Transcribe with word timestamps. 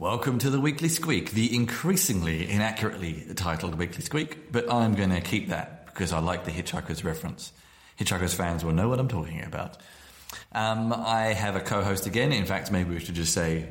Welcome 0.00 0.40
to 0.40 0.50
the 0.50 0.58
Weekly 0.58 0.88
Squeak, 0.88 1.30
the 1.30 1.54
increasingly 1.54 2.50
inaccurately 2.50 3.24
titled 3.36 3.76
Weekly 3.76 4.02
Squeak, 4.02 4.50
but 4.50 4.70
I'm 4.70 4.96
going 4.96 5.10
to 5.10 5.20
keep 5.20 5.50
that 5.50 5.86
because 5.86 6.12
I 6.12 6.18
like 6.18 6.44
the 6.44 6.50
Hitchhiker's 6.50 7.04
reference. 7.04 7.52
Hitchhiker's 8.00 8.34
fans 8.34 8.64
will 8.64 8.72
know 8.72 8.88
what 8.88 8.98
I'm 8.98 9.06
talking 9.06 9.44
about. 9.44 9.76
Um, 10.50 10.92
I 10.92 11.26
have 11.26 11.54
a 11.54 11.60
co-host 11.60 12.06
again. 12.06 12.32
In 12.32 12.44
fact, 12.44 12.72
maybe 12.72 12.90
we 12.92 12.98
should 12.98 13.14
just 13.14 13.32
say 13.32 13.68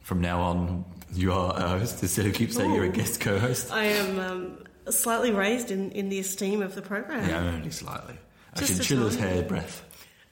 from 0.00 0.20
now 0.20 0.40
on 0.40 0.84
you 1.12 1.32
are 1.32 1.54
a 1.56 1.68
host 1.68 2.02
instead 2.02 2.26
of 2.26 2.34
keep 2.34 2.50
saying 2.50 2.74
you're 2.74 2.84
a 2.84 2.88
guest 2.88 3.20
co-host. 3.20 3.70
I 3.70 3.84
am 3.84 4.18
um, 4.18 4.64
slightly 4.90 5.30
raised 5.30 5.70
in, 5.70 5.92
in 5.92 6.08
the 6.08 6.18
esteem 6.18 6.60
of 6.60 6.74
the 6.74 6.82
program. 6.82 7.28
Yeah, 7.28 7.38
only 7.38 7.70
slightly. 7.70 8.14
Just 8.56 8.80
a 8.80 8.82
chinchilla's 8.82 9.16
tiny 9.16 9.30
hair 9.30 9.42
breath. 9.44 9.84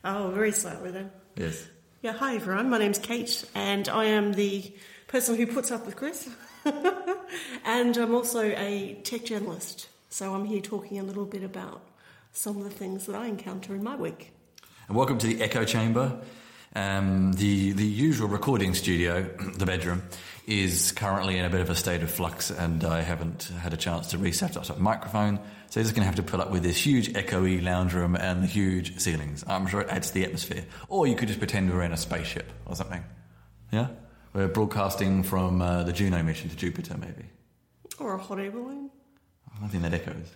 Oh, 0.05 0.33
very 0.35 0.51
slightly 0.51 0.91
then. 0.91 1.13
Yes. 1.37 1.65
Yeah, 2.03 2.15
hi 2.15 2.35
everyone. 2.35 2.69
My 2.69 2.79
name's 2.79 2.99
Kate, 2.99 3.45
and 3.55 3.89
I 3.89 4.07
am 4.07 4.33
the 4.33 4.75
person 5.11 5.35
who 5.35 5.45
puts 5.45 5.73
up 5.73 5.85
with 5.85 5.97
Chris. 5.97 6.29
and 7.65 7.97
I'm 7.97 8.15
also 8.15 8.43
a 8.43 8.97
tech 9.03 9.25
journalist, 9.25 9.89
so 10.09 10.35
I'm 10.35 10.45
here 10.45 10.61
talking 10.61 11.01
a 11.01 11.03
little 11.03 11.25
bit 11.25 11.43
about 11.43 11.83
some 12.33 12.59
of 12.59 12.63
the 12.63 12.71
things 12.71 13.07
that 13.07 13.17
I 13.17 13.27
encounter 13.27 13.75
in 13.75 13.83
my 13.83 13.97
week. 13.97 14.33
And 14.87 14.97
welcome 14.97 15.19
to 15.19 15.27
the 15.27 15.43
Echo 15.43 15.65
Chamber. 15.65 16.21
Um, 16.77 17.33
the 17.33 17.73
the 17.73 17.85
usual 17.85 18.29
recording 18.29 18.73
studio, 18.75 19.23
the 19.57 19.67
bedroom, 19.67 20.05
is 20.47 20.93
currently 20.93 21.39
in 21.39 21.45
a 21.45 21.51
bit 21.51 21.61
of 21.61 21.71
a 21.71 21.75
state 21.75 22.05
of 22.05 22.11
flux, 22.13 22.53
and 22.53 22.85
I 22.85 23.01
haven't 23.03 23.51
had 23.61 23.73
a 23.73 23.77
chance 23.77 24.07
to 24.09 24.19
reset 24.19 24.57
up 24.57 24.65
the 24.65 24.77
microphone. 24.77 25.41
So 25.71 25.81
you're 25.81 25.85
just 25.85 25.97
going 25.97 26.03
to 26.03 26.07
have 26.07 26.17
to 26.17 26.23
put 26.23 26.39
up 26.39 26.53
with 26.53 26.63
this 26.63 26.77
huge 26.77 27.13
echoey 27.15 27.61
lounge 27.61 27.95
room 27.95 28.15
and 28.15 28.45
the 28.45 28.47
huge 28.47 29.01
ceilings. 29.01 29.43
I'm 29.49 29.67
sure 29.67 29.81
it 29.81 29.89
adds 29.89 30.09
to 30.09 30.15
the 30.15 30.25
atmosphere. 30.25 30.65
Or 30.89 31.09
you 31.09 31.17
could 31.17 31.27
just 31.27 31.41
pretend 31.41 31.73
we're 31.73 31.83
in 31.83 31.93
a 31.93 31.97
spaceship 31.97 32.53
or 32.67 32.77
something. 32.77 33.03
Yeah, 33.73 33.89
we're 34.33 34.49
broadcasting 34.49 35.23
from 35.23 35.63
uh, 35.63 35.83
the 35.83 35.93
Juno 35.93 36.23
mission 36.23 36.51
to 36.51 36.57
Jupiter, 36.57 36.97
maybe. 36.99 37.25
Or 37.99 38.15
a 38.15 38.19
hot 38.19 38.39
air 38.39 38.51
balloon. 38.51 38.91
I 39.63 39.69
think 39.69 39.83
that 39.83 39.95
echoes. 39.95 40.35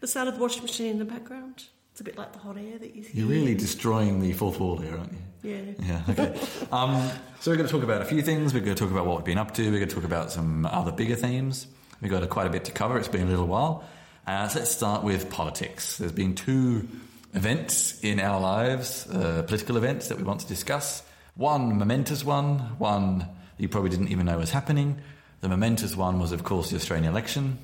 The 0.00 0.06
sound 0.06 0.28
of 0.28 0.34
the 0.34 0.40
washing 0.40 0.62
machine 0.62 0.90
in 0.90 0.98
the 0.98 1.04
background. 1.04 1.64
It's 1.92 2.00
a 2.00 2.04
bit 2.04 2.18
like 2.18 2.32
the 2.34 2.38
hot 2.38 2.58
air 2.58 2.78
that 2.78 2.94
you 2.94 3.02
hear. 3.02 3.10
You're 3.14 3.28
really 3.28 3.54
destroying 3.54 4.20
the 4.20 4.34
fourth 4.34 4.60
wall 4.60 4.76
here, 4.76 4.98
aren't 4.98 5.12
you? 5.12 5.18
Yeah. 5.42 5.72
Yeah, 5.78 6.02
okay. 6.10 6.40
um, 6.72 7.10
so 7.40 7.50
we're 7.50 7.56
going 7.56 7.66
to 7.66 7.72
talk 7.72 7.82
about 7.82 8.02
a 8.02 8.04
few 8.04 8.20
things. 8.20 8.52
We're 8.52 8.60
going 8.60 8.76
to 8.76 8.80
talk 8.80 8.90
about 8.90 9.06
what 9.06 9.16
we've 9.16 9.24
been 9.24 9.38
up 9.38 9.54
to. 9.54 9.62
We're 9.62 9.78
going 9.78 9.88
to 9.88 9.94
talk 9.94 10.04
about 10.04 10.30
some 10.30 10.66
other 10.66 10.92
bigger 10.92 11.16
themes. 11.16 11.66
We've 12.02 12.10
got 12.10 12.22
a, 12.22 12.26
quite 12.26 12.46
a 12.46 12.50
bit 12.50 12.66
to 12.66 12.72
cover. 12.72 12.98
It's 12.98 13.08
been 13.08 13.22
a 13.26 13.30
little 13.30 13.46
while. 13.46 13.84
Uh, 14.26 14.46
so 14.48 14.58
let's 14.58 14.70
start 14.70 15.02
with 15.02 15.30
politics. 15.30 15.96
There's 15.96 16.12
been 16.12 16.34
two 16.34 16.86
events 17.32 17.98
in 18.04 18.20
our 18.20 18.40
lives, 18.40 19.06
uh, 19.10 19.44
political 19.46 19.78
events 19.78 20.08
that 20.08 20.18
we 20.18 20.24
want 20.24 20.40
to 20.40 20.46
discuss. 20.46 21.02
One 21.36 21.78
momentous 21.78 22.24
one, 22.24 22.58
one 22.78 23.28
you 23.58 23.68
probably 23.68 23.90
didn't 23.90 24.08
even 24.08 24.26
know 24.26 24.38
was 24.38 24.50
happening. 24.50 24.98
The 25.42 25.48
momentous 25.48 25.94
one 25.94 26.18
was, 26.18 26.32
of 26.32 26.44
course, 26.44 26.70
the 26.70 26.76
Australian 26.76 27.08
election. 27.10 27.58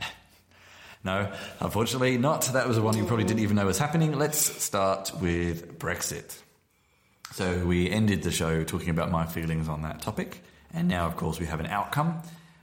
No, 1.04 1.32
unfortunately 1.60 2.18
not. 2.18 2.42
That 2.46 2.66
was 2.66 2.76
the 2.76 2.82
one 2.82 2.96
you 2.96 3.06
probably 3.06 3.24
didn't 3.24 3.40
even 3.40 3.54
know 3.54 3.66
was 3.66 3.78
happening. 3.78 4.18
Let's 4.18 4.38
start 4.38 5.12
with 5.20 5.78
Brexit. 5.78 6.36
So 7.34 7.64
we 7.64 7.88
ended 7.88 8.24
the 8.24 8.32
show 8.32 8.64
talking 8.64 8.90
about 8.90 9.08
my 9.10 9.24
feelings 9.24 9.68
on 9.68 9.82
that 9.82 10.02
topic, 10.02 10.42
and 10.74 10.88
now, 10.88 11.06
of 11.06 11.16
course, 11.16 11.38
we 11.38 11.46
have 11.46 11.60
an 11.60 11.66
outcome, 11.66 12.20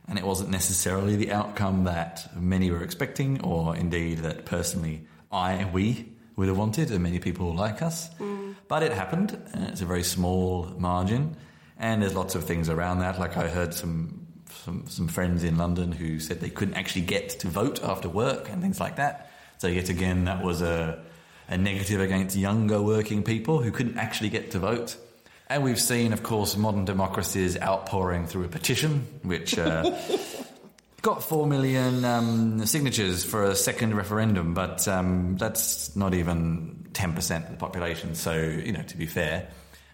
and 0.09 0.19
it 0.19 0.25
wasn't 0.25 0.49
necessarily 0.49 1.15
the 1.15 1.31
outcome 1.31 1.85
that 1.85 2.29
many 2.35 2.71
were 2.71 2.83
expecting, 2.83 3.41
or 3.41 3.73
indeed 3.73 4.19
that 4.19 4.45
personally 4.45 5.07
I, 5.31 5.69
we 5.71 6.11
would 6.35 6.49
have 6.49 6.57
wanted, 6.57 6.91
and 6.91 7.01
many 7.01 7.19
people 7.19 7.55
like 7.55 7.81
us. 7.81 8.09
Mm. 8.15 8.34
But 8.67 8.83
it 8.83 8.91
happened, 8.91 9.37
and 9.53 9.65
it's 9.65 9.81
a 9.81 9.85
very 9.85 10.03
small 10.03 10.65
margin, 10.77 11.37
and 11.77 12.01
there's 12.01 12.15
lots 12.15 12.35
of 12.35 12.45
things 12.45 12.69
around 12.69 12.99
that. 12.99 13.19
Like 13.19 13.37
I 13.37 13.47
heard 13.47 13.73
some 13.73 14.25
some, 14.63 14.85
some 14.87 15.07
friends 15.07 15.43
in 15.43 15.57
London 15.57 15.91
who 15.91 16.19
said 16.19 16.39
they 16.39 16.49
couldn't 16.49 16.75
actually 16.75 17.01
get 17.03 17.29
to 17.41 17.47
vote 17.47 17.83
after 17.83 18.09
work 18.09 18.49
and 18.49 18.61
things 18.61 18.79
like 18.79 18.95
that. 18.95 19.29
So 19.57 19.67
yet 19.67 19.89
again, 19.89 20.25
that 20.25 20.43
was 20.43 20.61
a, 20.61 21.03
a 21.47 21.57
negative 21.57 22.01
against 22.01 22.35
younger 22.35 22.81
working 22.81 23.23
people 23.23 23.61
who 23.61 23.71
couldn't 23.71 23.97
actually 23.97 24.29
get 24.29 24.51
to 24.51 24.59
vote. 24.59 24.97
And 25.47 25.63
we've 25.63 25.79
seen, 25.79 26.11
of 26.13 26.23
course, 26.23 26.57
modern 26.57 26.85
democracies 26.85 27.59
outpouring 27.61 28.25
through 28.25 28.45
a 28.45 28.47
petition, 28.47 29.05
which 29.21 29.59
uh, 29.59 29.83
got 31.05 31.23
four 31.23 31.45
million 31.45 32.03
um, 32.03 32.65
signatures 32.65 33.23
for 33.23 33.43
a 33.43 33.55
second 33.55 33.95
referendum, 33.95 34.55
but 34.55 34.87
um, 34.87 35.37
that's 35.37 35.95
not 35.95 36.15
even 36.15 36.83
ten 36.93 37.13
percent 37.13 37.45
of 37.45 37.51
the 37.51 37.57
population. 37.57 38.15
So, 38.15 38.33
you 38.33 38.71
know, 38.71 38.81
to 38.81 38.97
be 38.97 39.05
fair, 39.05 39.47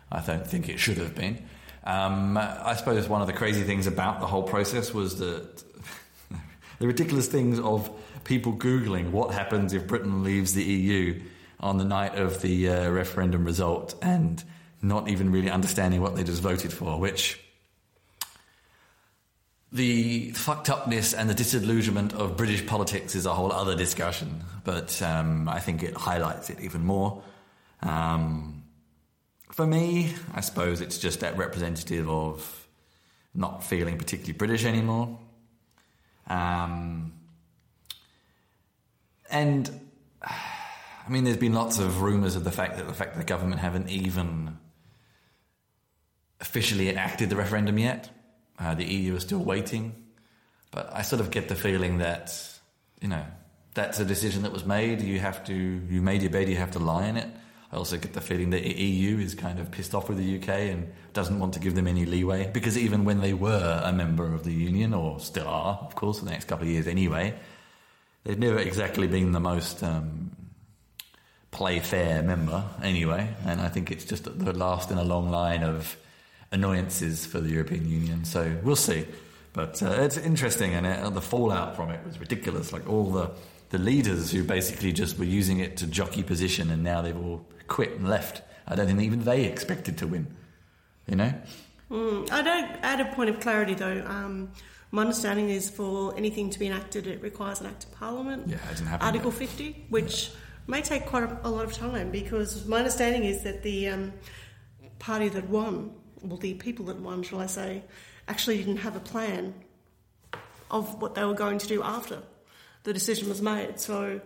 I 0.09 0.21
don't 0.21 0.47
think 0.47 0.69
it 0.69 0.79
should 0.79 0.97
have 0.99 1.13
been. 1.13 1.43
Um, 1.83 2.37
I 2.37 2.75
suppose 2.77 3.09
one 3.09 3.19
of 3.19 3.27
the 3.27 3.33
crazy 3.33 3.63
things 3.63 3.87
about 3.87 4.21
the 4.21 4.25
whole 4.25 4.43
process 4.43 4.93
was 4.93 5.19
that 5.19 5.61
the 6.79 6.87
ridiculous 6.87 7.27
things 7.27 7.59
of 7.59 7.91
people 8.23 8.53
googling 8.53 9.11
what 9.11 9.33
happens 9.33 9.73
if 9.73 9.87
Britain 9.87 10.23
leaves 10.23 10.53
the 10.53 10.63
EU 10.63 11.21
on 11.59 11.77
the 11.77 11.83
night 11.83 12.15
of 12.15 12.41
the 12.41 12.69
uh, 12.69 12.89
referendum 12.89 13.43
result 13.43 13.95
and 14.01 14.41
not 14.81 15.09
even 15.09 15.29
really 15.29 15.49
understanding 15.49 16.01
what 16.01 16.15
they 16.15 16.23
just 16.23 16.41
voted 16.41 16.71
for, 16.71 16.97
which 16.97 17.40
the 19.71 20.31
fucked 20.31 20.69
upness 20.69 21.13
and 21.13 21.29
the 21.29 21.33
disillusionment 21.33 22.13
of 22.13 22.35
British 22.35 22.65
politics 22.65 23.15
is 23.15 23.25
a 23.25 23.33
whole 23.33 23.51
other 23.51 23.75
discussion, 23.75 24.43
but 24.65 25.01
um, 25.01 25.47
I 25.47 25.59
think 25.59 25.81
it 25.81 25.95
highlights 25.95 26.49
it 26.49 26.59
even 26.59 26.83
more. 26.83 27.23
Um, 27.81 28.63
for 29.51 29.65
me, 29.65 30.13
I 30.33 30.41
suppose 30.41 30.81
it's 30.81 30.97
just 30.97 31.21
that 31.21 31.37
representative 31.37 32.09
of 32.09 32.67
not 33.33 33.63
feeling 33.63 33.97
particularly 33.97 34.33
British 34.33 34.65
anymore. 34.65 35.17
Um, 36.27 37.13
and 39.29 39.69
I 40.21 41.09
mean, 41.09 41.23
there's 41.23 41.37
been 41.37 41.53
lots 41.53 41.79
of 41.79 42.01
rumours 42.01 42.35
of 42.35 42.43
the 42.43 42.51
fact 42.51 42.77
that 42.77 42.87
the 42.87 42.93
fact 42.93 43.13
that 43.13 43.19
the 43.19 43.25
government 43.25 43.61
haven't 43.61 43.89
even 43.89 44.57
officially 46.41 46.89
enacted 46.89 47.29
the 47.29 47.35
referendum 47.35 47.77
yet. 47.77 48.09
Uh, 48.61 48.75
the 48.75 48.85
EU 48.85 49.15
is 49.15 49.23
still 49.23 49.43
waiting, 49.43 49.95
but 50.69 50.89
I 50.93 51.01
sort 51.01 51.19
of 51.19 51.31
get 51.31 51.49
the 51.49 51.55
feeling 51.55 51.97
that 51.97 52.31
you 53.01 53.07
know 53.07 53.25
that's 53.73 53.99
a 53.99 54.05
decision 54.05 54.43
that 54.43 54.51
was 54.51 54.65
made. 54.65 55.01
You 55.01 55.19
have 55.19 55.43
to 55.45 55.53
you 55.53 56.01
made 56.01 56.21
your 56.21 56.31
bed, 56.31 56.47
you 56.47 56.57
have 56.57 56.71
to 56.71 56.79
lie 56.79 57.07
in 57.07 57.17
it. 57.17 57.29
I 57.71 57.77
also 57.77 57.97
get 57.97 58.13
the 58.13 58.21
feeling 58.21 58.49
that 58.49 58.63
the 58.63 58.73
EU 58.73 59.17
is 59.17 59.33
kind 59.33 59.57
of 59.57 59.71
pissed 59.71 59.95
off 59.95 60.09
with 60.09 60.17
the 60.17 60.37
UK 60.37 60.49
and 60.71 60.91
doesn't 61.13 61.39
want 61.39 61.53
to 61.53 61.59
give 61.59 61.73
them 61.73 61.87
any 61.87 62.05
leeway 62.05 62.51
because 62.53 62.77
even 62.77 63.05
when 63.05 63.21
they 63.21 63.33
were 63.33 63.81
a 63.83 63.93
member 63.93 64.33
of 64.33 64.43
the 64.43 64.53
union, 64.53 64.93
or 64.93 65.19
still 65.19 65.47
are, 65.47 65.79
of 65.81 65.95
course, 65.95 66.19
for 66.19 66.25
the 66.25 66.31
next 66.31 66.45
couple 66.45 66.67
of 66.67 66.71
years 66.71 66.85
anyway, 66.85 67.33
they've 68.25 68.37
never 68.37 68.59
exactly 68.59 69.07
been 69.07 69.31
the 69.31 69.39
most 69.39 69.81
um, 69.83 70.35
play 71.49 71.79
fair 71.79 72.21
member 72.21 72.63
anyway. 72.83 73.33
And 73.45 73.61
I 73.61 73.69
think 73.69 73.89
it's 73.89 74.05
just 74.05 74.25
the 74.25 74.53
last 74.53 74.91
in 74.91 74.97
a 74.97 75.03
long 75.03 75.31
line 75.31 75.63
of 75.63 75.97
annoyances 76.51 77.25
for 77.25 77.39
the 77.39 77.49
European 77.49 77.89
Union. 77.89 78.25
So 78.25 78.57
we'll 78.63 78.75
see. 78.75 79.05
But 79.53 79.81
uh, 79.83 79.91
it's 79.99 80.17
interesting, 80.17 80.73
and 80.73 80.85
uh, 80.85 81.09
the 81.09 81.21
fallout 81.21 81.75
from 81.75 81.89
it 81.89 82.05
was 82.05 82.19
ridiculous. 82.19 82.71
Like 82.71 82.89
all 82.89 83.11
the 83.11 83.31
the 83.69 83.77
leaders 83.77 84.31
who 84.31 84.43
basically 84.43 84.91
just 84.91 85.17
were 85.17 85.25
using 85.25 85.59
it 85.59 85.77
to 85.77 85.87
jockey 85.87 86.23
position, 86.23 86.69
and 86.71 86.83
now 86.83 87.01
they've 87.01 87.17
all 87.17 87.45
quit 87.67 87.91
and 87.91 88.07
left. 88.07 88.41
I 88.67 88.75
don't 88.75 88.87
think 88.87 89.01
even 89.01 89.23
they 89.23 89.45
expected 89.45 89.97
to 89.99 90.07
win. 90.07 90.27
You 91.07 91.15
know? 91.15 91.33
Mm, 91.89 92.31
I 92.31 92.41
don't 92.41 92.71
add 92.83 92.99
a 92.99 93.05
point 93.13 93.29
of 93.29 93.39
clarity 93.39 93.73
though. 93.73 94.03
Um, 94.05 94.51
my 94.91 95.01
understanding 95.01 95.49
is 95.49 95.69
for 95.69 96.15
anything 96.17 96.49
to 96.49 96.59
be 96.59 96.67
enacted, 96.67 97.07
it 97.07 97.21
requires 97.21 97.61
an 97.61 97.67
act 97.67 97.85
of 97.85 97.93
parliament. 97.93 98.47
Yeah, 98.47 98.55
it 98.55 98.61
hasn't 98.61 98.89
happened 98.89 99.07
Article 99.07 99.31
yet. 99.31 99.49
50, 99.49 99.85
which 99.89 100.31
may 100.67 100.81
take 100.81 101.05
quite 101.05 101.23
a, 101.23 101.37
a 101.43 101.49
lot 101.49 101.63
of 101.63 101.73
time 101.73 102.11
because 102.11 102.65
my 102.65 102.79
understanding 102.79 103.23
is 103.23 103.43
that 103.43 103.63
the 103.63 103.87
um, 103.87 104.13
party 104.99 105.29
that 105.29 105.49
won, 105.49 105.91
well, 106.23 106.37
the 106.37 106.53
people 106.55 106.85
that 106.85 106.99
won, 106.99 107.23
shall 107.23 107.39
I 107.39 107.47
say, 107.47 107.83
actually 108.27 108.57
didn't 108.57 108.77
have 108.77 108.95
a 108.95 108.99
plan 108.99 109.53
of 110.69 111.01
what 111.01 111.15
they 111.15 111.23
were 111.25 111.33
going 111.33 111.57
to 111.59 111.67
do 111.67 111.83
after 111.83 112.21
the 112.83 112.93
decision 112.93 113.29
was 113.29 113.41
made. 113.41 113.79
So 113.79 114.21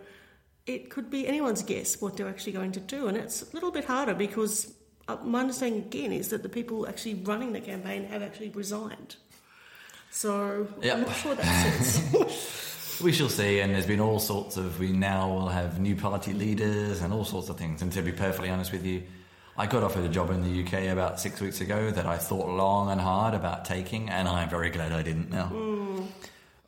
it 0.66 0.90
could 0.90 1.10
be 1.10 1.26
anyone's 1.26 1.62
guess 1.62 2.00
what 2.00 2.16
they're 2.16 2.28
actually 2.28 2.52
going 2.52 2.72
to 2.72 2.80
do, 2.80 3.08
and 3.08 3.16
it's 3.16 3.42
a 3.42 3.54
little 3.54 3.70
bit 3.70 3.84
harder 3.84 4.14
because 4.14 4.72
uh, 5.08 5.16
my 5.22 5.40
understanding 5.40 5.82
again 5.82 6.12
is 6.12 6.28
that 6.28 6.42
the 6.42 6.48
people 6.48 6.88
actually 6.88 7.14
running 7.14 7.52
the 7.52 7.60
campaign 7.60 8.04
have 8.04 8.22
actually 8.22 8.50
resigned. 8.50 9.16
So 10.10 10.66
Yeah. 10.80 10.94
I'm 10.94 11.02
not 11.02 11.16
sure 11.16 11.34
that 11.34 11.44
sense. 11.44 12.62
We 13.02 13.12
shall 13.12 13.28
see, 13.28 13.60
and 13.60 13.74
there's 13.74 13.86
been 13.86 14.00
all 14.00 14.18
sorts 14.18 14.56
of. 14.56 14.78
We 14.78 14.90
now 14.90 15.28
will 15.30 15.48
have 15.48 15.78
new 15.78 15.94
party 15.94 16.32
leaders 16.32 17.02
and 17.02 17.12
all 17.12 17.26
sorts 17.26 17.50
of 17.50 17.58
things. 17.58 17.82
And 17.82 17.92
to 17.92 18.00
be 18.00 18.10
perfectly 18.10 18.48
honest 18.48 18.72
with 18.72 18.86
you, 18.86 19.02
I 19.58 19.66
got 19.66 19.82
offered 19.82 20.04
a 20.04 20.08
job 20.08 20.30
in 20.30 20.42
the 20.42 20.64
UK 20.64 20.92
about 20.92 21.18
six 21.20 21.40
weeks 21.40 21.60
ago 21.60 21.90
that 21.90 22.04
I 22.06 22.18
thought 22.18 22.48
long 22.48 22.90
and 22.90 23.00
hard 23.00 23.34
about 23.34 23.64
taking, 23.64 24.10
and 24.10 24.28
I'm 24.28 24.48
very 24.50 24.70
glad 24.70 24.92
I 24.92 25.02
didn't 25.02 25.30
now. 25.30 25.50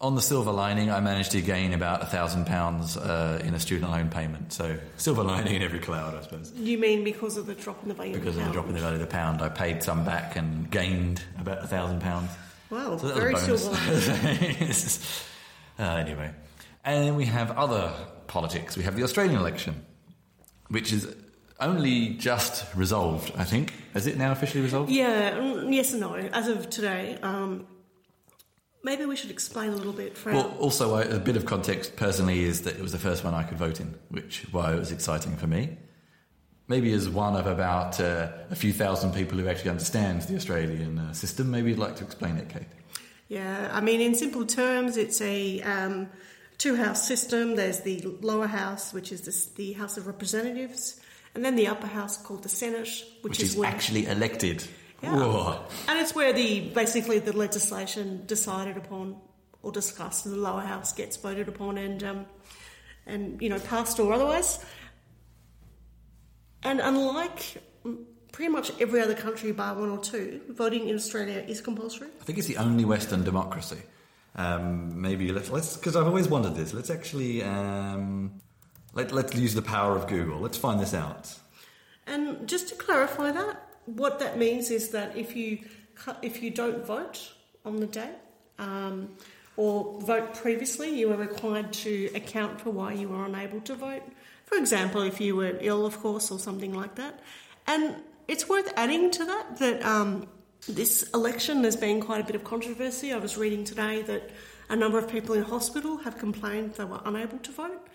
On 0.01 0.15
the 0.15 0.23
silver 0.23 0.53
lining, 0.53 0.91
I 0.93 1.01
managed 1.01 1.33
to 1.33 1.43
gain 1.43 1.73
about 1.75 2.03
a 2.03 2.07
thousand 2.07 2.47
pounds 2.47 2.97
uh, 2.97 3.43
in 3.45 3.53
a 3.55 3.59
student 3.61 3.91
loan 3.91 4.09
payment. 4.11 4.53
So 4.53 4.79
silver 4.97 5.25
lining 5.25 5.57
in 5.57 5.63
every 5.63 5.81
cloud, 5.81 6.15
I 6.15 6.23
suppose. 6.23 6.53
You 6.55 6.79
mean 6.79 7.03
because 7.03 7.37
of 7.37 7.47
the 7.47 7.55
drop 7.57 7.83
in 7.83 7.89
the 7.89 7.95
value 7.95 8.15
Because 8.15 8.37
of 8.37 8.43
of 8.43 8.47
the 8.49 8.53
drop 8.53 8.67
in 8.69 8.75
the 8.75 8.81
value 8.81 8.95
of 8.95 9.01
the 9.01 9.07
pound, 9.09 9.43
I 9.43 9.49
paid 9.49 9.83
some 9.83 10.05
back 10.05 10.37
and 10.37 10.71
gained 10.71 11.21
about 11.41 11.65
a 11.65 11.67
thousand 11.67 12.01
pounds. 12.01 12.31
Wow, 12.71 12.97
So 12.97 13.09
very 13.13 13.33
was 13.35 13.45
a 13.45 13.47
bonus. 13.49 13.65
silver 13.65 14.23
lining. 14.23 14.73
uh, 15.81 15.97
anyway, 15.97 16.31
and 16.85 17.05
then 17.05 17.17
we 17.17 17.25
have 17.27 17.51
other 17.59 17.93
politics. 18.29 18.77
We 18.77 18.85
have 18.85 18.95
the 18.95 19.03
Australian 19.03 19.41
election, 19.41 19.85
which 20.69 20.93
is 20.93 21.13
only 21.61 22.11
just 22.11 22.65
resolved. 22.75 23.33
I 23.37 23.45
think 23.45 23.73
is 23.95 24.07
it 24.07 24.17
now 24.17 24.33
officially 24.33 24.63
resolved? 24.63 24.91
Yeah, 24.91 25.33
mm, 25.33 25.73
yes 25.75 25.93
and 25.93 26.01
no. 26.01 26.15
As 26.15 26.49
of 26.49 26.71
today, 26.71 27.19
um, 27.23 27.67
maybe 28.85 29.05
we 29.07 29.17
should 29.17 29.31
explain 29.31 29.71
a 29.71 29.77
little 29.77 29.93
bit 29.93 30.17
Well, 30.25 30.55
also 30.59 30.95
I- 30.95 31.03
a 31.03 31.19
bit 31.19 31.37
of 31.37 31.45
context 31.47 31.97
personally 31.97 32.45
is 32.45 32.63
that 32.63 32.77
it 32.77 32.83
was 32.83 32.93
the 32.93 32.99
first 32.99 33.25
one 33.25 33.35
I 33.35 33.43
could 33.43 33.59
vote 33.59 33.81
in, 33.81 33.95
which 34.09 34.47
why 34.53 34.73
it 34.75 34.79
was 34.79 34.93
exciting 34.93 35.37
for 35.37 35.47
me. 35.47 35.77
Maybe 36.69 36.93
as 36.93 37.09
one 37.09 37.35
of 37.35 37.47
about 37.47 37.99
uh, 37.99 38.29
a 38.51 38.55
few 38.55 38.73
thousand 38.75 39.15
people 39.15 39.39
who 39.39 39.49
actually 39.49 39.71
understands 39.71 40.27
the 40.27 40.37
Australian 40.37 40.99
uh, 40.99 41.13
system, 41.15 41.51
maybe 41.51 41.71
you'd 41.71 41.79
like 41.79 41.97
to 41.97 42.05
explain 42.05 42.37
it, 42.37 42.51
Kate. 42.51 42.69
Yeah, 43.29 43.71
I 43.73 43.81
mean, 43.81 44.01
in 44.03 44.15
simple 44.15 44.45
terms, 44.45 44.97
it's 44.99 45.21
a 45.23 45.61
um, 45.63 46.09
two 46.59 46.77
house 46.77 47.07
system. 47.09 47.57
There's 47.57 47.81
the 47.81 48.03
lower 48.21 48.47
house, 48.47 48.93
which 48.93 49.13
is 49.13 49.23
the, 49.23 49.57
the 49.57 49.73
House 49.75 49.97
of 49.97 50.07
Representatives, 50.07 51.01
and 51.39 51.45
then 51.45 51.55
the 51.55 51.69
upper 51.69 51.87
house 51.87 52.17
called 52.17 52.43
the 52.43 52.49
Senate, 52.49 52.89
which, 53.21 53.39
Which 53.39 53.41
is 53.41 53.55
where, 53.55 53.69
actually 53.69 54.07
elected. 54.07 54.65
Yeah. 55.01 55.15
Whoa. 55.15 55.65
and 55.87 56.01
it's 56.01 56.13
where 56.13 56.33
the 56.33 56.59
basically 56.71 57.21
the 57.21 57.33
legislation 57.33 58.25
decided 58.27 58.77
upon 58.77 59.21
or 59.63 59.71
discussed 59.71 60.27
in 60.27 60.33
the 60.33 60.39
lower 60.39 60.63
house 60.63 60.93
gets 60.93 61.17
voted 61.17 61.47
upon 61.47 61.79
and 61.79 62.03
um, 62.03 62.27
and 63.07 63.41
you 63.41 63.49
know 63.49 63.61
passed 63.61 64.01
or 64.01 64.13
otherwise. 64.13 64.59
And 66.65 66.81
unlike 66.81 67.59
pretty 68.33 68.51
much 68.51 68.73
every 68.81 69.01
other 69.01 69.15
country, 69.15 69.53
bar 69.53 69.77
one 69.77 69.91
or 69.91 69.99
two, 69.99 70.41
voting 70.49 70.89
in 70.89 70.97
Australia 70.97 71.45
is 71.47 71.61
compulsory. 71.61 72.09
I 72.21 72.25
think 72.25 72.39
it's 72.39 72.49
the 72.49 72.57
only 72.57 72.85
Western 72.85 73.23
democracy. 73.23 73.79
Um, 74.35 75.01
maybe 75.01 75.31
let's 75.31 75.51
let's 75.51 75.77
because 75.77 75.95
I've 75.95 76.09
always 76.09 76.27
wondered 76.27 76.57
this. 76.57 76.75
Let's 76.75 76.91
actually 76.91 77.45
um, 77.45 78.41
let 78.99 79.13
let's 79.13 79.35
use 79.35 79.55
the 79.55 79.63
power 79.63 79.97
of 79.97 80.09
Google. 80.09 80.41
Let's 80.41 80.59
find 80.59 80.81
this 80.81 80.93
out. 80.93 81.35
And 82.07 82.49
just 82.49 82.69
to 82.71 82.75
clarify 82.75 83.31
that, 83.31 83.55
what 83.87 84.19
that 84.19 84.39
means 84.39 84.71
is 84.71 84.91
that 84.91 85.17
if 85.17 85.37
you 85.37 85.61
if 86.23 86.43
you 86.43 86.51
don't 86.51 86.85
vote 86.85 87.33
on 87.65 87.77
the 87.77 87.87
day 87.87 88.11
um, 88.59 89.11
or 89.57 90.01
vote 90.01 90.35
previously, 90.35 90.91
you 90.99 91.13
are 91.13 91.17
required 91.17 91.73
to 91.85 92.11
account 92.15 92.61
for 92.61 92.71
why 92.71 92.93
you 92.93 93.09
were 93.09 93.25
unable 93.25 93.61
to 93.61 93.75
vote. 93.75 94.03
For 94.47 94.57
example, 94.57 95.03
if 95.03 95.21
you 95.21 95.37
were 95.37 95.57
ill, 95.61 95.87
of 95.87 96.01
course, 96.01 96.31
or 96.31 96.39
something 96.39 96.75
like 96.75 96.95
that. 96.97 97.21
And 97.67 97.97
it's 98.27 98.49
worth 98.49 98.73
adding 98.77 99.11
to 99.13 99.25
that 99.25 99.59
that 99.59 99.85
um, 99.85 100.27
this 100.69 101.09
election 101.15 101.63
there's 101.63 101.77
been 101.77 102.01
quite 102.01 102.21
a 102.21 102.25
bit 102.25 102.35
of 102.35 102.43
controversy. 102.43 103.13
I 103.13 103.19
was 103.19 103.37
reading 103.37 103.63
today 103.65 104.03
that 104.03 104.31
a 104.69 104.77
number 104.77 104.99
of 104.99 105.09
people 105.09 105.35
in 105.35 105.45
hospital 105.45 105.99
have 105.99 106.19
complained 106.19 106.75
they 106.75 106.85
were 106.85 107.01
unable 107.05 107.39
to 107.39 107.53
vote. 107.53 107.88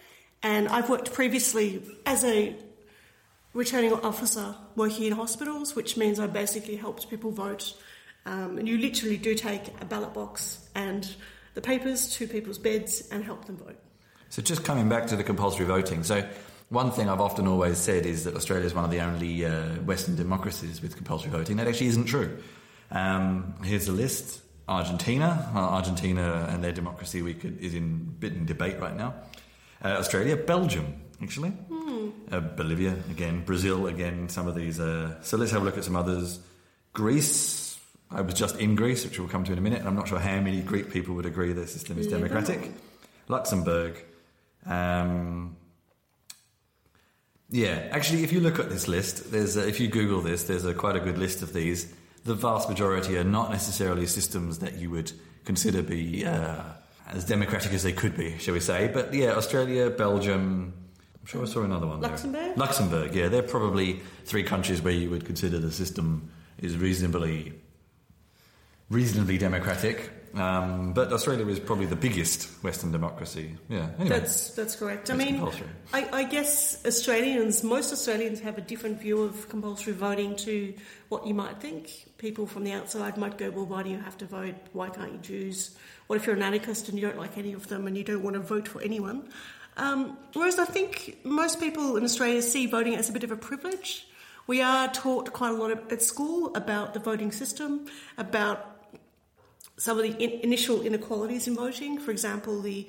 And 0.43 0.67
I've 0.67 0.89
worked 0.89 1.13
previously 1.13 1.81
as 2.05 2.23
a 2.25 2.55
returning 3.53 3.93
officer 3.93 4.55
working 4.75 5.05
in 5.05 5.13
hospitals, 5.13 5.75
which 5.75 5.95
means 5.95 6.19
I 6.19 6.27
basically 6.27 6.75
helped 6.75 7.09
people 7.09 7.31
vote. 7.31 7.73
Um, 8.25 8.57
and 8.57 8.67
you 8.67 8.77
literally 8.77 9.17
do 9.17 9.35
take 9.35 9.67
a 9.81 9.85
ballot 9.85 10.13
box 10.13 10.67
and 10.75 11.07
the 11.53 11.61
papers 11.61 12.09
to 12.17 12.27
people's 12.27 12.57
beds 12.57 13.07
and 13.11 13.23
help 13.23 13.45
them 13.45 13.57
vote. 13.57 13.79
So 14.29 14.41
just 14.41 14.63
coming 14.63 14.89
back 14.89 15.07
to 15.07 15.15
the 15.15 15.23
compulsory 15.23 15.65
voting. 15.65 16.03
So 16.03 16.27
one 16.69 16.91
thing 16.91 17.07
I've 17.07 17.21
often 17.21 17.47
always 17.47 17.77
said 17.77 18.05
is 18.05 18.23
that 18.23 18.35
Australia 18.35 18.65
is 18.65 18.73
one 18.73 18.83
of 18.83 18.91
the 18.91 18.99
only 18.99 19.45
uh, 19.45 19.75
Western 19.81 20.15
democracies 20.15 20.81
with 20.81 20.95
compulsory 20.95 21.29
voting. 21.29 21.57
That 21.57 21.67
actually 21.67 21.87
isn't 21.87 22.05
true. 22.05 22.37
Um, 22.89 23.53
here's 23.63 23.87
a 23.87 23.91
list: 23.91 24.41
Argentina, 24.67 25.51
uh, 25.53 25.59
Argentina 25.59 26.47
and 26.49 26.63
their 26.63 26.71
democracy 26.71 27.21
could, 27.35 27.59
is 27.59 27.75
in 27.75 28.15
bit 28.19 28.33
in 28.33 28.45
debate 28.45 28.79
right 28.79 28.95
now. 28.95 29.13
Uh, 29.83 29.87
Australia, 29.99 30.37
Belgium, 30.37 30.95
actually, 31.21 31.51
uh, 32.31 32.39
Bolivia 32.39 32.95
again, 33.09 33.43
Brazil 33.43 33.87
again. 33.87 34.29
Some 34.29 34.47
of 34.47 34.55
these. 34.55 34.79
Uh, 34.79 35.21
so 35.21 35.35
let's 35.37 35.51
have 35.51 35.61
a 35.61 35.65
look 35.65 35.77
at 35.77 35.83
some 35.83 35.95
others. 35.95 36.39
Greece. 36.93 37.77
I 38.09 38.21
was 38.21 38.33
just 38.35 38.57
in 38.57 38.75
Greece, 38.75 39.03
which 39.03 39.19
we'll 39.19 39.27
come 39.27 39.43
to 39.45 39.51
in 39.51 39.57
a 39.57 39.61
minute, 39.61 39.79
and 39.79 39.87
I'm 39.87 39.95
not 39.95 40.07
sure 40.07 40.19
how 40.19 40.39
many 40.39 40.61
Greek 40.61 40.91
people 40.91 41.15
would 41.15 41.25
agree 41.25 41.51
their 41.53 41.67
system 41.67 41.97
is 41.97 42.05
Yeah. 42.05 42.17
democratic. 42.17 42.71
Luxembourg. 43.27 43.97
Um, 44.65 45.55
yeah, 47.49 47.87
actually, 47.91 48.23
if 48.23 48.31
you 48.31 48.39
look 48.39 48.59
at 48.59 48.69
this 48.69 48.87
list, 48.87 49.31
there's 49.31 49.57
a, 49.57 49.67
if 49.67 49.79
you 49.79 49.87
Google 49.87 50.21
this, 50.21 50.43
there's 50.43 50.65
a 50.65 50.73
quite 50.73 50.95
a 50.95 50.99
good 50.99 51.17
list 51.17 51.41
of 51.41 51.53
these. 51.53 51.91
The 52.23 52.35
vast 52.35 52.69
majority 52.69 53.17
are 53.17 53.23
not 53.23 53.51
necessarily 53.51 54.05
systems 54.07 54.59
that 54.59 54.75
you 54.77 54.89
would 54.91 55.11
consider 55.45 55.81
be 55.81 56.25
uh, 56.25 56.63
as 57.11 57.25
democratic 57.25 57.73
as 57.73 57.83
they 57.83 57.91
could 57.93 58.15
be, 58.17 58.37
shall 58.37 58.53
we 58.53 58.59
say? 58.59 58.89
But 58.93 59.13
yeah, 59.13 59.31
Australia, 59.33 59.89
Belgium. 59.89 60.73
I'm 61.21 61.25
sure 61.27 61.43
I 61.43 61.45
saw 61.45 61.63
another 61.63 61.87
one. 61.87 62.01
there. 62.01 62.09
Luxembourg? 62.09 62.57
Luxembourg, 62.57 63.15
yeah, 63.15 63.29
they're 63.29 63.43
probably 63.43 64.01
three 64.25 64.43
countries 64.43 64.81
where 64.81 64.93
you 64.93 65.09
would 65.09 65.25
consider 65.25 65.57
the 65.59 65.71
system 65.71 66.29
is 66.59 66.77
reasonably 66.77 67.53
reasonably 68.89 69.37
democratic. 69.37 70.11
Um, 70.35 70.93
but 70.93 71.13
Australia 71.13 71.45
is 71.47 71.59
probably 71.59 71.85
the 71.85 71.95
biggest 71.95 72.49
Western 72.63 72.91
democracy. 72.91 73.55
Yeah. 73.69 73.89
Anyway, 73.99 74.19
That's 74.19 74.49
that's 74.55 74.75
correct. 74.75 75.11
I 75.11 75.15
mean, 75.15 75.35
compulsory. 75.35 75.67
I, 75.93 76.09
I 76.11 76.23
guess 76.23 76.83
Australians, 76.87 77.63
most 77.63 77.93
Australians 77.93 78.39
have 78.39 78.57
a 78.57 78.61
different 78.61 78.99
view 78.99 79.21
of 79.21 79.47
compulsory 79.49 79.93
voting 79.93 80.35
to 80.37 80.73
what 81.09 81.27
you 81.27 81.35
might 81.35 81.61
think. 81.61 82.07
People 82.17 82.47
from 82.47 82.63
the 82.63 82.71
outside 82.71 83.15
might 83.15 83.37
go, 83.37 83.51
"Well, 83.51 83.67
why 83.67 83.83
do 83.83 83.91
you 83.91 83.99
have 83.99 84.17
to 84.19 84.25
vote? 84.25 84.55
Why 84.73 84.89
can't 84.89 85.11
you 85.13 85.19
choose? 85.21 85.77
If 86.15 86.25
you're 86.25 86.35
an 86.35 86.43
anarchist 86.43 86.89
and 86.89 86.97
you 86.97 87.07
don't 87.07 87.17
like 87.17 87.37
any 87.37 87.53
of 87.53 87.67
them 87.67 87.87
and 87.87 87.97
you 87.97 88.03
don't 88.03 88.23
want 88.23 88.35
to 88.35 88.41
vote 88.41 88.67
for 88.67 88.81
anyone?" 88.81 89.29
Um, 89.75 90.17
whereas 90.33 90.59
I 90.59 90.65
think 90.65 91.17
most 91.23 91.59
people 91.59 91.97
in 91.97 92.03
Australia 92.03 92.41
see 92.41 92.67
voting 92.67 92.95
as 92.95 93.09
a 93.09 93.11
bit 93.11 93.23
of 93.23 93.31
a 93.31 93.35
privilege. 93.35 94.07
We 94.45 94.61
are 94.61 94.87
taught 94.91 95.33
quite 95.33 95.51
a 95.51 95.53
lot 95.53 95.71
at 95.91 96.01
school 96.01 96.55
about 96.55 96.93
the 96.93 96.99
voting 96.99 97.31
system, 97.31 97.87
about 98.17 98.57
some 99.77 99.97
of 99.97 100.03
the 100.03 100.11
in- 100.23 100.41
initial 100.41 100.81
inequalities 100.81 101.47
in 101.47 101.55
voting. 101.55 101.99
For 101.99 102.11
example, 102.11 102.61
the 102.61 102.87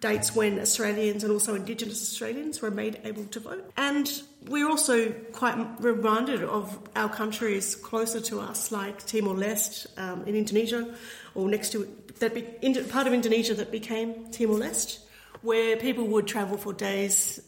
dates 0.00 0.34
when 0.34 0.58
Australians 0.58 1.22
and 1.22 1.32
also 1.32 1.54
Indigenous 1.54 2.02
Australians 2.02 2.60
were 2.60 2.72
made 2.72 3.00
able 3.04 3.24
to 3.26 3.40
vote. 3.40 3.70
And 3.76 4.10
we're 4.48 4.68
also 4.68 5.12
quite 5.32 5.56
reminded 5.78 6.42
of 6.42 6.76
our 6.96 7.08
countries 7.08 7.76
closer 7.76 8.20
to 8.20 8.40
us, 8.40 8.72
like 8.72 9.06
Timor 9.06 9.34
Leste 9.34 9.86
um, 9.96 10.24
in 10.26 10.34
Indonesia, 10.34 10.92
or 11.34 11.48
next 11.48 11.72
to 11.72 11.88
that 12.18 12.34
be, 12.34 12.44
in, 12.62 12.84
part 12.88 13.06
of 13.06 13.12
Indonesia 13.12 13.54
that 13.54 13.70
became 13.70 14.30
Timor 14.30 14.58
Leste, 14.58 14.98
where 15.42 15.76
people 15.76 16.06
would 16.06 16.26
travel 16.26 16.56
for 16.56 16.72
days 16.72 17.40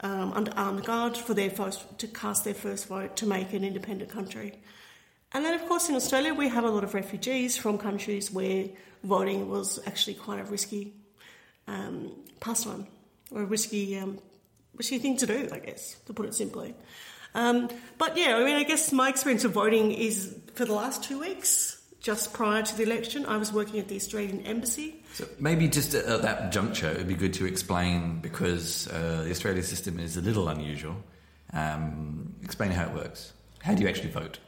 um, 0.00 0.32
under 0.32 0.52
armed 0.56 0.84
guard 0.84 1.16
for 1.16 1.34
their 1.34 1.50
first, 1.50 1.98
to 1.98 2.06
cast 2.06 2.44
their 2.44 2.54
first 2.54 2.86
vote 2.86 3.16
to 3.16 3.26
make 3.26 3.52
an 3.52 3.64
independent 3.64 4.10
country. 4.10 4.54
And 5.32 5.44
then, 5.44 5.54
of 5.54 5.66
course, 5.68 5.88
in 5.88 5.94
Australia, 5.94 6.32
we 6.32 6.48
have 6.48 6.64
a 6.64 6.70
lot 6.70 6.84
of 6.84 6.94
refugees 6.94 7.56
from 7.56 7.78
countries 7.78 8.30
where 8.30 8.66
voting 9.04 9.48
was 9.50 9.78
actually 9.86 10.14
quite 10.14 10.40
a 10.40 10.44
risky 10.44 10.94
um, 11.66 12.12
pastime 12.40 12.86
or 13.30 13.42
a 13.42 13.46
risky, 13.46 13.98
um, 13.98 14.18
risky 14.74 14.98
thing 14.98 15.16
to 15.18 15.26
do, 15.26 15.48
I 15.52 15.58
guess, 15.58 15.96
to 16.06 16.14
put 16.14 16.26
it 16.26 16.34
simply. 16.34 16.74
Um, 17.34 17.68
but 17.98 18.16
yeah, 18.16 18.36
I 18.36 18.44
mean, 18.44 18.56
I 18.56 18.64
guess 18.64 18.90
my 18.90 19.10
experience 19.10 19.44
of 19.44 19.52
voting 19.52 19.92
is 19.92 20.34
for 20.54 20.64
the 20.64 20.72
last 20.72 21.04
two 21.04 21.20
weeks, 21.20 21.77
just 22.08 22.32
prior 22.32 22.62
to 22.62 22.74
the 22.74 22.84
election, 22.84 23.26
I 23.26 23.36
was 23.36 23.52
working 23.52 23.78
at 23.78 23.88
the 23.88 23.96
Australian 23.96 24.40
Embassy. 24.46 25.04
So 25.12 25.26
maybe 25.38 25.68
just 25.68 25.92
at, 25.92 26.06
at 26.06 26.22
that 26.22 26.52
juncture, 26.52 26.88
it 26.90 26.96
would 26.96 27.08
be 27.08 27.14
good 27.14 27.34
to 27.34 27.44
explain 27.44 28.20
because 28.20 28.88
uh, 28.88 29.24
the 29.24 29.30
Australian 29.30 29.62
system 29.62 30.00
is 30.00 30.16
a 30.16 30.22
little 30.22 30.48
unusual. 30.48 30.96
Um, 31.52 32.34
explain 32.42 32.70
how 32.70 32.84
it 32.86 32.94
works. 32.94 33.34
How 33.60 33.74
do 33.74 33.82
you 33.82 33.90
actually 33.90 34.08
vote? 34.08 34.38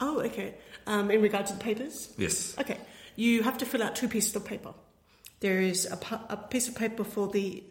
Oh, 0.00 0.20
okay. 0.22 0.56
Um, 0.88 1.12
in 1.12 1.22
regard 1.22 1.46
to 1.46 1.52
the 1.52 1.60
papers? 1.60 2.12
Yes. 2.18 2.58
Okay, 2.58 2.78
you 3.14 3.44
have 3.44 3.58
to 3.58 3.66
fill 3.66 3.84
out 3.84 3.94
two 3.94 4.08
pieces 4.08 4.34
of 4.34 4.44
paper. 4.44 4.74
There 5.38 5.60
is 5.60 5.86
a, 5.88 5.96
pu- 5.96 6.26
a 6.28 6.36
piece 6.36 6.66
of 6.66 6.74
paper 6.74 7.04
for 7.04 7.28
the 7.28 7.62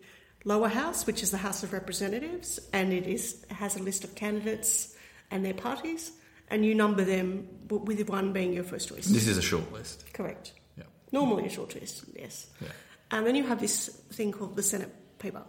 lower 0.46 0.70
house, 0.70 1.06
which 1.06 1.22
is 1.24 1.32
the 1.32 1.44
House 1.48 1.62
of 1.62 1.74
Representatives, 1.74 2.58
and 2.72 2.94
it 2.94 3.06
is 3.06 3.44
has 3.50 3.76
a 3.76 3.84
list 3.84 4.06
of 4.06 4.16
candidates 4.16 4.96
and 5.30 5.44
their 5.44 5.54
parties, 5.54 6.14
and 6.50 6.66
you 6.66 6.76
number 6.76 7.04
them 7.04 7.48
with 7.68 8.08
one 8.10 8.34
being 8.34 8.54
your 8.54 8.64
first 8.64 8.90
choice. 8.90 9.06
This 9.06 9.28
is 9.28 9.38
a 9.38 9.42
short 9.42 9.72
list. 9.72 10.14
Correct. 10.14 10.54
Yeah. 10.78 10.84
Normally 11.12 11.46
a 11.46 11.50
short 11.50 11.76
list, 11.76 12.06
yes. 12.16 12.48
Yeah. 12.62 12.68
And 13.12 13.26
then 13.26 13.36
you 13.36 13.44
have 13.44 13.60
this 13.60 13.90
thing 14.14 14.32
called 14.32 14.56
the 14.56 14.64
Senate 14.64 14.94
paper. 15.20 15.44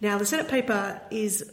Now, 0.00 0.18
the 0.18 0.26
Senate 0.26 0.48
paper 0.48 1.00
is 1.10 1.50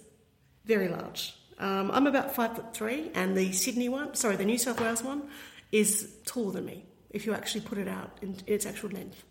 very 0.65 0.89
large. 0.89 1.35
Um, 1.59 1.91
I'm 1.91 2.07
about 2.07 2.35
five 2.35 2.55
foot 2.55 2.73
three, 2.73 3.11
and 3.13 3.37
the 3.37 3.51
Sydney 3.51 3.87
one, 3.89 4.15
sorry, 4.15 4.35
the 4.35 4.45
New 4.45 4.57
South 4.57 4.81
Wales 4.81 5.03
one, 5.03 5.23
is 5.71 6.13
taller 6.25 6.51
than 6.53 6.65
me 6.65 6.85
if 7.11 7.25
you 7.25 7.33
actually 7.33 7.61
put 7.61 7.77
it 7.77 7.87
out 7.87 8.17
in, 8.21 8.29
in 8.47 8.53
its 8.55 8.65
actual 8.65 8.89
length. 8.89 9.23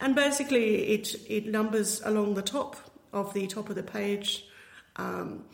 And 0.00 0.14
basically, 0.14 0.88
it, 0.88 1.14
it 1.28 1.46
numbers 1.46 2.00
along 2.04 2.34
the 2.34 2.42
top 2.42 2.76
of 3.12 3.34
the 3.34 3.46
top 3.46 3.68
of 3.68 3.74
the 3.74 3.82
page 3.82 4.44
um, 4.96 5.44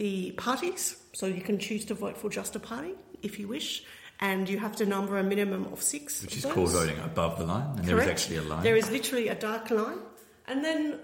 the 0.00 0.32
parties. 0.32 0.96
So 1.12 1.26
you 1.26 1.42
can 1.42 1.58
choose 1.58 1.84
to 1.86 1.94
vote 1.94 2.16
for 2.16 2.30
just 2.30 2.56
a 2.56 2.58
party 2.58 2.94
if 3.22 3.38
you 3.38 3.46
wish. 3.46 3.84
And 4.18 4.48
you 4.48 4.58
have 4.58 4.76
to 4.76 4.86
number 4.86 5.18
a 5.18 5.22
minimum 5.22 5.68
of 5.72 5.82
six. 5.82 6.22
Which 6.22 6.32
of 6.32 6.38
is 6.38 6.42
those. 6.44 6.52
called 6.52 6.70
voting 6.70 6.98
above 7.04 7.38
the 7.38 7.44
line, 7.44 7.78
and 7.78 7.84
there 7.86 8.00
is 8.00 8.08
actually 8.08 8.36
a 8.36 8.42
line. 8.42 8.62
There 8.62 8.76
is 8.76 8.90
literally 8.90 9.28
a 9.28 9.34
dark 9.34 9.70
line. 9.70 10.00
And 10.46 10.64
then 10.64 10.98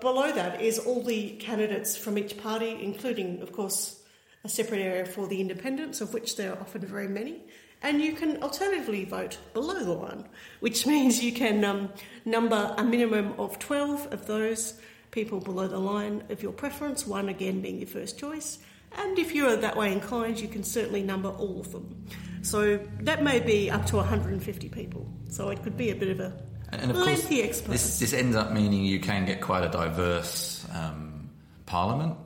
below 0.00 0.30
that 0.32 0.60
is 0.60 0.78
all 0.78 1.02
the 1.02 1.30
candidates 1.48 1.96
from 1.96 2.18
each 2.18 2.36
party, 2.38 2.78
including, 2.80 3.40
of 3.42 3.52
course, 3.52 4.00
a 4.44 4.48
separate 4.48 4.80
area 4.80 5.06
for 5.06 5.26
the 5.26 5.40
independents, 5.40 6.00
of 6.00 6.14
which 6.14 6.36
there 6.36 6.52
are 6.52 6.60
often 6.60 6.82
very 6.82 7.08
many. 7.08 7.40
And 7.82 8.00
you 8.00 8.12
can 8.12 8.40
alternatively 8.42 9.04
vote 9.06 9.38
below 9.54 9.80
the 9.82 9.92
line, 9.92 10.24
which 10.60 10.86
means 10.86 11.22
you 11.22 11.32
can 11.32 11.64
um, 11.64 11.90
number 12.24 12.74
a 12.78 12.84
minimum 12.84 13.34
of 13.38 13.58
12 13.58 14.12
of 14.12 14.26
those 14.26 14.80
people 15.12 15.38
below 15.38 15.68
the 15.68 15.78
line 15.78 16.24
of 16.30 16.42
your 16.42 16.52
preference, 16.52 17.06
one 17.06 17.28
again 17.28 17.60
being 17.60 17.78
your 17.78 17.86
first 17.86 18.18
choice. 18.18 18.58
And 18.98 19.18
if 19.18 19.34
you're 19.34 19.56
that 19.56 19.76
way 19.76 19.92
inclined, 19.92 20.40
you 20.40 20.48
can 20.48 20.64
certainly 20.64 21.02
number 21.02 21.28
all 21.28 21.60
of 21.60 21.70
them. 21.70 22.04
So 22.42 22.78
that 23.00 23.22
may 23.22 23.38
be 23.38 23.70
up 23.70 23.86
to 23.86 23.96
150 23.96 24.68
people. 24.68 25.06
So 25.28 25.50
it 25.50 25.62
could 25.62 25.76
be 25.76 25.90
a 25.90 25.94
bit 25.94 26.08
of 26.08 26.20
a 26.20 26.42
And 26.72 26.90
of 26.90 26.96
course, 26.96 27.06
lengthy 27.06 27.42
exercise. 27.42 27.70
this, 27.70 27.98
this 28.00 28.12
ends 28.12 28.34
up 28.34 28.52
meaning 28.52 28.84
you 28.84 29.00
can 29.00 29.24
get 29.24 29.40
quite 29.40 29.64
a 29.64 29.68
diverse 29.68 30.66
um, 30.74 31.30
parliament, 31.66 32.16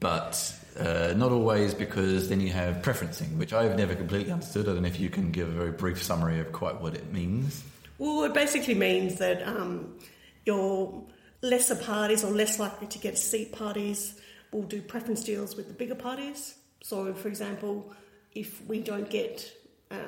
but 0.00 0.54
uh, 0.78 1.14
not 1.16 1.32
always 1.32 1.74
because 1.74 2.28
then 2.28 2.40
you 2.40 2.50
have 2.50 2.76
preferencing, 2.82 3.36
which 3.36 3.52
I've 3.52 3.76
never 3.76 3.94
completely 3.94 4.32
understood. 4.32 4.68
I 4.68 4.72
don't 4.72 4.82
know 4.82 4.88
if 4.88 5.00
you 5.00 5.10
can 5.10 5.30
give 5.30 5.48
a 5.48 5.52
very 5.52 5.72
brief 5.72 6.02
summary 6.02 6.40
of 6.40 6.52
quite 6.52 6.80
what 6.80 6.94
it 6.94 7.12
means. 7.12 7.62
Well, 7.98 8.24
it 8.24 8.34
basically 8.34 8.74
means 8.74 9.16
that 9.16 9.46
um, 9.46 9.98
your 10.46 11.04
lesser 11.42 11.76
parties 11.76 12.24
or 12.24 12.30
less 12.30 12.58
likely 12.58 12.86
to 12.88 12.98
get 12.98 13.14
a 13.14 13.16
seat 13.16 13.52
parties 13.52 14.20
will 14.52 14.62
do 14.62 14.82
preference 14.82 15.24
deals 15.24 15.56
with 15.56 15.68
the 15.68 15.74
bigger 15.74 15.94
parties. 15.94 16.54
So, 16.82 17.12
for 17.14 17.28
example, 17.28 17.92
if 18.32 18.64
we 18.66 18.80
don't 18.80 19.08
get 19.08 19.52
um, 19.90 19.98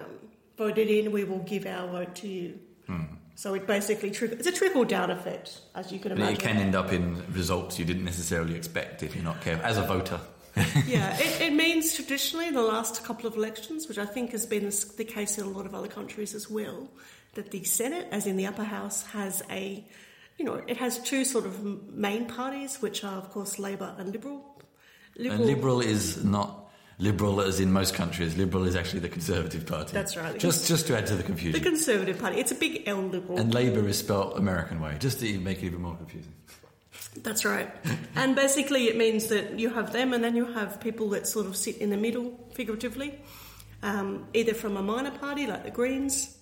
voted 0.56 0.88
in, 0.88 1.12
we 1.12 1.24
will 1.24 1.40
give 1.40 1.66
our 1.66 1.88
vote 1.88 2.14
to 2.16 2.28
you. 2.28 2.58
So 3.34 3.54
it 3.54 3.66
basically 3.66 4.10
trickle, 4.10 4.38
it's 4.38 4.46
a 4.46 4.52
trickle 4.52 4.84
down 4.84 5.10
effect, 5.10 5.62
as 5.74 5.90
you 5.90 5.98
can 5.98 6.10
But 6.10 6.18
imagine. 6.18 6.34
it 6.36 6.40
can 6.40 6.56
end 6.58 6.74
up 6.74 6.92
in 6.92 7.24
results 7.32 7.78
you 7.78 7.84
didn't 7.84 8.04
necessarily 8.04 8.54
expect 8.54 9.02
if 9.02 9.14
you're 9.14 9.24
not 9.24 9.40
careful, 9.40 9.64
as 9.64 9.78
a 9.78 9.82
voter. 9.82 10.20
yeah, 10.86 11.16
it, 11.18 11.40
it 11.40 11.52
means 11.54 11.94
traditionally 11.94 12.48
in 12.48 12.54
the 12.54 12.62
last 12.62 13.04
couple 13.04 13.26
of 13.26 13.34
elections, 13.34 13.88
which 13.88 13.98
I 13.98 14.04
think 14.04 14.32
has 14.32 14.44
been 14.44 14.70
the 14.96 15.04
case 15.04 15.38
in 15.38 15.44
a 15.44 15.48
lot 15.48 15.64
of 15.64 15.74
other 15.74 15.88
countries 15.88 16.34
as 16.34 16.50
well, 16.50 16.88
that 17.34 17.50
the 17.50 17.64
Senate, 17.64 18.06
as 18.10 18.26
in 18.26 18.36
the 18.36 18.46
upper 18.46 18.64
house, 18.64 19.02
has 19.06 19.42
a, 19.50 19.82
you 20.38 20.44
know, 20.44 20.62
it 20.66 20.76
has 20.76 20.98
two 20.98 21.24
sort 21.24 21.46
of 21.46 21.62
main 21.92 22.26
parties, 22.26 22.80
which 22.80 23.04
are 23.04 23.18
of 23.18 23.30
course 23.30 23.58
Labor 23.58 23.94
and 23.98 24.12
Liberal. 24.12 24.62
And 25.16 25.44
Liberal 25.44 25.80
is 25.80 26.24
not 26.24 26.62
liberal 26.98 27.40
as 27.40 27.60
in 27.60 27.72
most 27.72 27.94
countries. 27.94 28.36
Liberal 28.36 28.64
is 28.64 28.76
actually 28.76 29.00
the 29.00 29.08
Conservative 29.08 29.66
Party. 29.66 29.92
That's 29.92 30.16
right. 30.16 30.38
Just, 30.38 30.68
just 30.68 30.86
to 30.86 30.96
add 30.96 31.06
to 31.08 31.16
the 31.16 31.22
confusion. 31.22 31.60
the. 31.60 31.68
Conservative 31.68 32.18
Party. 32.18 32.38
It's 32.38 32.52
a 32.52 32.54
big 32.54 32.84
L 32.86 33.02
Liberal. 33.02 33.38
and 33.38 33.52
Labour 33.52 33.86
is 33.88 33.98
spelt 33.98 34.38
American 34.38 34.80
way, 34.80 34.96
just 34.98 35.20
to 35.20 35.38
make 35.40 35.58
it 35.58 35.66
even 35.66 35.82
more 35.82 35.96
confusing. 35.96 36.32
That's 37.16 37.44
right. 37.44 37.70
and 38.14 38.34
basically, 38.34 38.88
it 38.88 38.96
means 38.96 39.26
that 39.28 39.58
you 39.58 39.70
have 39.70 39.92
them, 39.92 40.12
and 40.12 40.24
then 40.24 40.34
you 40.36 40.46
have 40.46 40.80
people 40.80 41.10
that 41.10 41.26
sort 41.26 41.46
of 41.46 41.56
sit 41.56 41.76
in 41.78 41.90
the 41.90 41.96
middle, 41.96 42.38
figuratively, 42.54 43.18
um, 43.82 44.26
either 44.32 44.54
from 44.54 44.76
a 44.76 44.82
minor 44.82 45.10
party 45.10 45.46
like 45.46 45.64
the 45.64 45.70
Greens, 45.70 46.38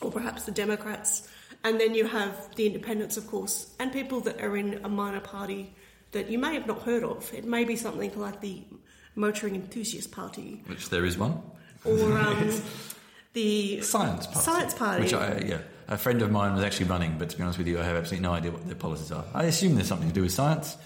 or 0.00 0.10
perhaps 0.10 0.44
the 0.44 0.52
Democrats, 0.52 1.28
and 1.64 1.80
then 1.80 1.94
you 1.94 2.06
have 2.06 2.54
the 2.56 2.66
Independents, 2.66 3.16
of 3.16 3.26
course, 3.26 3.72
and 3.78 3.92
people 3.92 4.20
that 4.20 4.40
are 4.40 4.56
in 4.56 4.80
a 4.84 4.88
minor 4.88 5.20
party 5.20 5.72
that 6.12 6.28
you 6.30 6.38
may 6.38 6.54
have 6.54 6.66
not 6.66 6.82
heard 6.82 7.04
of. 7.04 7.32
It 7.34 7.44
may 7.44 7.64
be 7.64 7.76
something 7.76 8.18
like 8.18 8.40
the 8.40 8.62
Motoring 9.14 9.54
Enthusiast 9.54 10.10
Party, 10.10 10.62
Which 10.66 10.88
there 10.90 11.04
is 11.04 11.16
one. 11.18 11.40
or 11.84 12.18
um, 12.18 12.50
the 13.32 13.80
Science 13.82 14.26
Party. 14.26 14.40
Science 14.40 14.74
Party. 14.74 15.02
Which 15.02 15.14
I, 15.14 15.38
yeah, 15.46 15.58
a 15.88 15.96
friend 15.98 16.22
of 16.22 16.30
mine 16.30 16.54
was 16.54 16.64
actually 16.64 16.86
running, 16.86 17.16
but 17.18 17.30
to 17.30 17.36
be 17.36 17.42
honest 17.42 17.58
with 17.58 17.68
you, 17.68 17.78
I 17.78 17.84
have 17.84 17.96
absolutely 17.96 18.26
no 18.28 18.32
idea 18.34 18.50
what 18.50 18.66
their 18.66 18.74
policies 18.74 19.12
are. 19.12 19.24
I 19.34 19.44
assume 19.44 19.74
there's 19.76 19.88
something 19.88 20.08
to 20.08 20.14
do 20.14 20.22
with 20.22 20.32
science, 20.32 20.76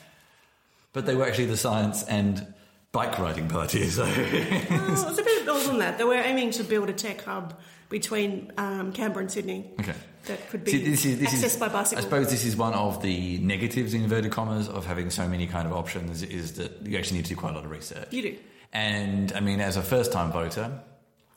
but 0.93 1.07
they 1.07 1.15
were 1.15 1.27
actually 1.27 1.47
the 1.47 1.57
science 1.57 2.03
and 2.05 2.47
bike 2.93 3.19
riding 3.19 3.49
party. 3.49 3.89
So 3.91 4.05
Oh, 4.07 5.07
it's 5.11 5.19
a 5.19 5.23
bit 5.23 5.47
more 5.47 5.59
than 5.61 5.79
that. 5.79 5.99
They 5.99 6.05
were 6.05 6.15
aiming 6.15 6.51
to 6.53 6.65
build 6.65 6.89
a 6.89 6.93
tech 6.93 7.23
hub 7.23 7.59
between 7.89 8.53
um, 8.57 8.93
Canberra 8.93 9.23
and 9.23 9.31
Sydney 9.33 9.71
okay. 9.81 9.95
That 10.27 10.51
could 10.51 10.65
be 10.65 10.73
See, 10.73 10.79
this 10.79 11.05
is, 11.05 11.19
this 11.19 11.35
accessed 11.35 11.45
is, 11.45 11.57
by 11.57 11.69
bicycle. 11.69 11.99
I 11.99 12.03
suppose 12.05 12.31
this 12.31 12.45
is 12.45 12.57
one 12.57 12.75
of 12.75 13.03
the 13.03 13.39
negatives, 13.39 13.95
in 13.95 14.03
inverted 14.03 14.33
commas, 14.33 14.69
of 14.69 14.87
having 14.87 15.11
so 15.11 15.29
many 15.29 15.47
kind 15.47 15.67
of 15.67 15.73
options, 15.73 16.23
is 16.23 16.55
that 16.55 16.83
you 16.83 16.97
actually 16.99 17.19
need 17.19 17.27
to 17.27 17.35
do 17.35 17.37
quite 17.37 17.53
a 17.53 17.55
lot 17.55 17.65
of 17.65 17.71
research. 17.71 18.09
You 18.11 18.23
do. 18.23 18.37
And 18.73 19.33
I 19.33 19.41
mean, 19.41 19.61
as 19.61 19.77
a 19.77 19.83
first 19.83 20.13
time 20.13 20.33
voter, 20.33 20.81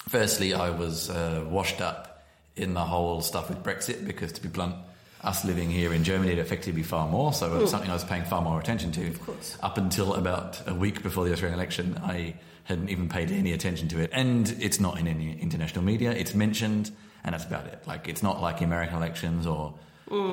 firstly, 0.10 0.54
I 0.54 0.70
was 0.72 1.10
uh, 1.10 1.46
washed 1.48 1.82
up 1.82 2.26
in 2.56 2.74
the 2.74 2.84
whole 2.84 3.22
stuff 3.22 3.50
with 3.50 3.64
Brexit 3.64 4.06
because, 4.06 4.32
to 4.34 4.42
be 4.42 4.50
blunt, 4.50 4.76
us 5.24 5.44
living 5.46 5.70
here 5.70 5.94
in 5.94 6.04
Germany 6.04 6.34
it 6.34 6.40
affected 6.40 6.76
me 6.76 6.84
far 6.84 7.08
more. 7.08 7.34
So 7.34 7.56
it 7.56 7.62
was 7.62 7.72
something 7.72 7.90
I 7.90 7.94
was 7.94 8.04
paying 8.04 8.24
far 8.24 8.42
more 8.42 8.60
attention 8.60 8.92
to. 8.94 9.08
Of 9.08 9.26
course. 9.26 9.58
Up 9.62 9.78
until 9.78 10.14
about 10.14 10.62
a 10.68 10.74
week 10.74 11.04
before 11.04 11.26
the 11.26 11.34
Australian 11.34 11.60
election, 11.60 12.00
I 12.04 12.36
hadn't 12.64 12.90
even 12.90 13.10
paid 13.10 13.32
any 13.32 13.54
attention 13.54 13.88
to 13.90 14.00
it. 14.00 14.10
And 14.14 14.56
it's 14.60 14.80
not 14.80 15.00
in 15.00 15.08
any 15.08 15.40
international 15.40 15.84
media. 15.84 16.12
It's 16.12 16.34
mentioned, 16.36 16.92
and 17.28 17.34
that's 17.34 17.44
about 17.44 17.66
it. 17.68 17.84
Like, 17.86 18.08
it's 18.08 18.24
not 18.24 18.42
like 18.42 18.62
American 18.62 18.96
elections 18.96 19.46
or 19.46 19.74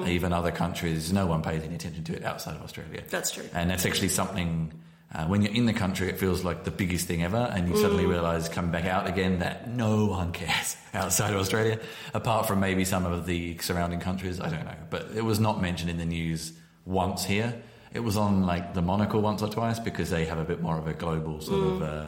even 0.07 0.33
other 0.33 0.53
countries. 0.53 1.13
No 1.13 1.27
one 1.27 1.43
pays 1.43 1.65
any 1.65 1.75
attention 1.75 2.05
to 2.05 2.15
it 2.15 2.23
outside 2.23 2.55
of 2.55 2.63
Australia. 2.63 3.03
That's 3.11 3.33
true. 3.33 3.43
And 3.53 3.69
that's 3.69 3.85
actually 3.85 4.11
something, 4.11 4.73
uh, 5.13 5.27
when 5.27 5.43
you're 5.43 5.53
in 5.53 5.67
the 5.67 5.73
country, 5.73 6.09
it 6.09 6.19
feels 6.19 6.45
like 6.45 6.63
the 6.63 6.71
biggest 6.71 7.09
thing 7.09 7.25
ever. 7.25 7.51
And 7.53 7.69
you 7.69 7.77
suddenly 7.77 8.07
realise 8.07 8.49
coming 8.49 8.71
back 8.71 8.85
out 8.85 9.09
again 9.09 9.41
that 9.41 9.69
no 9.69 10.07
one 10.07 10.31
cares 10.31 10.77
outside 10.95 11.35
of 11.35 11.41
Australia, 11.41 11.81
apart 12.15 12.47
from 12.47 12.61
maybe 12.61 12.85
some 12.85 13.05
of 13.05 13.27
the 13.27 13.59
surrounding 13.59 13.99
countries. 13.99 14.39
I 14.39 14.49
don't 14.49 14.65
know. 14.65 14.77
But 14.89 15.09
it 15.17 15.25
was 15.25 15.41
not 15.41 15.61
mentioned 15.61 15.91
in 15.91 15.99
the 15.99 16.07
news 16.07 16.53
once 16.87 17.25
here. 17.25 17.61
It 17.93 18.05
was 18.05 18.17
on 18.17 18.47
like 18.47 18.73
the 18.73 18.83
Monocle 18.83 19.21
once 19.21 19.43
or 19.43 19.49
twice 19.49 19.81
because 19.81 20.11
they 20.11 20.27
have 20.27 20.39
a 20.39 20.45
bit 20.45 20.63
more 20.63 20.79
of 20.79 20.87
a 20.87 20.95
global 20.95 21.41
sort 21.41 21.67
of. 21.67 21.83
Uh, 21.83 22.07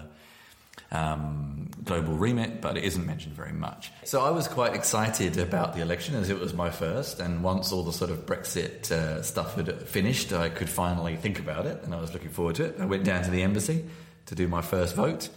um, 0.93 1.71
global 1.85 2.15
remit, 2.15 2.61
but 2.61 2.77
it 2.77 2.85
isn't 2.85 3.05
mentioned 3.05 3.35
very 3.35 3.53
much. 3.53 3.91
So 4.05 4.23
I 4.23 4.31
was 4.31 4.49
quite 4.49 4.75
excited 4.75 5.39
about 5.39 5.75
the 5.75 5.83
election 5.83 6.15
as 6.15 6.31
it 6.31 6.39
was 6.39 6.55
my 6.55 6.71
first, 6.71 7.21
and 7.21 7.43
once 7.43 7.73
all 7.73 7.83
the 7.83 7.93
sort 7.93 8.11
of 8.11 8.27
Brexit 8.27 8.91
uh, 8.91 9.23
stuff 9.23 9.57
had 9.57 9.83
finished, 9.83 10.33
I 10.33 10.49
could 10.49 10.69
finally 10.69 11.17
think 11.17 11.39
about 11.39 11.67
it, 11.67 11.83
and 11.83 11.95
I 11.95 12.01
was 12.01 12.13
looking 12.13 12.31
forward 12.31 12.57
to 12.57 12.65
it. 12.65 12.77
I 12.79 12.87
went 12.87 13.05
down 13.05 13.25
to 13.25 13.31
the 13.31 13.43
embassy 13.43 13.85
to 14.27 14.35
do 14.35 14.49
my 14.49 14.63
first 14.63 14.95
vote. 14.95 15.29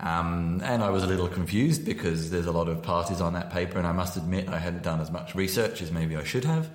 Um, 0.00 0.60
and 0.64 0.82
I 0.82 0.90
was 0.90 1.04
a 1.04 1.06
little 1.06 1.28
confused 1.28 1.84
because 1.84 2.30
there's 2.30 2.46
a 2.46 2.52
lot 2.52 2.68
of 2.68 2.82
parties 2.82 3.20
on 3.20 3.34
that 3.34 3.50
paper, 3.50 3.78
and 3.78 3.86
I 3.86 3.92
must 3.92 4.16
admit 4.16 4.48
I 4.48 4.58
hadn't 4.58 4.82
done 4.82 5.00
as 5.00 5.10
much 5.10 5.34
research 5.34 5.80
as 5.80 5.92
maybe 5.92 6.16
I 6.16 6.24
should 6.24 6.44
have. 6.44 6.70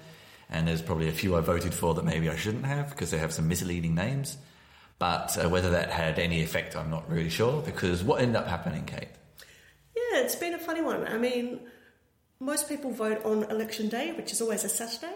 And 0.49 0.65
there's 0.65 0.81
probably 0.81 1.09
a 1.09 1.13
few 1.13 1.35
I 1.35 1.41
voted 1.41 1.73
for 1.73 1.93
that 1.95 2.05
maybe 2.05 2.29
I 2.29 2.37
shouldn't 2.37 2.65
have 2.65 2.89
because 2.91 3.11
they 3.11 3.17
have 3.17 3.33
some 3.33 3.49
misleading 3.49 3.95
names. 3.95 4.37
But 4.99 5.37
uh, 5.37 5.49
whether 5.49 5.69
that 5.71 5.91
had 5.91 6.17
any 6.17 6.41
effect, 6.41 6.75
I'm 6.75 6.89
not 6.89 7.09
really 7.09 7.29
sure 7.29 7.61
because 7.61 8.03
what 8.03 8.21
ended 8.21 8.37
up 8.37 8.47
happening, 8.47 8.85
Kate? 8.85 9.09
Yeah, 9.95 10.21
it's 10.21 10.35
been 10.35 10.53
a 10.53 10.59
funny 10.59 10.81
one. 10.81 11.05
I 11.07 11.17
mean, 11.17 11.59
most 12.39 12.67
people 12.67 12.91
vote 12.91 13.23
on 13.23 13.43
election 13.45 13.89
day, 13.89 14.11
which 14.13 14.31
is 14.31 14.41
always 14.41 14.63
a 14.63 14.69
Saturday, 14.69 15.13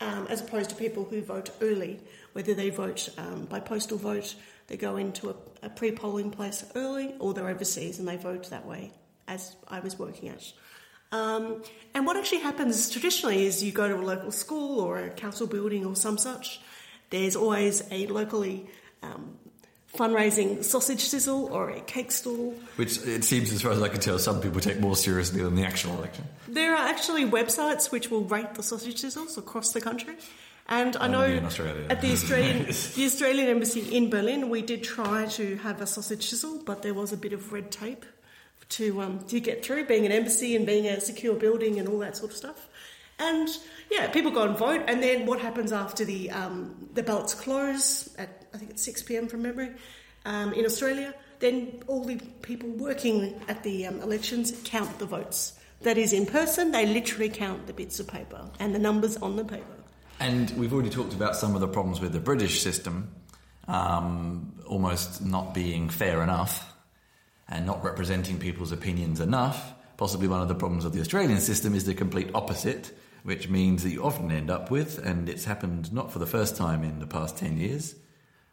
um, 0.00 0.26
as 0.28 0.40
opposed 0.40 0.70
to 0.70 0.76
people 0.76 1.04
who 1.04 1.22
vote 1.22 1.50
early, 1.60 2.00
whether 2.32 2.54
they 2.54 2.70
vote 2.70 3.08
um, 3.18 3.46
by 3.46 3.60
postal 3.60 3.98
vote, 3.98 4.34
they 4.66 4.76
go 4.76 4.96
into 4.96 5.30
a, 5.30 5.34
a 5.62 5.70
pre 5.70 5.92
polling 5.92 6.30
place 6.30 6.64
early, 6.74 7.14
or 7.18 7.34
they're 7.34 7.48
overseas 7.48 7.98
and 7.98 8.08
they 8.08 8.16
vote 8.16 8.50
that 8.50 8.66
way, 8.66 8.92
as 9.28 9.56
I 9.68 9.80
was 9.80 9.98
working 9.98 10.28
at. 10.28 10.52
Um, 11.12 11.62
and 11.94 12.06
what 12.06 12.16
actually 12.16 12.40
happens 12.40 12.90
traditionally 12.90 13.44
is 13.44 13.62
you 13.62 13.70
go 13.70 13.86
to 13.86 13.96
a 13.96 14.00
local 14.00 14.32
school 14.32 14.80
or 14.80 14.98
a 14.98 15.10
council 15.10 15.46
building 15.46 15.84
or 15.84 15.94
some 15.94 16.16
such. 16.16 16.60
There's 17.10 17.36
always 17.36 17.82
a 17.90 18.06
locally 18.06 18.66
um, 19.02 19.36
fundraising 19.94 20.64
sausage 20.64 21.00
sizzle 21.00 21.52
or 21.52 21.70
a 21.70 21.80
cake 21.80 22.10
stall. 22.12 22.54
Which 22.76 22.98
it 23.06 23.24
seems, 23.24 23.52
as 23.52 23.62
far 23.62 23.72
as 23.72 23.82
I 23.82 23.88
can 23.88 24.00
tell, 24.00 24.18
some 24.18 24.40
people 24.40 24.60
take 24.60 24.80
more 24.80 24.96
seriously 24.96 25.42
than 25.42 25.54
the 25.54 25.64
actual 25.64 25.96
election. 25.98 26.24
There 26.48 26.74
are 26.74 26.88
actually 26.88 27.24
websites 27.24 27.90
which 27.90 28.10
will 28.10 28.24
rate 28.24 28.54
the 28.54 28.62
sausage 28.62 29.02
sizzles 29.02 29.36
across 29.36 29.72
the 29.72 29.80
country. 29.80 30.16
And 30.68 30.96
I 30.96 31.08
know 31.08 31.22
at 31.22 32.00
the 32.00 32.12
Australian 32.12 32.66
the 32.96 33.04
Australian 33.04 33.48
embassy 33.48 33.94
in 33.94 34.08
Berlin, 34.08 34.48
we 34.48 34.62
did 34.62 34.84
try 34.84 35.26
to 35.26 35.56
have 35.56 35.80
a 35.80 35.86
sausage 35.86 36.28
sizzle, 36.28 36.62
but 36.64 36.82
there 36.82 36.94
was 36.94 37.12
a 37.12 37.16
bit 37.16 37.32
of 37.32 37.52
red 37.52 37.70
tape 37.70 38.06
to 38.70 39.02
um, 39.02 39.24
to 39.26 39.40
get 39.40 39.64
through, 39.64 39.86
being 39.86 40.06
an 40.06 40.12
embassy 40.12 40.54
and 40.56 40.64
being 40.64 40.86
a 40.86 41.00
secure 41.00 41.34
building 41.34 41.78
and 41.78 41.88
all 41.88 41.98
that 41.98 42.16
sort 42.16 42.30
of 42.30 42.36
stuff. 42.36 42.68
And 43.22 43.48
yeah, 43.90 44.08
people 44.08 44.30
go 44.30 44.42
and 44.42 44.56
vote, 44.56 44.82
and 44.88 45.02
then 45.02 45.26
what 45.26 45.40
happens 45.40 45.72
after 45.72 46.04
the 46.04 46.30
um, 46.30 46.88
the 46.92 47.02
ballots 47.02 47.34
close 47.34 48.14
at 48.16 48.46
I 48.52 48.58
think 48.58 48.70
it's 48.72 48.82
six 48.82 49.02
pm 49.02 49.28
from 49.28 49.42
memory 49.42 49.70
um, 50.24 50.52
in 50.52 50.64
Australia? 50.64 51.14
Then 51.38 51.82
all 51.86 52.04
the 52.04 52.16
people 52.42 52.68
working 52.70 53.40
at 53.48 53.62
the 53.62 53.86
um, 53.86 54.00
elections 54.00 54.52
count 54.64 54.98
the 54.98 55.06
votes 55.06 55.54
that 55.82 55.98
is 55.98 56.12
in 56.12 56.26
person, 56.26 56.70
they 56.70 56.86
literally 56.86 57.28
count 57.28 57.66
the 57.66 57.72
bits 57.72 58.00
of 58.00 58.06
paper 58.06 58.48
and 58.58 58.74
the 58.74 58.78
numbers 58.78 59.16
on 59.16 59.36
the 59.36 59.44
paper. 59.44 59.76
And 60.20 60.50
we've 60.50 60.72
already 60.72 60.90
talked 60.90 61.14
about 61.14 61.36
some 61.36 61.54
of 61.54 61.60
the 61.60 61.68
problems 61.68 62.00
with 62.00 62.12
the 62.12 62.20
British 62.20 62.62
system, 62.62 63.12
um, 63.66 64.52
almost 64.66 65.24
not 65.24 65.54
being 65.54 65.88
fair 65.88 66.22
enough 66.22 66.72
and 67.48 67.66
not 67.66 67.82
representing 67.82 68.38
people's 68.38 68.72
opinions 68.72 69.20
enough. 69.20 69.72
Possibly 69.96 70.28
one 70.28 70.40
of 70.40 70.48
the 70.48 70.54
problems 70.54 70.84
of 70.84 70.92
the 70.92 71.00
Australian 71.00 71.40
system 71.40 71.74
is 71.74 71.84
the 71.84 71.94
complete 71.94 72.30
opposite, 72.34 72.92
which 73.22 73.48
means 73.48 73.82
that 73.82 73.90
you 73.90 74.02
often 74.02 74.30
end 74.30 74.50
up 74.50 74.70
with, 74.70 74.98
and 74.98 75.28
it's 75.28 75.44
happened 75.44 75.92
not 75.92 76.12
for 76.12 76.18
the 76.18 76.26
first 76.26 76.56
time 76.56 76.82
in 76.82 76.98
the 76.98 77.06
past 77.06 77.36
10 77.38 77.58
years, 77.58 77.94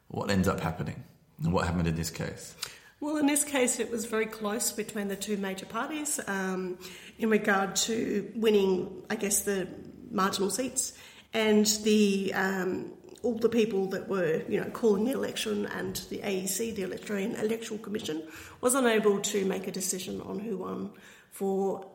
what 0.08 0.30
ends 0.30 0.48
up 0.48 0.60
happening. 0.60 1.02
And 1.42 1.52
what 1.52 1.66
happened 1.66 1.86
in 1.86 1.96
this 1.96 2.10
case? 2.10 2.54
Well, 3.00 3.16
in 3.16 3.26
this 3.26 3.44
case, 3.44 3.80
it 3.80 3.90
was 3.90 4.04
very 4.04 4.26
close 4.26 4.72
between 4.72 5.08
the 5.08 5.16
two 5.16 5.38
major 5.38 5.64
parties 5.64 6.20
um, 6.26 6.78
in 7.18 7.30
regard 7.30 7.74
to 7.76 8.30
winning, 8.34 9.02
I 9.08 9.16
guess, 9.16 9.42
the 9.42 9.68
marginal 10.10 10.50
seats 10.50 10.92
and 11.32 11.64
the 11.84 12.32
um, 12.34 12.92
all 13.22 13.34
the 13.34 13.48
people 13.48 13.86
that 13.86 14.08
were, 14.08 14.42
you 14.48 14.60
know, 14.60 14.70
calling 14.70 15.04
the 15.04 15.12
election 15.12 15.66
and 15.66 15.96
the 16.08 16.18
AEC, 16.18 16.74
the 16.74 16.82
Electoral 16.82 17.78
Commission, 17.78 18.22
was 18.60 18.74
unable 18.74 19.20
to 19.20 19.44
make 19.44 19.66
a 19.66 19.70
decision 19.70 20.20
on 20.22 20.38
who 20.38 20.56
won 20.56 20.90
for 21.30 21.86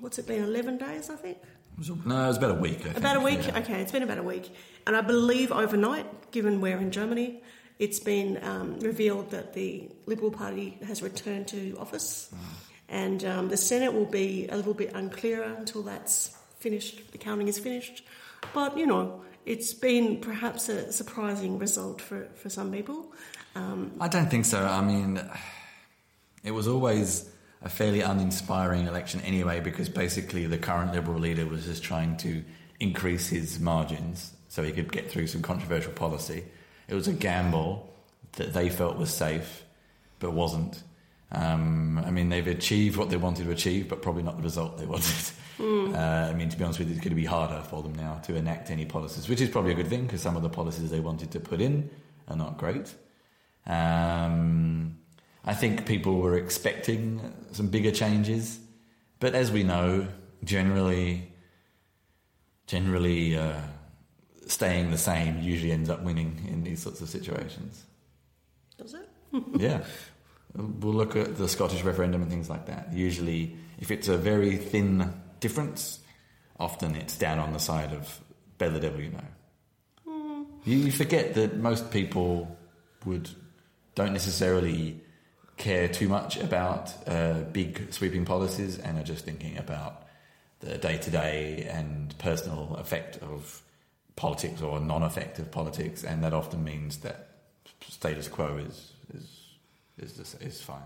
what's 0.00 0.18
it 0.18 0.26
been, 0.26 0.44
eleven 0.44 0.78
days, 0.78 1.10
I 1.10 1.16
think. 1.16 1.38
No, 2.04 2.24
it 2.24 2.28
was 2.28 2.36
about 2.36 2.52
a 2.52 2.60
week. 2.60 2.84
About 2.96 3.16
a 3.16 3.20
week. 3.20 3.46
Yeah. 3.46 3.58
Okay, 3.58 3.80
it's 3.80 3.92
been 3.92 4.02
about 4.02 4.18
a 4.18 4.22
week, 4.22 4.50
and 4.86 4.96
I 4.96 5.00
believe 5.00 5.50
overnight, 5.52 6.30
given 6.30 6.60
we're 6.60 6.78
in 6.78 6.90
Germany, 6.90 7.42
it's 7.78 7.98
been 8.00 8.38
um, 8.44 8.78
revealed 8.80 9.30
that 9.32 9.54
the 9.54 9.88
Liberal 10.06 10.30
Party 10.30 10.78
has 10.86 11.02
returned 11.02 11.48
to 11.48 11.76
office, 11.78 12.30
Mm. 12.32 12.38
and 12.88 13.24
um, 13.24 13.48
the 13.48 13.56
Senate 13.56 13.92
will 13.92 14.06
be 14.06 14.46
a 14.48 14.56
little 14.56 14.74
bit 14.74 14.92
unclear 14.94 15.42
until 15.42 15.82
that's 15.82 16.36
finished. 16.60 17.10
The 17.12 17.18
counting 17.18 17.48
is 17.48 17.58
finished, 17.58 18.04
but 18.54 18.78
you 18.78 18.86
know, 18.86 19.22
it's 19.44 19.74
been 19.74 20.20
perhaps 20.20 20.68
a 20.68 20.92
surprising 20.92 21.58
result 21.58 22.00
for 22.00 22.28
for 22.36 22.48
some 22.50 22.70
people. 22.70 23.12
Um, 23.56 23.90
I 24.00 24.08
don't 24.08 24.30
think 24.30 24.44
so. 24.44 24.64
I 24.64 24.80
mean, 24.80 25.20
it 26.44 26.52
was 26.52 26.66
always 26.68 27.28
a 27.64 27.68
fairly 27.68 28.02
uninspiring 28.02 28.86
election 28.86 29.20
anyway, 29.22 29.58
because 29.58 29.88
basically 29.88 30.46
the 30.46 30.58
current 30.58 30.92
Liberal 30.92 31.18
leader 31.18 31.46
was 31.46 31.64
just 31.64 31.82
trying 31.82 32.16
to 32.18 32.44
increase 32.78 33.28
his 33.28 33.58
margins 33.58 34.32
so 34.48 34.62
he 34.62 34.70
could 34.70 34.92
get 34.92 35.10
through 35.10 35.26
some 35.26 35.42
controversial 35.42 35.92
policy. 35.92 36.44
It 36.88 36.94
was 36.94 37.08
a 37.08 37.12
gamble 37.12 37.90
that 38.32 38.52
they 38.52 38.68
felt 38.68 38.98
was 38.98 39.12
safe, 39.12 39.64
but 40.18 40.32
wasn't. 40.32 40.82
Um, 41.32 41.98
I 41.98 42.10
mean, 42.10 42.28
they've 42.28 42.46
achieved 42.46 42.96
what 42.96 43.08
they 43.08 43.16
wanted 43.16 43.46
to 43.46 43.50
achieve, 43.50 43.88
but 43.88 44.02
probably 44.02 44.22
not 44.22 44.36
the 44.36 44.42
result 44.42 44.76
they 44.78 44.86
wanted. 44.86 45.30
Uh, 45.58 46.28
I 46.30 46.34
mean, 46.34 46.50
to 46.50 46.58
be 46.58 46.64
honest 46.64 46.80
with 46.80 46.88
you, 46.88 46.94
it's 46.94 47.02
going 47.02 47.16
to 47.16 47.20
be 47.20 47.24
harder 47.24 47.62
for 47.62 47.82
them 47.82 47.94
now 47.94 48.20
to 48.24 48.34
enact 48.34 48.70
any 48.70 48.84
policies, 48.84 49.28
which 49.28 49.40
is 49.40 49.48
probably 49.48 49.72
a 49.72 49.74
good 49.74 49.88
thing 49.88 50.02
because 50.02 50.20
some 50.20 50.36
of 50.36 50.42
the 50.42 50.50
policies 50.50 50.90
they 50.90 51.00
wanted 51.00 51.30
to 51.30 51.40
put 51.40 51.60
in 51.60 51.88
are 52.28 52.36
not 52.36 52.58
great. 52.58 52.94
Um, 53.66 54.98
I 55.44 55.54
think 55.54 55.86
people 55.86 56.20
were 56.20 56.36
expecting 56.36 57.32
some 57.52 57.68
bigger 57.68 57.90
changes, 57.90 58.58
but 59.20 59.34
as 59.34 59.52
we 59.52 59.62
know, 59.62 60.08
generally, 60.42 61.32
generally 62.66 63.36
uh, 63.36 63.60
staying 64.46 64.90
the 64.90 64.98
same 64.98 65.40
usually 65.40 65.72
ends 65.72 65.90
up 65.90 66.02
winning 66.02 66.46
in 66.48 66.64
these 66.64 66.82
sorts 66.82 67.00
of 67.00 67.08
situations. 67.08 67.84
does 68.78 68.94
it? 68.94 69.08
yeah. 69.56 69.84
We'll 70.56 70.94
look 70.94 71.16
at 71.16 71.36
the 71.36 71.48
Scottish 71.48 71.82
referendum 71.82 72.22
and 72.22 72.30
things 72.30 72.48
like 72.48 72.66
that. 72.66 72.92
Usually, 72.92 73.56
if 73.80 73.90
it's 73.90 74.06
a 74.06 74.16
very 74.16 74.56
thin 74.56 75.12
difference, 75.40 75.98
often 76.60 76.94
it's 76.94 77.18
down 77.18 77.40
on 77.40 77.52
the 77.52 77.58
side 77.58 77.92
of 77.92 78.20
better 78.56 78.72
the 78.72 78.80
devil 78.80 79.00
you 79.00 79.10
know. 79.10 79.24
You, 80.64 80.78
you 80.78 80.92
forget 80.92 81.34
that 81.34 81.56
most 81.56 81.90
people 81.90 82.56
would 83.04 83.28
don't 83.94 84.12
necessarily 84.12 85.03
care 85.56 85.88
too 85.88 86.08
much 86.08 86.36
about 86.36 86.92
uh, 87.06 87.40
big 87.52 87.92
sweeping 87.92 88.24
policies 88.24 88.78
and 88.78 88.98
are 88.98 89.04
just 89.04 89.24
thinking 89.24 89.56
about 89.58 90.02
the 90.60 90.78
day 90.78 90.98
to 90.98 91.10
day 91.10 91.68
and 91.70 92.16
personal 92.18 92.76
effect 92.76 93.18
of 93.22 93.62
politics 94.16 94.62
or 94.62 94.80
non 94.80 95.02
effect 95.02 95.38
of 95.38 95.50
politics, 95.50 96.04
and 96.04 96.22
that 96.24 96.32
often 96.32 96.64
means 96.64 96.98
that 96.98 97.28
status 97.88 98.28
quo 98.28 98.56
is 98.58 98.92
is 99.12 99.50
is, 99.98 100.36
is 100.40 100.60
fine. 100.62 100.82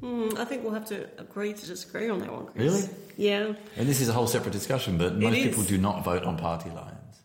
Hmm, 0.00 0.28
I 0.38 0.46
think 0.46 0.64
we'll 0.64 0.72
have 0.72 0.86
to 0.86 1.08
agree 1.18 1.52
to 1.52 1.66
disagree 1.66 2.08
on 2.08 2.20
that 2.20 2.32
one, 2.32 2.46
Chris. 2.46 2.72
Really? 2.72 2.88
Yeah. 3.18 3.52
And 3.76 3.86
this 3.86 4.00
is 4.00 4.08
a 4.08 4.14
whole 4.14 4.26
separate 4.26 4.52
discussion, 4.52 4.96
but 4.96 5.16
most 5.16 5.34
people 5.34 5.62
do 5.62 5.76
not 5.76 6.04
vote 6.04 6.22
on 6.24 6.38
party 6.38 6.70
lines. 6.70 7.20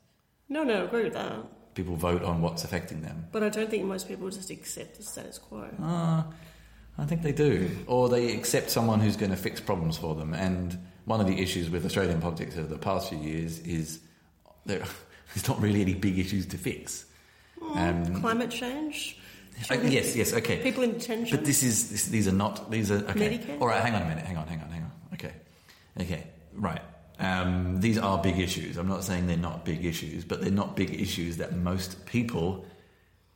No, 0.49 0.63
no, 0.63 0.81
I 0.81 0.83
agree 0.83 1.05
with 1.05 1.13
that. 1.13 1.37
People 1.75 1.95
vote 1.95 2.23
on 2.23 2.41
what's 2.41 2.63
affecting 2.63 3.01
them. 3.01 3.27
But 3.31 3.43
I 3.43 3.49
don't 3.49 3.69
think 3.69 3.83
most 3.85 4.07
people 4.07 4.29
just 4.29 4.49
accept 4.49 4.97
the 4.97 5.03
status 5.03 5.37
quo. 5.37 5.69
Uh, 5.81 6.23
I 6.97 7.05
think 7.05 7.21
they 7.21 7.33
do. 7.33 7.69
Or 7.85 8.09
they 8.09 8.33
accept 8.33 8.71
someone 8.71 8.99
who's 8.99 9.17
going 9.17 9.31
to 9.31 9.37
fix 9.37 9.59
problems 9.59 9.97
for 9.97 10.15
them. 10.15 10.33
And 10.33 10.77
one 11.03 11.21
of 11.21 11.27
the 11.27 11.41
issues 11.41 11.69
with 11.69 11.85
Australian 11.85 12.21
politics 12.21 12.57
over 12.57 12.67
the 12.67 12.77
past 12.77 13.09
few 13.09 13.19
years 13.19 13.59
is 13.59 13.99
there, 14.65 14.79
there's 15.33 15.47
not 15.47 15.61
really 15.61 15.81
any 15.81 15.93
big 15.93 16.17
issues 16.17 16.47
to 16.47 16.57
fix. 16.57 17.05
Um, 17.73 18.21
Climate 18.21 18.51
change, 18.51 19.17
uh, 19.69 19.75
yes, 19.83 20.15
yes, 20.15 20.33
okay. 20.33 20.61
people 20.61 20.83
in 20.83 20.93
detention. 20.93 21.35
But 21.35 21.45
this 21.45 21.63
is 21.63 21.89
this, 21.89 22.05
these 22.05 22.27
are 22.27 22.33
not 22.33 22.69
these 22.69 22.91
are 22.91 22.97
okay. 23.09 23.39
Medicare? 23.39 23.61
All 23.61 23.67
right, 23.67 23.81
hang 23.81 23.95
on 23.95 24.01
a 24.01 24.05
minute. 24.05 24.25
Hang 24.25 24.37
on, 24.37 24.47
hang 24.47 24.61
on, 24.61 24.69
hang 24.69 24.83
on. 24.83 24.91
Okay, 25.13 25.31
okay, 25.99 26.27
right. 26.53 26.81
Um, 27.19 27.79
these 27.79 27.97
are 27.97 28.17
big 28.21 28.39
issues. 28.39 28.77
I'm 28.77 28.87
not 28.87 29.03
saying 29.03 29.27
they're 29.27 29.37
not 29.37 29.63
big 29.63 29.85
issues, 29.85 30.25
but 30.25 30.41
they're 30.41 30.51
not 30.51 30.75
big 30.75 30.99
issues 30.99 31.37
that 31.37 31.55
most 31.55 32.05
people 32.05 32.65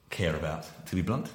care 0.09 0.35
about. 0.35 0.67
To 0.87 0.95
be 0.95 1.01
blunt, 1.01 1.29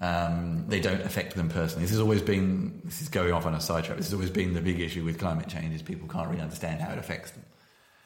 um, 0.00 0.64
they 0.68 0.80
don't 0.80 1.00
affect 1.00 1.34
them 1.34 1.48
personally. 1.48 1.82
This 1.82 1.92
has 1.92 2.00
always 2.00 2.22
been. 2.22 2.82
This 2.84 3.00
is 3.00 3.08
going 3.08 3.32
off 3.32 3.46
on 3.46 3.54
a 3.54 3.60
sidetrack. 3.60 3.96
This 3.96 4.06
has 4.06 4.14
always 4.14 4.30
been 4.30 4.52
the 4.52 4.60
big 4.60 4.80
issue 4.80 5.04
with 5.04 5.18
climate 5.18 5.48
change: 5.48 5.74
is 5.74 5.82
people 5.82 6.08
can't 6.08 6.28
really 6.28 6.42
understand 6.42 6.80
how 6.80 6.92
it 6.92 6.98
affects 6.98 7.30
them. 7.30 7.44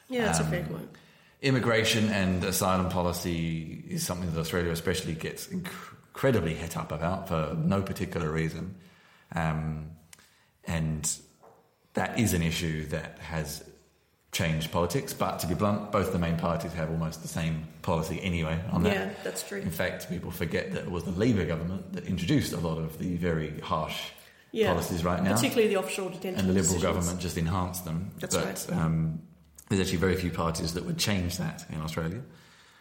yeah, 0.09 0.25
that's 0.25 0.39
um, 0.39 0.47
a 0.47 0.49
fair 0.49 0.63
point. 0.63 0.89
Immigration 1.41 2.09
and 2.09 2.43
asylum 2.43 2.89
policy 2.89 3.83
is 3.89 4.05
something 4.05 4.31
that 4.31 4.39
Australia 4.39 4.71
especially 4.71 5.15
gets 5.15 5.47
inc- 5.47 5.71
incredibly 6.13 6.53
het 6.53 6.77
up 6.77 6.91
about 6.91 7.27
for 7.27 7.55
no 7.57 7.81
particular 7.81 8.29
reason. 8.31 8.75
Um, 9.33 9.91
and 10.65 11.09
that 11.93 12.19
is 12.19 12.33
an 12.33 12.41
issue 12.41 12.85
that 12.87 13.17
has 13.19 13.63
changed 14.31 14.71
politics, 14.71 15.13
but 15.13 15.39
to 15.39 15.47
be 15.47 15.53
blunt, 15.53 15.91
both 15.91 16.13
the 16.13 16.19
main 16.19 16.37
parties 16.37 16.71
have 16.73 16.89
almost 16.89 17.21
the 17.21 17.27
same 17.27 17.67
policy 17.81 18.19
anyway 18.21 18.57
on 18.71 18.83
that. 18.83 18.93
Yeah, 18.93 19.09
that's 19.23 19.43
true. 19.45 19.59
In 19.59 19.69
fact, 19.71 20.09
people 20.09 20.31
forget 20.31 20.71
that 20.73 20.83
it 20.83 20.91
was 20.91 21.03
the 21.03 21.11
Labor 21.11 21.45
government 21.45 21.91
that 21.93 22.05
introduced 22.05 22.53
a 22.53 22.57
lot 22.57 22.77
of 22.77 22.97
the 22.97 23.17
very 23.17 23.59
harsh 23.59 23.99
Yeah, 24.53 24.67
policies 24.71 25.03
right 25.03 25.21
now 25.21 25.33
particularly 25.35 25.67
the 25.67 25.77
offshore 25.77 26.09
detention. 26.11 26.39
and 26.39 26.49
the 26.49 26.53
Liberal 26.53 26.75
decisions. 26.75 26.83
government 26.83 27.19
just 27.19 27.37
enhanced 27.37 27.83
them. 27.83 28.11
That's 28.19 28.35
but, 28.37 28.45
right. 28.45 28.71
Um, 28.71 29.21
there's 29.67 29.81
actually 29.81 29.97
very 29.97 30.15
few 30.15 30.31
parties 30.31 30.73
that 30.75 30.85
would 30.85 30.97
change 30.97 31.37
that 31.37 31.65
in 31.69 31.81
Australia. 31.81 32.21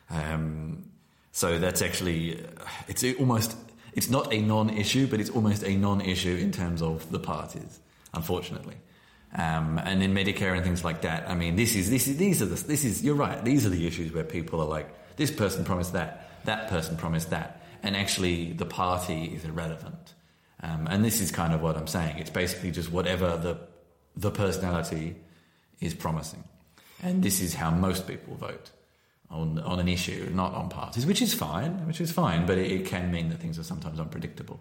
Um, 0.09 0.85
so 1.33 1.59
that's 1.59 1.83
actually 1.83 2.45
it's 2.89 3.05
almost 3.19 3.57
it's 3.93 4.09
not 4.09 4.33
a 4.33 4.41
non-issue, 4.41 5.09
but 5.09 5.19
it's 5.21 5.31
almost 5.31 5.65
a 5.65 5.77
non-issue 5.77 6.37
in 6.37 6.53
terms 6.53 6.81
of 6.81 7.11
the 7.11 7.19
parties, 7.19 7.81
unfortunately. 8.15 8.77
Um, 9.33 9.79
and 9.79 10.03
in 10.03 10.13
Medicare 10.13 10.57
and 10.57 10.65
things 10.65 10.85
like 10.85 11.03
that, 11.03 11.29
I 11.29 11.35
mean, 11.35 11.55
this 11.55 11.77
is 11.77 11.89
this 11.89 12.09
is 12.09 12.17
these 12.17 12.43
are 12.43 12.47
the 12.47 12.57
this 12.57 12.85
is 12.85 13.05
you're 13.05 13.15
right. 13.15 13.45
These 13.45 13.65
are 13.65 13.69
the 13.69 13.87
issues 13.87 14.13
where 14.13 14.25
people 14.25 14.61
are 14.61 14.67
like, 14.67 14.89
this 15.17 15.31
person 15.31 15.65
promised 15.65 15.93
that, 15.93 16.31
that 16.47 16.69
person 16.69 16.97
promised 16.97 17.31
that, 17.31 17.63
and 17.83 17.97
actually 17.97 18.53
the 18.53 18.67
party 18.67 19.27
is 19.27 19.45
irrelevant. 19.45 20.15
Um, 20.63 20.89
and 20.91 21.05
this 21.05 21.21
is 21.21 21.31
kind 21.31 21.55
of 21.55 21.63
what 21.63 21.77
I'm 21.77 21.87
saying. 21.87 22.19
It's 22.19 22.31
basically 22.31 22.73
just 22.73 22.91
whatever 22.91 23.37
the 23.37 23.59
the 24.17 24.33
personality 24.33 25.15
is 25.81 25.95
promising, 25.95 26.43
and 27.01 27.23
this 27.23 27.41
is 27.41 27.55
how 27.55 27.71
most 27.71 28.09
people 28.09 28.35
vote 28.35 28.71
on 29.31 29.61
on 29.61 29.79
an 29.79 29.87
issue, 29.89 30.29
not 30.35 30.55
on 30.55 30.71
parties, 30.71 31.07
which 31.07 31.23
is 31.23 31.35
fine, 31.35 31.87
which 31.87 32.01
is 32.01 32.11
fine, 32.11 32.47
but 32.47 32.59
it, 32.59 32.73
it 32.73 32.87
can 32.87 33.13
mean 33.13 33.29
that 33.29 33.39
things 33.39 33.61
are 33.61 33.65
sometimes 33.65 34.01
unpredictable. 34.01 34.59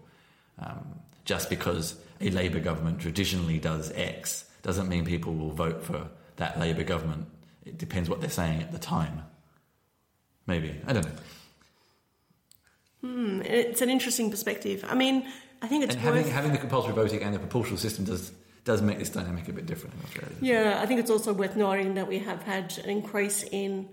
Um, 0.60 1.00
just 1.26 1.50
because 1.50 1.96
a 2.22 2.30
Labour 2.30 2.60
government 2.60 3.00
traditionally 3.00 3.60
does 3.60 3.92
X 3.92 4.46
doesn't 4.62 4.88
mean 4.89 5.06
people 5.06 5.34
will 5.34 5.52
vote 5.52 5.84
for 5.84 6.10
that 6.38 6.60
Labour 6.60 6.84
government. 6.84 7.28
It 7.65 7.78
depends 7.78 8.10
what 8.10 8.22
they're 8.22 8.30
saying 8.30 8.62
at 8.62 8.72
the 8.72 8.80
time. 8.80 9.24
Maybe 10.48 10.80
I 10.88 10.93
don't 10.93 11.06
know. 11.06 11.22
Hmm, 13.02 13.41
it's 13.43 13.82
an 13.82 13.89
interesting 13.89 14.30
perspective. 14.30 14.84
I 14.88 14.95
mean, 14.95 15.26
I 15.62 15.67
think 15.67 15.84
it's 15.84 15.95
And 15.95 16.04
worth. 16.04 16.15
having 16.15 16.32
having 16.32 16.52
the 16.52 16.58
compulsory 16.58 16.93
voting 16.93 17.24
and 17.24 17.34
the 17.34 17.39
proportional 17.39 17.78
system 17.78 18.06
does 18.06 18.32
does 18.65 18.82
make 18.82 19.00
this 19.00 19.10
dynamic 19.10 19.48
a 19.48 19.54
bit 19.54 19.65
different 19.65 19.95
in 19.95 20.02
Australia. 20.06 20.36
Yeah, 20.41 20.80
I 20.82 20.86
think 20.86 21.00
it's 21.00 21.10
also 21.10 21.34
worth 21.34 21.56
noting 21.56 21.93
that 21.95 22.08
we 22.08 22.19
have 22.19 22.43
had 22.43 22.78
an 22.84 22.89
increase 22.89 23.43
in, 23.43 23.88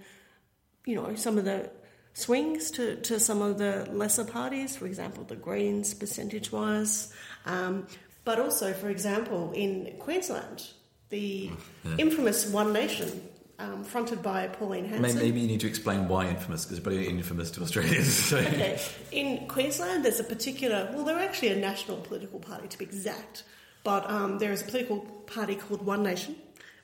you 0.84 0.96
know, 0.96 1.14
some 1.14 1.38
of 1.38 1.44
the 1.44 1.70
swings 2.14 2.72
to, 2.72 2.96
to 3.02 3.20
some 3.20 3.42
of 3.42 3.58
the 3.58 3.88
lesser 3.92 4.24
parties. 4.24 4.76
For 4.76 4.86
example, 4.86 5.22
the 5.24 5.36
Greens, 5.36 5.94
percentage 5.94 6.50
wise. 6.50 7.12
Um, 7.46 7.86
But 8.26 8.40
also, 8.40 8.72
for 8.72 8.90
example, 8.90 9.52
in 9.54 9.94
Queensland, 10.00 10.66
the 11.10 11.50
Yeah. 11.84 11.94
infamous 11.96 12.44
One 12.46 12.72
Nation, 12.72 13.22
um, 13.60 13.84
fronted 13.84 14.20
by 14.20 14.48
Pauline 14.48 14.84
Hanson. 14.86 15.16
maybe 15.18 15.40
you 15.40 15.46
need 15.46 15.60
to 15.60 15.68
explain 15.68 16.08
why 16.08 16.28
infamous, 16.28 16.64
because 16.64 16.78
it's 16.78 16.84
probably 16.84 17.06
infamous 17.08 17.52
to 17.52 17.62
Australians. 17.62 18.12
So. 18.30 18.38
Okay. 18.38 18.80
In 19.12 19.46
Queensland, 19.46 20.04
there's 20.04 20.18
a 20.18 20.24
particular, 20.24 20.90
well, 20.92 21.04
they're 21.04 21.20
actually 21.20 21.50
a 21.50 21.56
national 21.56 21.98
political 21.98 22.40
party 22.40 22.66
to 22.66 22.76
be 22.76 22.84
exact, 22.84 23.44
but 23.84 24.10
um, 24.10 24.38
there 24.40 24.50
is 24.50 24.60
a 24.60 24.64
political 24.64 24.98
party 25.26 25.54
called 25.54 25.86
One 25.86 26.02
Nation, 26.02 26.34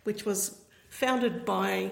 which 0.04 0.24
was 0.24 0.56
founded 0.90 1.44
by, 1.44 1.90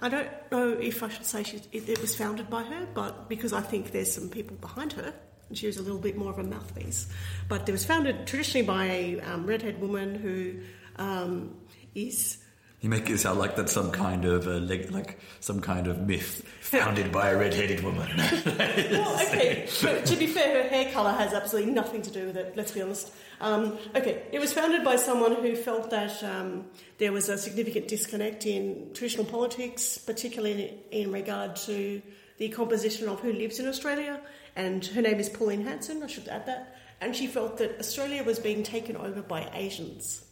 I 0.00 0.08
don't 0.08 0.30
know 0.52 0.68
if 0.78 1.02
I 1.02 1.08
should 1.08 1.26
say 1.26 1.42
she, 1.42 1.56
it, 1.72 1.88
it 1.88 2.00
was 2.00 2.14
founded 2.14 2.48
by 2.48 2.62
her, 2.62 2.86
but 2.94 3.28
because 3.28 3.52
I 3.52 3.62
think 3.62 3.90
there's 3.90 4.12
some 4.12 4.28
people 4.28 4.56
behind 4.58 4.92
her, 4.92 5.12
she 5.52 5.66
was 5.66 5.76
a 5.76 5.82
little 5.82 5.98
bit 5.98 6.16
more 6.16 6.30
of 6.30 6.38
a 6.38 6.44
mouthpiece. 6.44 7.08
But 7.48 7.68
it 7.68 7.72
was 7.72 7.84
founded 7.84 8.26
traditionally 8.26 8.66
by 8.66 8.84
a 8.86 9.20
um, 9.20 9.46
redhead 9.46 9.80
woman 9.80 10.14
who 10.14 10.56
um, 10.96 11.56
is 11.94 12.38
You 12.80 12.88
make 12.88 13.10
it 13.10 13.18
sound 13.18 13.38
like 13.38 13.56
that's 13.56 13.72
some 13.72 13.90
kind 13.90 14.24
of 14.24 14.46
leg, 14.46 14.90
like 14.90 15.18
some 15.40 15.60
kind 15.60 15.88
of 15.88 16.00
myth 16.00 16.46
founded 16.60 17.10
by 17.10 17.30
a 17.30 17.36
red-headed 17.36 17.82
woman. 17.82 18.08
well, 18.16 19.14
okay. 19.26 19.66
But 19.82 20.06
to 20.06 20.16
be 20.16 20.26
fair, 20.26 20.62
her 20.62 20.68
hair 20.68 20.92
colour 20.92 21.12
has 21.12 21.32
absolutely 21.32 21.72
nothing 21.72 22.02
to 22.02 22.10
do 22.10 22.26
with 22.26 22.36
it. 22.36 22.56
Let's 22.56 22.72
be 22.72 22.82
honest. 22.82 23.12
Um, 23.40 23.78
okay, 23.96 24.22
it 24.32 24.38
was 24.38 24.52
founded 24.52 24.84
by 24.84 24.96
someone 24.96 25.36
who 25.36 25.56
felt 25.56 25.90
that 25.90 26.22
um, 26.22 26.66
there 26.98 27.10
was 27.10 27.28
a 27.28 27.38
significant 27.38 27.88
disconnect 27.88 28.46
in 28.46 28.90
traditional 28.94 29.24
politics, 29.24 29.98
particularly 29.98 30.78
in, 30.92 31.06
in 31.06 31.12
regard 31.12 31.56
to 31.56 32.02
the 32.38 32.48
composition 32.50 33.08
of 33.08 33.20
who 33.20 33.32
lives 33.32 33.58
in 33.58 33.66
Australia. 33.66 34.20
And 34.56 34.84
her 34.86 35.02
name 35.02 35.20
is 35.20 35.28
Pauline 35.28 35.64
Hanson. 35.64 36.02
I 36.02 36.06
should 36.06 36.28
add 36.28 36.46
that. 36.46 36.76
And 37.00 37.14
she 37.14 37.26
felt 37.26 37.58
that 37.58 37.78
Australia 37.78 38.24
was 38.24 38.38
being 38.38 38.62
taken 38.62 38.96
over 38.96 39.22
by 39.22 39.50
Asians 39.54 40.24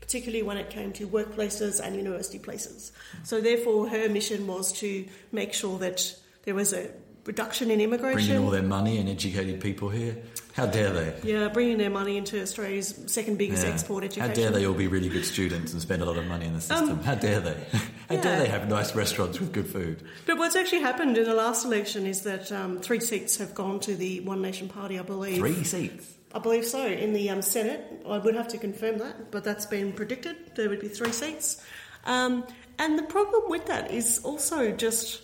particularly 0.00 0.42
when 0.42 0.58
it 0.58 0.68
came 0.68 0.92
to 0.92 1.08
workplaces 1.08 1.80
and 1.80 1.96
university 1.96 2.38
places. 2.38 2.92
So, 3.22 3.40
therefore, 3.40 3.88
her 3.88 4.06
mission 4.10 4.46
was 4.46 4.70
to 4.80 5.06
make 5.32 5.54
sure 5.54 5.78
that 5.78 6.14
there 6.42 6.54
was 6.54 6.74
a 6.74 6.90
reduction 7.24 7.70
in 7.70 7.80
immigration. 7.80 8.26
Bringing 8.26 8.44
all 8.44 8.50
their 8.50 8.62
money 8.62 8.98
and 8.98 9.08
educated 9.08 9.62
people 9.62 9.88
here. 9.88 10.16
How 10.54 10.66
dare 10.66 10.90
they? 10.90 11.14
yeah, 11.24 11.48
bringing 11.48 11.78
their 11.78 11.90
money 11.90 12.16
into 12.16 12.40
Australia's 12.40 12.94
second 13.06 13.38
biggest 13.38 13.66
Yeah. 13.66 13.72
export 13.72 14.04
education. 14.04 14.28
How 14.28 14.34
dare 14.34 14.50
they 14.50 14.64
all 14.66 14.74
be 14.74 14.86
really 14.86 15.08
good 15.08 15.24
students 15.24 15.72
and 15.72 15.82
spend 15.82 16.00
a 16.00 16.04
lot 16.04 16.16
of 16.16 16.26
money 16.26 16.46
in 16.46 16.54
the 16.54 16.60
system? 16.60 16.90
Um, 16.90 17.02
How 17.02 17.16
dare 17.16 17.40
they? 17.40 17.54
How 18.08 18.14
yeah. 18.14 18.20
dare 18.20 18.38
they 18.38 18.48
have 18.48 18.68
nice 18.68 18.94
restaurants 18.94 19.40
with 19.40 19.52
good 19.52 19.66
food? 19.66 20.02
But 20.26 20.38
what's 20.38 20.54
actually 20.54 20.82
happened 20.82 21.18
in 21.18 21.24
the 21.24 21.34
last 21.34 21.64
election 21.64 22.06
is 22.06 22.22
that 22.22 22.52
um, 22.52 22.78
three 22.78 23.00
seats 23.00 23.36
have 23.38 23.52
gone 23.54 23.80
to 23.80 23.96
the 23.96 24.20
One 24.20 24.42
Nation 24.42 24.68
Party, 24.68 24.98
I 24.98 25.02
believe. 25.02 25.38
Three 25.38 25.64
seats. 25.64 26.14
I 26.32 26.38
believe 26.38 26.64
so. 26.66 26.84
In 26.86 27.12
the 27.12 27.30
um, 27.30 27.42
Senate, 27.42 27.80
I 28.08 28.18
would 28.18 28.34
have 28.34 28.48
to 28.48 28.58
confirm 28.58 28.98
that, 28.98 29.30
but 29.32 29.44
that's 29.44 29.66
been 29.66 29.92
predicted. 29.92 30.36
There 30.56 30.68
would 30.68 30.80
be 30.80 30.88
three 30.88 31.12
seats. 31.12 31.62
Um, 32.04 32.44
and 32.78 32.98
the 32.98 33.02
problem 33.04 33.42
with 33.48 33.66
that 33.66 33.90
is 33.90 34.18
also 34.24 34.70
just 34.72 35.23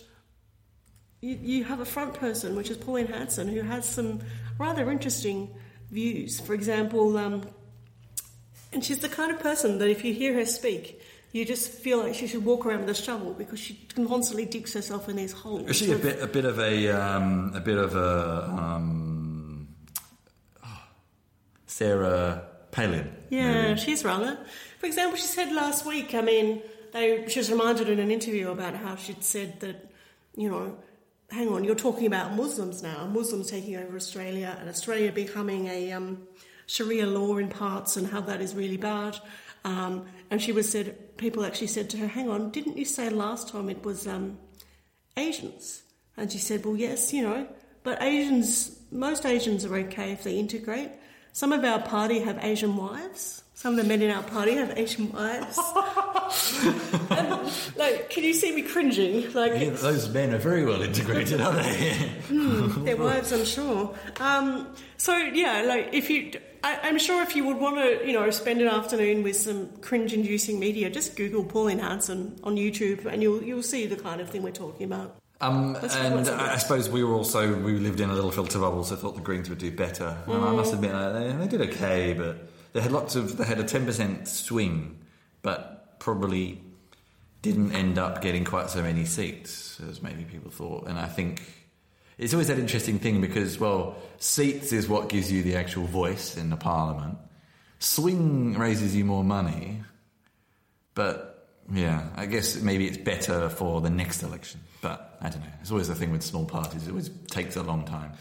you, 1.21 1.37
you 1.41 1.63
have 1.63 1.79
a 1.79 1.85
front 1.85 2.15
person, 2.15 2.55
which 2.55 2.69
is 2.69 2.77
Pauline 2.77 3.07
Hanson, 3.07 3.47
who 3.47 3.61
has 3.61 3.87
some 3.87 4.19
rather 4.57 4.91
interesting 4.91 5.49
views. 5.91 6.39
For 6.39 6.53
example, 6.53 7.17
um, 7.17 7.43
and 8.73 8.83
she's 8.83 8.99
the 8.99 9.09
kind 9.09 9.31
of 9.31 9.39
person 9.39 9.77
that 9.79 9.89
if 9.89 10.03
you 10.03 10.13
hear 10.13 10.33
her 10.33 10.45
speak, 10.45 11.01
you 11.31 11.45
just 11.45 11.69
feel 11.69 11.99
like 11.99 12.15
she 12.15 12.27
should 12.27 12.43
walk 12.43 12.65
around 12.65 12.81
with 12.81 12.89
a 12.89 12.93
shovel 12.93 13.33
because 13.33 13.59
she 13.59 13.79
constantly 13.95 14.45
digs 14.45 14.73
herself 14.73 15.07
in 15.07 15.15
these 15.15 15.31
holes. 15.31 15.69
Is 15.69 15.77
she 15.77 15.91
a 15.91 15.97
bit, 15.97 16.21
a 16.21 16.27
bit 16.27 16.45
of 16.45 16.59
a, 16.59 16.89
um, 16.89 17.53
a 17.55 17.61
bit 17.61 17.77
of 17.77 17.95
a 17.95 18.49
um, 18.49 19.67
oh, 20.63 20.83
Sarah 21.67 22.43
Palin? 22.71 23.15
Yeah, 23.29 23.69
maybe? 23.69 23.79
she's 23.79 24.03
rather. 24.03 24.37
For 24.79 24.87
example, 24.87 25.17
she 25.17 25.27
said 25.27 25.53
last 25.53 25.85
week, 25.85 26.13
I 26.15 26.21
mean, 26.21 26.61
they, 26.91 27.27
she 27.29 27.39
was 27.39 27.49
reminded 27.49 27.87
in 27.87 27.99
an 27.99 28.11
interview 28.11 28.49
about 28.49 28.75
how 28.75 28.95
she'd 28.95 29.23
said 29.23 29.61
that, 29.61 29.89
you 30.35 30.49
know, 30.49 30.77
hang 31.31 31.49
on, 31.49 31.63
you're 31.63 31.75
talking 31.75 32.05
about 32.05 32.33
Muslims 32.35 32.83
now, 32.83 33.05
Muslims 33.05 33.49
taking 33.49 33.77
over 33.77 33.95
Australia 33.95 34.57
and 34.59 34.69
Australia 34.69 35.11
becoming 35.11 35.67
a 35.67 35.91
um, 35.93 36.27
Sharia 36.67 37.05
law 37.05 37.37
in 37.37 37.47
parts 37.47 37.97
and 37.97 38.07
how 38.07 38.21
that 38.21 38.41
is 38.41 38.53
really 38.53 38.77
bad. 38.77 39.17
Um, 39.63 40.05
and 40.29 40.41
she 40.41 40.51
was 40.51 40.69
said, 40.69 41.17
people 41.17 41.45
actually 41.45 41.67
said 41.67 41.89
to 41.91 41.97
her, 41.97 42.07
hang 42.07 42.29
on, 42.29 42.49
didn't 42.51 42.77
you 42.77 42.85
say 42.85 43.09
last 43.09 43.49
time 43.49 43.69
it 43.69 43.83
was 43.83 44.07
um, 44.07 44.39
Asians? 45.17 45.83
And 46.17 46.31
she 46.31 46.37
said, 46.37 46.65
well, 46.65 46.75
yes, 46.75 47.13
you 47.13 47.21
know, 47.21 47.47
but 47.83 48.01
Asians, 48.01 48.79
most 48.91 49.25
Asians 49.25 49.65
are 49.65 49.75
okay 49.75 50.11
if 50.11 50.23
they 50.23 50.37
integrate. 50.37 50.91
Some 51.33 51.53
of 51.53 51.63
our 51.63 51.79
party 51.79 52.19
have 52.19 52.43
Asian 52.43 52.75
wives. 52.75 53.43
Some 53.61 53.77
of 53.77 53.83
the 53.83 53.87
men 53.87 54.01
in 54.01 54.09
our 54.09 54.23
party 54.23 54.53
have 54.55 54.75
Asian 54.75 55.11
wives. 55.11 55.59
and, 57.11 57.51
like, 57.77 58.09
can 58.09 58.23
you 58.23 58.33
see 58.33 58.55
me 58.55 58.63
cringing? 58.63 59.31
Like, 59.33 59.51
Yeah, 59.61 59.69
those 59.69 60.09
men 60.09 60.33
are 60.33 60.39
very 60.39 60.65
well 60.65 60.81
integrated, 60.81 61.39
aren't 61.41 61.61
they? 61.61 62.11
their 62.85 62.97
wives, 62.97 63.31
I'm 63.31 63.45
sure. 63.45 63.93
Um, 64.19 64.67
so 64.97 65.15
yeah, 65.15 65.61
like 65.61 65.89
if 65.93 66.09
you, 66.09 66.31
I, 66.63 66.79
I'm 66.81 66.97
sure 66.97 67.21
if 67.21 67.35
you 67.35 67.45
would 67.45 67.57
want 67.57 67.75
to, 67.77 68.03
you 68.05 68.13
know, 68.13 68.27
spend 68.31 68.61
an 68.61 68.67
afternoon 68.67 69.21
with 69.21 69.35
some 69.35 69.67
cringe-inducing 69.81 70.59
media, 70.59 70.89
just 70.89 71.15
Google 71.15 71.43
Pauline 71.43 71.77
Hanson 71.79 72.39
on 72.43 72.55
YouTube, 72.55 73.05
and 73.05 73.21
you'll 73.21 73.43
you'll 73.43 73.61
see 73.63 73.85
the 73.85 73.95
kind 73.95 74.21
of 74.21 74.29
thing 74.31 74.41
we're 74.41 74.51
talking 74.51 74.85
about. 74.85 75.17
Um, 75.39 75.75
and 75.75 76.27
I 76.29 76.53
I 76.53 76.57
suppose 76.57 76.89
we 76.89 77.03
were 77.03 77.13
also 77.13 77.55
we 77.61 77.73
lived 77.77 77.99
in 77.99 78.09
a 78.09 78.13
little 78.15 78.31
filter 78.31 78.57
bubble, 78.59 78.83
so 78.83 78.95
thought 78.95 79.13
the 79.15 79.21
Greens 79.21 79.49
would 79.49 79.57
do 79.59 79.71
better. 79.71 80.17
And 80.25 80.33
I 80.35 80.37
Mm. 80.49 80.55
must 80.55 80.73
admit, 80.73 80.91
uh, 80.93 81.11
they, 81.13 81.31
they 81.33 81.47
did 81.47 81.61
okay, 81.73 82.13
but 82.13 82.50
they 82.73 82.81
had 82.81 82.91
lots 82.91 83.15
of 83.15 83.37
they 83.37 83.45
had 83.45 83.59
a 83.59 83.63
ten 83.63 83.85
percent 83.85 84.27
swing, 84.27 84.99
but 85.41 85.99
probably 85.99 86.61
didn't 87.41 87.71
end 87.73 87.97
up 87.97 88.21
getting 88.21 88.43
quite 88.45 88.69
so 88.69 88.81
many 88.81 89.05
seats 89.05 89.79
as 89.89 90.01
maybe 90.01 90.23
people 90.23 90.51
thought. 90.51 90.87
And 90.87 90.97
I 90.99 91.07
think 91.07 91.41
it's 92.17 92.33
always 92.33 92.47
that 92.47 92.59
interesting 92.59 92.99
thing 92.99 93.19
because 93.21 93.59
well, 93.59 93.95
seats 94.19 94.71
is 94.73 94.87
what 94.87 95.09
gives 95.09 95.31
you 95.31 95.41
the 95.43 95.55
actual 95.55 95.85
voice 95.85 96.37
in 96.37 96.49
the 96.49 96.57
parliament. 96.57 97.17
Swing 97.79 98.57
raises 98.57 98.95
you 98.95 99.03
more 99.05 99.23
money, 99.23 99.81
but 100.93 101.47
yeah, 101.73 102.09
I 102.15 102.25
guess 102.27 102.55
maybe 102.61 102.87
it's 102.87 102.97
better 102.97 103.49
for 103.49 103.81
the 103.81 103.89
next 103.89 104.23
election. 104.23 104.59
But 104.81 105.17
I 105.21 105.29
don't 105.29 105.41
know. 105.41 105.47
It's 105.61 105.71
always 105.71 105.87
the 105.87 105.95
thing 105.95 106.11
with 106.11 106.23
small 106.23 106.45
parties. 106.45 106.87
It 106.87 106.89
always 106.89 107.09
takes 107.27 107.55
a 107.55 107.63
long 107.63 107.85
time. 107.85 108.13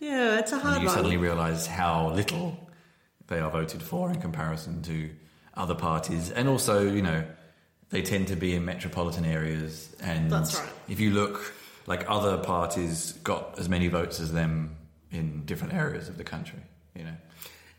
Yeah, 0.00 0.38
it's 0.38 0.52
a 0.52 0.56
And 0.56 0.62
hard 0.62 0.80
you 0.82 0.86
one. 0.86 0.94
suddenly 0.94 1.16
realise 1.16 1.66
how 1.66 2.10
little 2.10 2.58
they 3.28 3.38
are 3.38 3.50
voted 3.50 3.82
for 3.82 4.10
in 4.10 4.20
comparison 4.20 4.82
to 4.82 5.10
other 5.54 5.74
parties. 5.74 6.30
And 6.30 6.48
also, 6.48 6.82
you 6.90 7.02
know, 7.02 7.24
they 7.90 8.02
tend 8.02 8.28
to 8.28 8.36
be 8.36 8.54
in 8.54 8.64
metropolitan 8.64 9.24
areas. 9.24 9.94
And 10.00 10.30
That's 10.30 10.58
right. 10.58 10.68
if 10.88 11.00
you 11.00 11.10
look, 11.10 11.54
like 11.86 12.04
other 12.08 12.38
parties 12.38 13.12
got 13.24 13.58
as 13.58 13.68
many 13.68 13.88
votes 13.88 14.20
as 14.20 14.32
them 14.32 14.76
in 15.10 15.44
different 15.44 15.74
areas 15.74 16.08
of 16.08 16.18
the 16.18 16.24
country, 16.24 16.60
you 16.96 17.04
know, 17.04 17.16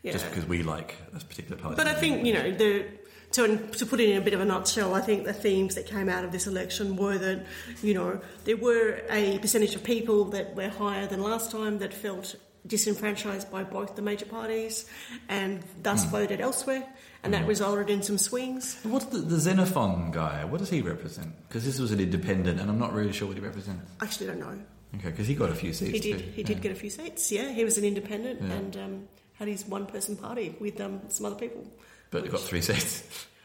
just 0.04 0.28
because 0.28 0.46
we 0.46 0.62
like 0.62 0.94
a 1.14 1.18
particular 1.18 1.60
party. 1.60 1.76
But 1.76 1.86
I 1.86 1.94
think 1.94 2.24
you 2.24 2.34
know 2.34 2.50
the. 2.50 2.86
To, 3.32 3.58
to 3.58 3.84
put 3.84 4.00
it 4.00 4.08
in 4.08 4.16
a 4.16 4.20
bit 4.20 4.32
of 4.32 4.40
a 4.40 4.44
nutshell, 4.46 4.94
I 4.94 5.00
think 5.02 5.24
the 5.24 5.32
themes 5.32 5.74
that 5.74 5.86
came 5.86 6.08
out 6.08 6.24
of 6.24 6.32
this 6.32 6.46
election 6.46 6.96
were 6.96 7.18
that, 7.18 7.44
you 7.82 7.92
know, 7.92 8.20
there 8.44 8.56
were 8.56 9.02
a 9.10 9.38
percentage 9.40 9.74
of 9.74 9.82
people 9.82 10.24
that 10.26 10.54
were 10.54 10.68
higher 10.68 11.06
than 11.06 11.20
last 11.20 11.50
time 11.50 11.78
that 11.78 11.92
felt 11.92 12.36
disenfranchised 12.66 13.50
by 13.50 13.62
both 13.64 13.96
the 13.96 14.02
major 14.02 14.26
parties 14.26 14.86
and 15.28 15.62
thus 15.82 16.04
Hmm. 16.04 16.10
voted 16.10 16.40
elsewhere, 16.40 16.84
and 17.22 17.32
that 17.34 17.46
resulted 17.46 17.90
in 17.90 18.02
some 18.02 18.18
swings. 18.18 18.76
What's 18.82 19.06
the, 19.06 19.18
the 19.18 19.38
Xenophon 19.38 20.10
guy? 20.12 20.44
What 20.44 20.58
does 20.58 20.70
he 20.70 20.80
represent? 20.82 21.28
Because 21.48 21.64
this 21.64 21.78
was 21.78 21.92
an 21.92 22.00
independent, 22.00 22.60
and 22.60 22.68
I'm 22.70 22.78
not 22.78 22.92
really 22.94 23.12
sure 23.12 23.28
what 23.28 23.36
he 23.36 23.42
represents. 23.42 23.90
I 24.00 24.04
actually 24.04 24.26
don't 24.28 24.40
know. 24.40 24.58
Okay, 24.96 25.10
because 25.10 25.26
he 25.26 25.34
got 25.34 25.50
a 25.50 25.54
few 25.54 25.72
seats. 25.72 25.92
He 25.92 25.98
did. 26.12 26.18
too. 26.20 26.30
He 26.30 26.42
did 26.42 26.60
get 26.62 26.72
a 26.72 26.74
few 26.76 26.90
seats. 26.90 27.30
Yeah, 27.32 27.50
he 27.50 27.64
was 27.64 27.76
an 27.78 27.84
independent 27.84 28.40
Yeah. 28.42 28.52
and 28.54 28.76
um, 28.76 29.08
had 29.34 29.48
his 29.48 29.64
one-person 29.66 30.16
party 30.16 30.54
with 30.60 30.80
um, 30.80 31.00
some 31.08 31.26
other 31.26 31.36
people. 31.36 31.64
but 32.10 32.22
he 32.22 32.28
got 32.30 32.40
three 32.40 32.60
seats. 32.62 33.02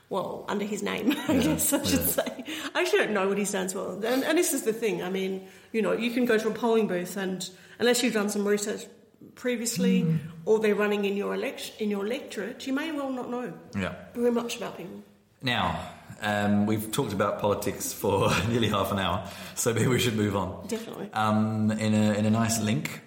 well, 0.09 0.45
under 0.47 0.63
his 0.65 0.81
name, 0.83 1.11
I 1.27 1.33
Yeah, 1.33 1.41
guess 1.43 1.73
I 1.73 1.83
should 1.83 2.07
say. 2.07 2.45
I 2.75 2.81
actually 2.81 2.99
don't 2.99 3.13
know 3.13 3.27
what 3.27 3.37
he 3.37 3.45
stands 3.45 3.73
for. 3.73 3.93
And, 4.05 4.23
and 4.23 4.37
this 4.37 4.53
is 4.53 4.61
the 4.63 4.73
thing. 4.73 5.03
I 5.03 5.09
mean, 5.09 5.47
you 5.73 5.81
know, 5.81 5.93
you 5.93 6.11
can 6.11 6.25
go 6.25 6.37
to 6.37 6.47
a 6.49 6.53
polling 6.53 6.87
booth 6.87 7.17
and 7.17 7.49
unless 7.79 8.03
you've 8.03 8.13
done 8.13 8.29
some 8.29 8.47
research 8.47 8.85
previously 9.35 10.01
Hmm. 10.01 10.17
or 10.45 10.59
they're 10.59 10.75
running 10.75 11.05
in 11.05 11.15
your 11.17 11.33
elect- 11.33 11.73
in 11.79 11.89
your 11.89 12.05
electorate, 12.05 12.65
you 12.67 12.73
may 12.73 12.91
well 12.91 13.09
not 13.11 13.29
know 13.29 13.53
Yeah. 13.75 13.93
very 14.13 14.31
much 14.31 14.57
about 14.57 14.77
people. 14.77 15.03
Now, 15.41 15.89
um, 16.21 16.65
we've 16.67 16.91
talked 16.91 17.13
about 17.13 17.39
politics 17.39 17.93
for 17.93 18.29
nearly 18.49 18.67
half 18.69 18.91
an 18.91 18.99
hour, 18.99 19.27
so 19.55 19.73
maybe 19.73 19.87
we 19.87 19.99
should 19.99 20.15
move 20.15 20.35
on. 20.35 20.67
Definitely. 20.67 21.09
Um, 21.13 21.71
in, 21.71 21.93
a, 21.93 22.13
in 22.13 22.25
a 22.25 22.29
nice 22.29 22.59
link, 22.61 23.01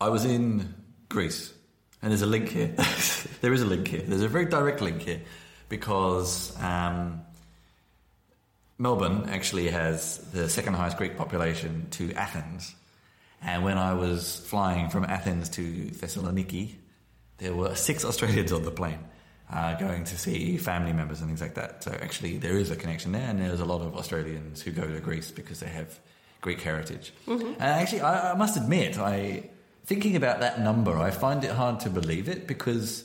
I 0.00 0.08
was 0.08 0.24
in 0.24 0.74
Greece, 1.08 1.52
and 2.00 2.10
there's 2.10 2.22
a 2.22 2.26
link 2.26 2.48
here. 2.48 2.74
there 3.40 3.52
is 3.52 3.62
a 3.62 3.66
link 3.66 3.86
here. 3.88 4.02
There's 4.02 4.22
a 4.22 4.28
very 4.28 4.46
direct 4.46 4.80
link 4.80 5.02
here 5.02 5.20
because 5.68 6.52
um, 6.60 7.22
Melbourne 8.78 9.28
actually 9.30 9.68
has 9.70 10.18
the 10.32 10.48
second 10.48 10.74
highest 10.74 10.96
Greek 10.96 11.16
population 11.16 11.86
to 11.92 12.12
Athens. 12.14 12.74
And 13.42 13.64
when 13.64 13.78
I 13.78 13.94
was 13.94 14.36
flying 14.36 14.88
from 14.88 15.04
Athens 15.04 15.48
to 15.50 15.62
Thessaloniki, 15.62 16.74
there 17.38 17.54
were 17.54 17.74
six 17.74 18.04
Australians 18.04 18.52
on 18.52 18.62
the 18.62 18.70
plane 18.70 19.00
uh, 19.52 19.74
going 19.74 20.04
to 20.04 20.18
see 20.18 20.56
family 20.56 20.92
members 20.92 21.20
and 21.20 21.28
things 21.28 21.40
like 21.40 21.54
that. 21.54 21.84
So 21.84 21.90
actually, 21.90 22.38
there 22.38 22.56
is 22.56 22.70
a 22.70 22.76
connection 22.76 23.12
there, 23.12 23.28
and 23.28 23.40
there's 23.40 23.60
a 23.60 23.64
lot 23.64 23.82
of 23.82 23.94
Australians 23.96 24.62
who 24.62 24.70
go 24.70 24.86
to 24.86 25.00
Greece 25.00 25.30
because 25.30 25.60
they 25.60 25.68
have 25.68 25.98
Greek 26.40 26.60
heritage. 26.60 27.12
And 27.26 27.62
actually, 27.62 28.00
I, 28.00 28.32
I 28.32 28.34
must 28.34 28.56
admit, 28.56 28.98
I 28.98 29.50
thinking 29.84 30.16
about 30.16 30.40
that 30.40 30.60
number, 30.60 30.96
I 30.96 31.10
find 31.10 31.44
it 31.44 31.50
hard 31.50 31.80
to 31.80 31.90
believe 31.90 32.28
it 32.28 32.46
because 32.46 33.04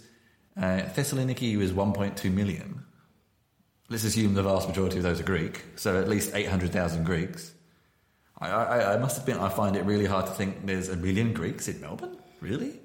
uh, 0.56 0.84
Thessaloniki 0.95 1.58
was 1.58 1.71
1.2 1.73 2.32
million. 2.32 2.84
Let's 3.89 4.04
assume 4.04 4.34
the 4.34 4.43
vast 4.43 4.67
majority 4.67 4.97
of 4.97 5.04
those 5.04 5.19
are 5.19 5.23
Greek, 5.23 5.63
so 5.76 6.00
at 6.00 6.08
least 6.08 6.34
800,000 6.34 7.04
Greeks. 7.04 7.54
I, 8.39 8.50
I, 8.50 8.93
I 8.93 8.97
must 8.97 9.17
admit, 9.19 9.38
I 9.38 9.50
find 9.50 9.76
it 9.76 9.84
really 9.86 10.06
hard 10.06 10.26
to 10.28 10.32
think 10.34 10.65
there's 10.65 10.89
a 10.89 10.95
million 10.95 11.34
Greeks 11.34 11.67
in 11.67 11.82
Melbourne. 11.82 12.17
Really? 12.39 12.80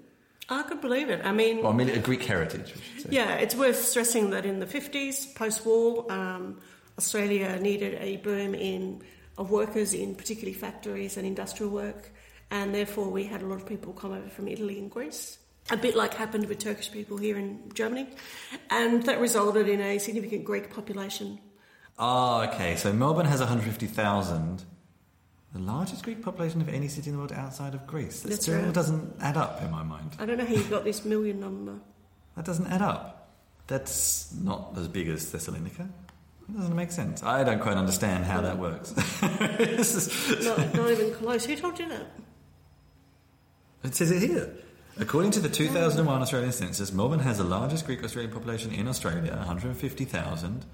I 0.48 0.62
could 0.62 0.80
believe 0.80 1.08
it. 1.10 1.24
I 1.24 1.32
mean, 1.32 1.62
Well, 1.62 1.72
a, 1.72 1.74
million, 1.74 1.98
a 1.98 2.02
Greek 2.02 2.24
heritage, 2.24 2.74
say. 2.98 3.08
yeah, 3.10 3.34
it's 3.34 3.54
worth 3.54 3.82
stressing 3.84 4.30
that 4.30 4.44
in 4.44 4.60
the 4.60 4.66
50s, 4.66 5.34
post 5.34 5.64
war, 5.64 6.10
um, 6.10 6.58
Australia 6.98 7.58
needed 7.60 7.96
a 8.00 8.16
boom 8.18 8.54
in 8.54 9.02
of 9.38 9.50
workers 9.50 9.94
in 9.94 10.14
particularly 10.14 10.52
factories 10.52 11.16
and 11.16 11.26
industrial 11.26 11.72
work, 11.72 12.10
and 12.50 12.74
therefore 12.74 13.08
we 13.08 13.24
had 13.24 13.40
a 13.40 13.46
lot 13.46 13.56
of 13.56 13.66
people 13.66 13.92
come 13.94 14.12
over 14.12 14.28
from 14.28 14.46
Italy 14.46 14.78
and 14.78 14.90
Greece. 14.90 15.38
A 15.70 15.76
bit 15.76 15.94
like 15.96 16.12
happened 16.14 16.46
with 16.48 16.58
Turkish 16.58 16.90
people 16.92 17.16
here 17.16 17.38
in 17.38 17.70
Germany, 17.72 18.08
and 18.68 19.02
that 19.04 19.20
resulted 19.20 19.68
in 19.68 19.80
a 19.80 19.98
significant 19.98 20.44
Greek 20.44 20.70
population. 20.74 21.38
Ah, 21.98 22.48
okay. 22.48 22.76
So 22.76 22.92
Melbourne 22.92 23.26
has 23.26 23.40
150,000. 23.40 24.64
The 25.52 25.58
largest 25.60 26.02
Greek 26.02 26.22
population 26.22 26.60
of 26.62 26.68
any 26.70 26.88
city 26.88 27.10
in 27.10 27.16
the 27.16 27.18
world 27.18 27.32
outside 27.32 27.74
of 27.74 27.86
Greece. 27.86 28.20
That 28.20 28.30
That's 28.30 28.42
still 28.42 28.58
right. 28.60 28.72
doesn't 28.72 29.16
add 29.20 29.36
up 29.36 29.60
in 29.62 29.70
my 29.70 29.82
mind. 29.82 30.16
I 30.18 30.24
don't 30.24 30.38
know 30.38 30.46
how 30.46 30.54
you 30.54 30.64
got 30.64 30.84
this 30.84 31.04
million 31.04 31.40
number. 31.40 31.74
That 32.36 32.46
doesn't 32.46 32.66
add 32.68 32.80
up. 32.80 33.30
That's 33.66 34.32
not 34.40 34.72
as 34.78 34.88
big 34.88 35.08
as 35.08 35.30
Thessalonica. 35.30 35.86
It 36.48 36.56
doesn't 36.56 36.74
make 36.74 36.90
sense. 36.90 37.22
I 37.22 37.44
don't 37.44 37.60
quite 37.60 37.76
understand 37.76 38.24
how 38.24 38.40
that 38.40 38.56
works. 38.58 38.92
Is- 39.60 40.42
Not, 40.42 40.74
not 40.74 40.90
even 40.90 41.12
close. 41.12 41.44
Who 41.44 41.54
told 41.56 41.78
you 41.78 41.88
that? 41.90 42.06
it 43.84 43.94
says 43.94 44.10
it 44.10 44.26
here. 44.26 44.50
According 44.98 45.32
to 45.32 45.40
the 45.40 45.48
2001 45.50 46.22
Australian 46.22 46.52
census, 46.52 46.90
Melbourne 46.90 47.18
has 47.20 47.36
the 47.36 47.44
largest 47.44 47.84
Greek 47.84 48.02
Australian 48.02 48.32
population 48.32 48.72
in 48.72 48.88
Australia, 48.88 49.34
150,000, 49.36 50.64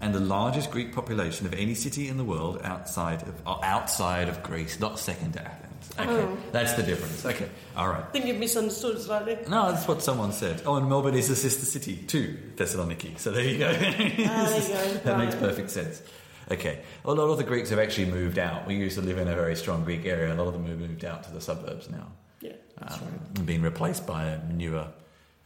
and 0.00 0.14
the 0.14 0.20
largest 0.20 0.70
Greek 0.70 0.92
population 0.94 1.46
of 1.46 1.54
any 1.54 1.74
city 1.74 2.08
in 2.08 2.16
the 2.16 2.24
world 2.24 2.60
outside 2.64 3.22
of 3.22 3.34
uh, 3.46 3.58
outside 3.62 4.28
of 4.28 4.42
Greece, 4.42 4.78
not 4.80 4.98
second 4.98 5.32
to 5.32 5.42
Athens. 5.42 5.64
Okay, 5.98 6.10
Oh. 6.10 6.36
that's 6.52 6.74
the 6.74 6.82
difference. 6.82 7.24
Okay, 7.24 7.48
all 7.76 7.88
right. 7.88 8.02
I 8.04 8.10
think 8.12 8.26
you've 8.26 8.38
misunderstood 8.38 9.00
slightly. 9.00 9.36
No, 9.48 9.72
that's 9.72 9.88
what 9.88 10.02
someone 10.02 10.32
said. 10.32 10.62
Oh, 10.66 10.76
and 10.76 10.88
Melbourne 10.88 11.14
is 11.14 11.28
a 11.30 11.36
sister 11.36 11.64
city 11.66 11.96
to 11.96 12.36
Thessaloniki. 12.56 13.18
So 13.18 13.30
there 13.32 13.44
you 13.44 13.58
go. 13.58 13.68
Ah, 13.70 13.78
there 13.80 14.02
you 14.06 14.24
go. 14.24 14.94
that 15.04 15.18
makes 15.18 15.34
perfect 15.34 15.70
sense. 15.70 16.02
Okay. 16.50 16.80
A 17.04 17.12
lot 17.12 17.28
of 17.30 17.38
the 17.38 17.44
Greeks 17.44 17.70
have 17.70 17.78
actually 17.78 18.06
moved 18.10 18.38
out. 18.38 18.66
We 18.66 18.74
used 18.76 18.96
to 18.98 19.02
live 19.04 19.18
in 19.18 19.28
a 19.28 19.34
very 19.34 19.56
strong 19.56 19.84
Greek 19.84 20.06
area. 20.06 20.32
A 20.32 20.36
lot 20.36 20.46
of 20.46 20.52
them 20.54 20.66
have 20.66 20.78
moved 20.78 21.04
out 21.04 21.24
to 21.24 21.30
the 21.32 21.40
suburbs 21.40 21.90
now, 21.90 22.06
Yeah, 22.40 22.52
that's 22.78 22.94
um, 22.94 23.00
right. 23.04 23.20
and 23.36 23.46
being 23.46 23.62
replaced 23.62 24.06
by 24.06 24.38
newer 24.52 24.86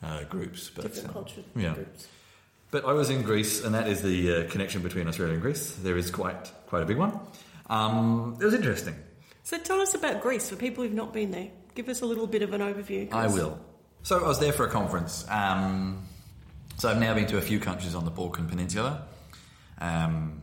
uh, 0.02 0.24
groups. 0.24 0.70
But, 0.74 0.82
Different 0.84 1.08
um, 1.08 1.12
culture 1.14 1.42
yeah. 1.56 1.74
groups. 1.74 2.06
But 2.72 2.84
I 2.86 2.92
was 2.94 3.10
in 3.10 3.22
Greece, 3.22 3.62
and 3.62 3.74
that 3.76 3.86
is 3.86 4.02
the 4.02 4.34
uh, 4.34 4.50
connection 4.50 4.82
between 4.82 5.06
Australia 5.06 5.34
and 5.34 5.42
Greece. 5.42 5.76
There 5.80 5.96
is 5.96 6.10
quite 6.10 6.50
quite 6.66 6.82
a 6.82 6.86
big 6.86 6.96
one. 6.96 7.20
Um, 7.70 8.36
it 8.40 8.44
was 8.44 8.54
interesting. 8.54 8.96
So 9.44 9.58
tell 9.58 9.80
us 9.80 9.94
about 9.94 10.22
Greece 10.22 10.48
for 10.48 10.56
people 10.56 10.82
who've 10.82 10.92
not 10.92 11.12
been 11.12 11.30
there. 11.30 11.50
Give 11.74 11.88
us 11.88 12.00
a 12.00 12.06
little 12.06 12.26
bit 12.26 12.42
of 12.42 12.52
an 12.52 12.60
overview. 12.60 13.12
I 13.12 13.28
will. 13.28 13.58
So 14.02 14.24
I 14.24 14.26
was 14.26 14.40
there 14.40 14.52
for 14.52 14.66
a 14.66 14.70
conference. 14.70 15.24
Um, 15.28 16.06
so 16.78 16.88
I've 16.88 16.98
now 16.98 17.14
been 17.14 17.26
to 17.26 17.38
a 17.38 17.42
few 17.42 17.60
countries 17.60 17.94
on 17.94 18.04
the 18.04 18.10
Balkan 18.10 18.48
Peninsula. 18.48 19.06
Um, 19.78 20.42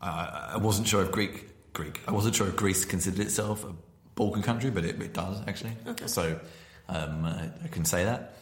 I, 0.00 0.52
I 0.54 0.56
wasn't 0.58 0.86
sure 0.86 1.02
if 1.02 1.10
Greek, 1.10 1.72
Greek. 1.72 2.00
I 2.06 2.12
wasn't 2.12 2.34
sure 2.34 2.46
if 2.46 2.56
Greece 2.56 2.84
considered 2.84 3.20
itself 3.20 3.64
a 3.64 3.74
Balkan 4.14 4.42
country, 4.42 4.70
but 4.70 4.84
it, 4.84 5.00
it 5.02 5.12
does 5.12 5.40
actually. 5.46 5.72
Okay. 5.86 6.06
So 6.06 6.38
um, 6.88 7.24
I, 7.24 7.50
I 7.64 7.68
can 7.68 7.84
say 7.84 8.04
that. 8.04 8.36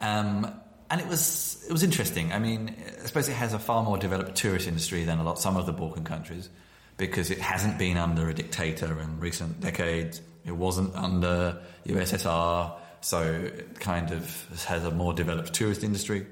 Um, 0.00 0.60
and 0.92 1.00
it 1.00 1.08
was 1.08 1.64
it 1.66 1.72
was 1.72 1.82
interesting. 1.82 2.32
I 2.32 2.38
mean, 2.38 2.76
I 3.02 3.06
suppose 3.06 3.26
it 3.26 3.32
has 3.32 3.54
a 3.54 3.58
far 3.58 3.82
more 3.82 3.96
developed 3.96 4.36
tourist 4.36 4.68
industry 4.68 5.04
than 5.04 5.18
a 5.18 5.24
lot 5.24 5.38
some 5.38 5.56
of 5.56 5.64
the 5.64 5.72
Balkan 5.72 6.04
countries 6.04 6.50
because 6.98 7.30
it 7.30 7.38
hasn't 7.38 7.78
been 7.78 7.96
under 7.96 8.28
a 8.28 8.34
dictator 8.34 9.00
in 9.00 9.18
recent 9.18 9.60
decades. 9.60 10.20
It 10.44 10.52
wasn't 10.52 10.94
under 10.94 11.62
USSR, 11.86 12.74
so 13.00 13.22
it 13.22 13.80
kind 13.80 14.12
of 14.12 14.64
has 14.66 14.84
a 14.84 14.90
more 14.90 15.14
developed 15.14 15.54
tourist 15.54 15.82
industry. 15.82 16.26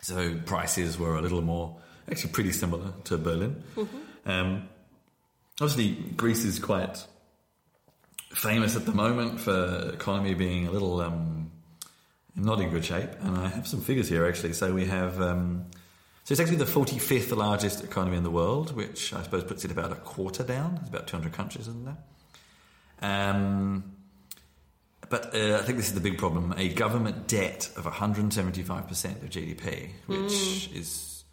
So 0.00 0.36
prices 0.46 0.98
were 0.98 1.16
a 1.16 1.20
little 1.20 1.42
more, 1.42 1.76
actually 2.10 2.32
pretty 2.32 2.52
similar 2.52 2.94
to 3.04 3.18
Berlin. 3.18 3.62
Um, 4.24 4.68
obviously, 5.60 5.92
Greece 6.16 6.44
is 6.44 6.58
quite 6.58 7.06
famous 8.32 8.74
at 8.74 8.86
the 8.86 8.92
moment 8.92 9.40
for 9.40 9.90
economy 9.92 10.32
being 10.32 10.66
a 10.66 10.70
little 10.70 11.00
um, 11.02 11.47
not 12.38 12.60
in 12.60 12.70
good 12.70 12.84
shape. 12.84 13.10
And 13.20 13.36
I 13.36 13.48
have 13.48 13.66
some 13.66 13.80
figures 13.80 14.08
here 14.08 14.26
actually. 14.26 14.52
So 14.52 14.72
we 14.72 14.86
have, 14.86 15.20
um, 15.20 15.66
so 16.24 16.32
it's 16.32 16.40
actually 16.40 16.56
the 16.56 16.64
45th 16.64 17.36
largest 17.36 17.84
economy 17.84 18.16
in 18.16 18.22
the 18.22 18.30
world, 18.30 18.74
which 18.74 19.12
I 19.12 19.22
suppose 19.22 19.44
puts 19.44 19.64
it 19.64 19.70
about 19.70 19.92
a 19.92 19.96
quarter 19.96 20.42
down. 20.42 20.76
There's 20.76 20.88
about 20.88 21.06
200 21.06 21.32
countries, 21.32 21.68
isn't 21.68 21.84
there? 21.84 21.98
Um, 23.00 23.96
but 25.08 25.34
uh, 25.34 25.56
I 25.56 25.62
think 25.62 25.78
this 25.78 25.88
is 25.88 25.94
the 25.94 26.00
big 26.00 26.18
problem: 26.18 26.54
a 26.56 26.68
government 26.68 27.28
debt 27.28 27.70
of 27.76 27.84
175 27.84 28.88
percent 28.88 29.22
of 29.22 29.30
GDP, 29.30 29.90
which 30.06 30.32
is, 30.32 31.24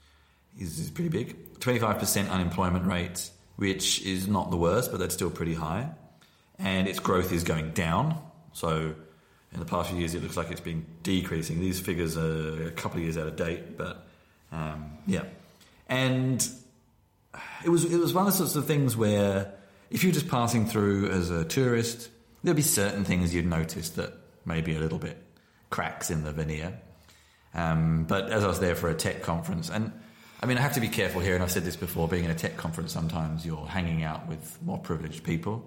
is 0.57 0.79
is 0.79 0.89
pretty 0.91 1.09
big. 1.09 1.59
25 1.59 1.99
percent 1.99 2.29
unemployment 2.29 2.85
rate, 2.85 3.29
which 3.57 4.01
is 4.03 4.27
not 4.27 4.51
the 4.51 4.57
worst, 4.57 4.91
but 4.91 4.99
that's 4.99 5.13
still 5.13 5.29
pretty 5.29 5.55
high. 5.55 5.89
And 6.57 6.87
its 6.87 6.99
growth 6.99 7.33
is 7.33 7.43
going 7.43 7.71
down. 7.71 8.21
So, 8.53 8.95
in 9.55 9.61
the 9.61 9.65
past 9.65 9.89
few 9.89 9.97
years, 9.97 10.13
it 10.13 10.21
looks 10.21 10.35
like 10.35 10.51
it's 10.51 10.59
been 10.59 10.85
decreasing. 11.01 11.61
These 11.61 11.79
figures 11.79 12.17
are 12.17 12.67
a 12.67 12.71
couple 12.71 12.97
of 12.97 13.03
years 13.03 13.17
out 13.17 13.25
of 13.25 13.37
date, 13.37 13.77
but 13.77 14.05
um, 14.51 14.97
yeah. 15.07 15.23
And 15.87 16.47
it 17.63 17.69
was 17.69 17.85
it 17.85 17.97
was 17.97 18.13
one 18.13 18.27
of 18.27 18.33
the 18.33 18.37
sorts 18.37 18.55
of 18.57 18.67
things 18.67 18.97
where 18.97 19.53
if 19.89 20.03
you're 20.03 20.11
just 20.11 20.27
passing 20.27 20.65
through 20.65 21.09
as 21.09 21.29
a 21.29 21.45
tourist, 21.45 22.09
there'll 22.43 22.55
be 22.55 22.61
certain 22.61 23.05
things 23.05 23.33
you'd 23.33 23.45
notice 23.45 23.91
that 23.91 24.11
maybe 24.43 24.75
a 24.75 24.79
little 24.79 24.99
bit 24.99 25.23
cracks 25.69 26.11
in 26.11 26.25
the 26.25 26.33
veneer. 26.33 26.77
Um, 27.53 28.03
but 28.03 28.29
as 28.31 28.43
I 28.43 28.47
was 28.47 28.59
there 28.59 28.75
for 28.75 28.89
a 28.89 28.93
tech 28.93 29.21
conference, 29.23 29.69
and 29.69 29.93
I 30.45 30.47
mean, 30.47 30.59
I 30.59 30.61
have 30.61 30.73
to 30.73 30.79
be 30.79 30.89
careful 30.89 31.21
here, 31.21 31.33
and 31.33 31.41
I've 31.41 31.49
said 31.49 31.63
this 31.63 31.75
before. 31.75 32.07
Being 32.07 32.25
in 32.25 32.29
a 32.29 32.35
tech 32.35 32.55
conference, 32.55 32.93
sometimes 32.93 33.43
you're 33.47 33.65
hanging 33.65 34.03
out 34.03 34.27
with 34.27 34.59
more 34.61 34.77
privileged 34.77 35.23
people. 35.23 35.65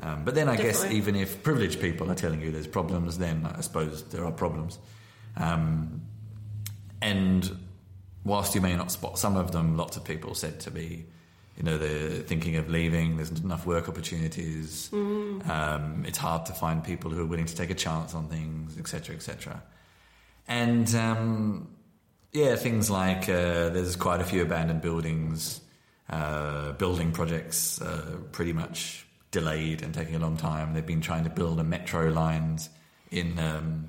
Um, 0.00 0.22
but 0.24 0.34
then 0.34 0.48
I 0.48 0.56
guess 0.56 0.90
even 0.90 1.16
if 1.16 1.42
privileged 1.42 1.82
people 1.82 2.10
are 2.10 2.14
telling 2.14 2.40
you 2.40 2.50
there's 2.50 2.66
problems, 2.66 3.18
then 3.18 3.44
I 3.44 3.60
suppose 3.60 4.04
there 4.04 4.24
are 4.24 4.32
problems. 4.32 4.78
Um, 5.36 6.00
and 7.02 7.58
whilst 8.24 8.54
you 8.54 8.62
may 8.62 8.74
not 8.74 8.90
spot 8.90 9.18
some 9.18 9.36
of 9.36 9.52
them, 9.52 9.76
lots 9.76 9.98
of 9.98 10.04
people 10.04 10.34
said 10.34 10.60
to 10.60 10.70
me, 10.70 11.04
you 11.58 11.62
know, 11.62 11.76
they're 11.76 12.22
thinking 12.22 12.56
of 12.56 12.70
leaving. 12.70 13.16
There's 13.16 13.32
not 13.32 13.42
enough 13.42 13.66
work 13.66 13.86
opportunities. 13.86 14.88
Um, 14.94 16.04
it's 16.06 16.16
hard 16.16 16.46
to 16.46 16.54
find 16.54 16.82
people 16.82 17.10
who 17.10 17.20
are 17.20 17.26
willing 17.26 17.44
to 17.44 17.54
take 17.54 17.68
a 17.68 17.74
chance 17.74 18.14
on 18.14 18.28
things, 18.28 18.78
etc., 18.78 19.14
etc. 19.14 19.62
And 20.48 20.94
um, 20.94 21.68
yeah, 22.36 22.54
things 22.54 22.90
like 22.90 23.30
uh, 23.30 23.70
there's 23.70 23.96
quite 23.96 24.20
a 24.20 24.24
few 24.24 24.42
abandoned 24.42 24.82
buildings, 24.82 25.62
uh, 26.10 26.72
building 26.72 27.10
projects 27.12 27.80
uh, 27.80 28.18
pretty 28.30 28.52
much 28.52 29.06
delayed 29.30 29.80
and 29.82 29.94
taking 29.94 30.14
a 30.14 30.18
long 30.18 30.36
time. 30.36 30.74
They've 30.74 30.84
been 30.84 31.00
trying 31.00 31.24
to 31.24 31.30
build 31.30 31.58
a 31.60 31.64
metro 31.64 32.10
lines 32.10 32.68
in 33.10 33.38
um, 33.38 33.88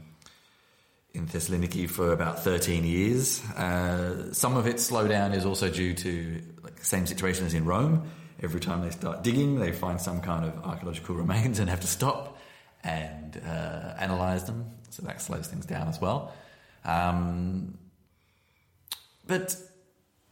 in 1.14 1.28
Thessaloniki 1.28 1.90
for 1.90 2.14
about 2.14 2.46
13 2.46 2.86
years. 2.86 3.44
Uh, 3.52 4.32
some 4.34 4.56
of 4.56 4.66
its 4.66 4.90
slowdown 4.90 5.36
is 5.36 5.46
also 5.46 5.70
due 5.70 5.94
to 5.96 6.42
like 6.64 6.78
the 6.78 6.86
same 6.86 7.06
situation 7.06 7.46
as 7.46 7.54
in 7.54 7.66
Rome. 7.66 8.10
Every 8.42 8.62
time 8.62 8.82
they 8.82 8.92
start 8.92 9.24
digging, 9.24 9.60
they 9.60 9.74
find 9.74 10.00
some 10.00 10.22
kind 10.22 10.46
of 10.46 10.64
archaeological 10.64 11.16
remains 11.24 11.60
and 11.60 11.70
have 11.70 11.82
to 11.82 11.88
stop 11.88 12.38
and 12.82 13.42
uh, 13.46 13.96
analyze 14.00 14.46
them. 14.46 14.72
So 14.90 15.04
that 15.04 15.22
slows 15.22 15.48
things 15.48 15.66
down 15.66 15.90
as 15.90 16.00
well. 16.00 16.34
Um, 16.86 17.78
but 19.28 19.56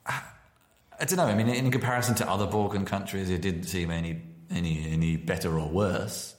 I 0.08 1.06
don't 1.06 1.18
know. 1.18 1.26
I 1.26 1.36
mean, 1.36 1.50
in 1.50 1.72
comparison 1.72 2.16
to 2.16 2.30
other 2.30 2.46
Balkan 2.46 2.86
countries, 2.86 3.30
it 3.30 3.42
didn't 3.42 3.64
seem 3.64 3.92
any 3.92 4.22
any 4.50 4.90
any 4.92 5.18
better 5.18 5.60
or 5.60 5.70
worse. 5.70 6.36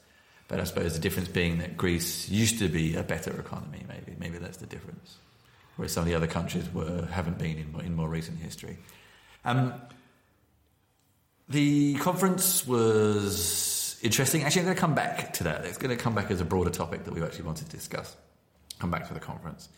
But 0.48 0.60
I 0.60 0.64
suppose 0.64 0.94
the 0.94 1.00
difference 1.00 1.28
being 1.28 1.58
that 1.58 1.76
Greece 1.76 2.28
used 2.28 2.60
to 2.60 2.68
be 2.68 2.94
a 2.94 3.02
better 3.02 3.38
economy. 3.38 3.84
Maybe 3.88 4.16
maybe 4.18 4.38
that's 4.38 4.58
the 4.58 4.66
difference. 4.66 5.16
Whereas 5.76 5.92
some 5.92 6.02
of 6.02 6.08
the 6.08 6.14
other 6.14 6.26
countries 6.26 6.72
were 6.72 7.06
haven't 7.10 7.38
been 7.38 7.58
in, 7.58 7.80
in 7.84 7.94
more 7.94 8.08
recent 8.08 8.38
history. 8.38 8.78
Um, 9.44 9.74
the 11.48 11.94
conference 11.96 12.66
was 12.66 13.98
interesting. 14.02 14.42
Actually, 14.42 14.62
I'm 14.62 14.66
going 14.66 14.76
to 14.76 14.80
come 14.80 14.94
back 14.94 15.32
to 15.34 15.44
that. 15.44 15.64
It's 15.64 15.78
going 15.78 15.96
to 15.96 16.02
come 16.02 16.14
back 16.14 16.30
as 16.30 16.40
a 16.40 16.44
broader 16.44 16.70
topic 16.70 17.04
that 17.04 17.14
we 17.14 17.22
actually 17.22 17.44
wanted 17.44 17.68
to 17.70 17.76
discuss. 17.76 18.16
come 18.78 18.90
back 18.90 19.06
to 19.08 19.14
the 19.14 19.20
conference. 19.20 19.68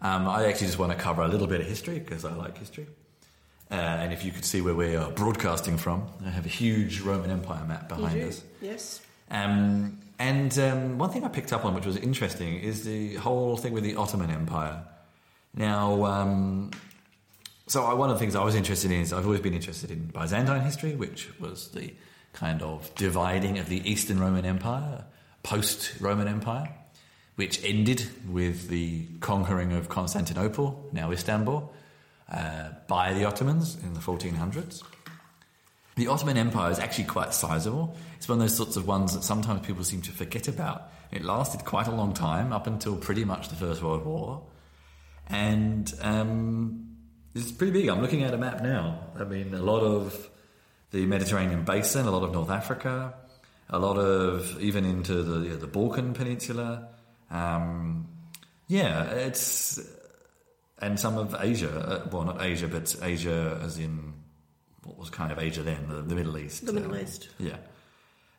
Um, 0.00 0.28
I 0.28 0.46
actually 0.46 0.66
just 0.66 0.78
want 0.78 0.92
to 0.92 0.98
cover 0.98 1.22
a 1.22 1.28
little 1.28 1.46
bit 1.46 1.60
of 1.60 1.66
history 1.66 1.98
because 1.98 2.24
I 2.24 2.34
like 2.34 2.58
history. 2.58 2.86
Uh, 3.70 3.74
and 3.74 4.12
if 4.12 4.24
you 4.24 4.30
could 4.30 4.44
see 4.44 4.60
where 4.60 4.74
we 4.74 4.94
are 4.94 5.10
broadcasting 5.10 5.78
from, 5.78 6.06
I 6.24 6.30
have 6.30 6.44
a 6.44 6.50
huge 6.50 7.00
Roman 7.00 7.30
Empire 7.30 7.64
map 7.64 7.88
behind 7.88 8.22
us. 8.22 8.42
Yes. 8.60 9.00
Um, 9.30 9.98
and 10.18 10.56
um, 10.58 10.98
one 10.98 11.10
thing 11.10 11.24
I 11.24 11.28
picked 11.28 11.52
up 11.52 11.64
on, 11.64 11.74
which 11.74 11.86
was 11.86 11.96
interesting, 11.96 12.58
is 12.60 12.84
the 12.84 13.14
whole 13.14 13.56
thing 13.56 13.72
with 13.72 13.82
the 13.82 13.96
Ottoman 13.96 14.30
Empire. 14.30 14.84
Now, 15.54 16.04
um, 16.04 16.70
so 17.66 17.84
I, 17.84 17.94
one 17.94 18.10
of 18.10 18.16
the 18.16 18.20
things 18.20 18.36
I 18.36 18.44
was 18.44 18.54
interested 18.54 18.90
in 18.90 19.00
is 19.00 19.12
I've 19.12 19.24
always 19.24 19.40
been 19.40 19.54
interested 19.54 19.90
in 19.90 20.06
Byzantine 20.06 20.60
history, 20.60 20.94
which 20.94 21.30
was 21.40 21.68
the 21.68 21.94
kind 22.32 22.62
of 22.62 22.94
dividing 22.96 23.58
of 23.58 23.68
the 23.68 23.88
Eastern 23.88 24.20
Roman 24.20 24.44
Empire, 24.44 25.04
post 25.42 25.94
Roman 26.00 26.28
Empire, 26.28 26.68
which 27.36 27.64
ended 27.64 28.08
with 28.28 28.68
the 28.68 29.06
conquering 29.20 29.72
of 29.72 29.88
Constantinople, 29.88 30.88
now 30.92 31.10
Istanbul, 31.10 31.72
uh, 32.30 32.70
by 32.88 33.12
the 33.12 33.24
Ottomans 33.24 33.76
in 33.82 33.94
the 33.94 34.00
1400s. 34.00 34.82
The 35.96 36.08
Ottoman 36.08 36.36
Empire 36.36 36.70
is 36.70 36.78
actually 36.78 37.04
quite 37.04 37.34
sizable. 37.34 37.96
It's 38.16 38.28
one 38.28 38.38
of 38.38 38.40
those 38.40 38.56
sorts 38.56 38.76
of 38.76 38.86
ones 38.86 39.14
that 39.14 39.22
sometimes 39.22 39.64
people 39.64 39.84
seem 39.84 40.02
to 40.02 40.12
forget 40.12 40.48
about. 40.48 40.90
It 41.12 41.24
lasted 41.24 41.64
quite 41.64 41.86
a 41.86 41.92
long 41.92 42.14
time, 42.14 42.52
up 42.52 42.66
until 42.66 42.96
pretty 42.96 43.24
much 43.24 43.48
the 43.48 43.54
First 43.54 43.82
World 43.82 44.04
War. 44.04 44.42
And 45.28 45.92
um, 46.00 46.96
it's 47.34 47.52
pretty 47.52 47.72
big. 47.72 47.88
I'm 47.88 48.00
looking 48.00 48.24
at 48.24 48.34
a 48.34 48.38
map 48.38 48.62
now. 48.62 48.98
I 49.18 49.24
mean, 49.24 49.54
a 49.54 49.62
lot 49.62 49.80
of 49.80 50.28
the 50.90 51.06
Mediterranean 51.06 51.64
basin, 51.64 52.06
a 52.06 52.10
lot 52.10 52.24
of 52.24 52.32
North 52.32 52.50
Africa, 52.50 53.14
a 53.70 53.78
lot 53.78 53.96
of 53.96 54.60
even 54.60 54.84
into 54.84 55.22
the, 55.22 55.56
the 55.56 55.66
Balkan 55.66 56.12
Peninsula. 56.12 56.88
Um, 57.34 58.06
yeah, 58.68 59.10
it's. 59.10 59.80
And 60.78 60.98
some 60.98 61.18
of 61.18 61.36
Asia. 61.38 61.70
Uh, 61.70 62.08
well, 62.10 62.24
not 62.24 62.42
Asia, 62.42 62.68
but 62.68 62.94
Asia 63.02 63.60
as 63.62 63.78
in 63.78 64.14
what 64.84 64.98
was 64.98 65.10
kind 65.10 65.32
of 65.32 65.38
Asia 65.38 65.62
then, 65.62 65.88
the, 65.88 66.02
the 66.02 66.14
Middle 66.14 66.36
East. 66.38 66.66
The 66.66 66.72
Middle 66.72 66.94
um, 66.94 67.00
East. 67.00 67.28
Yeah, 67.38 67.56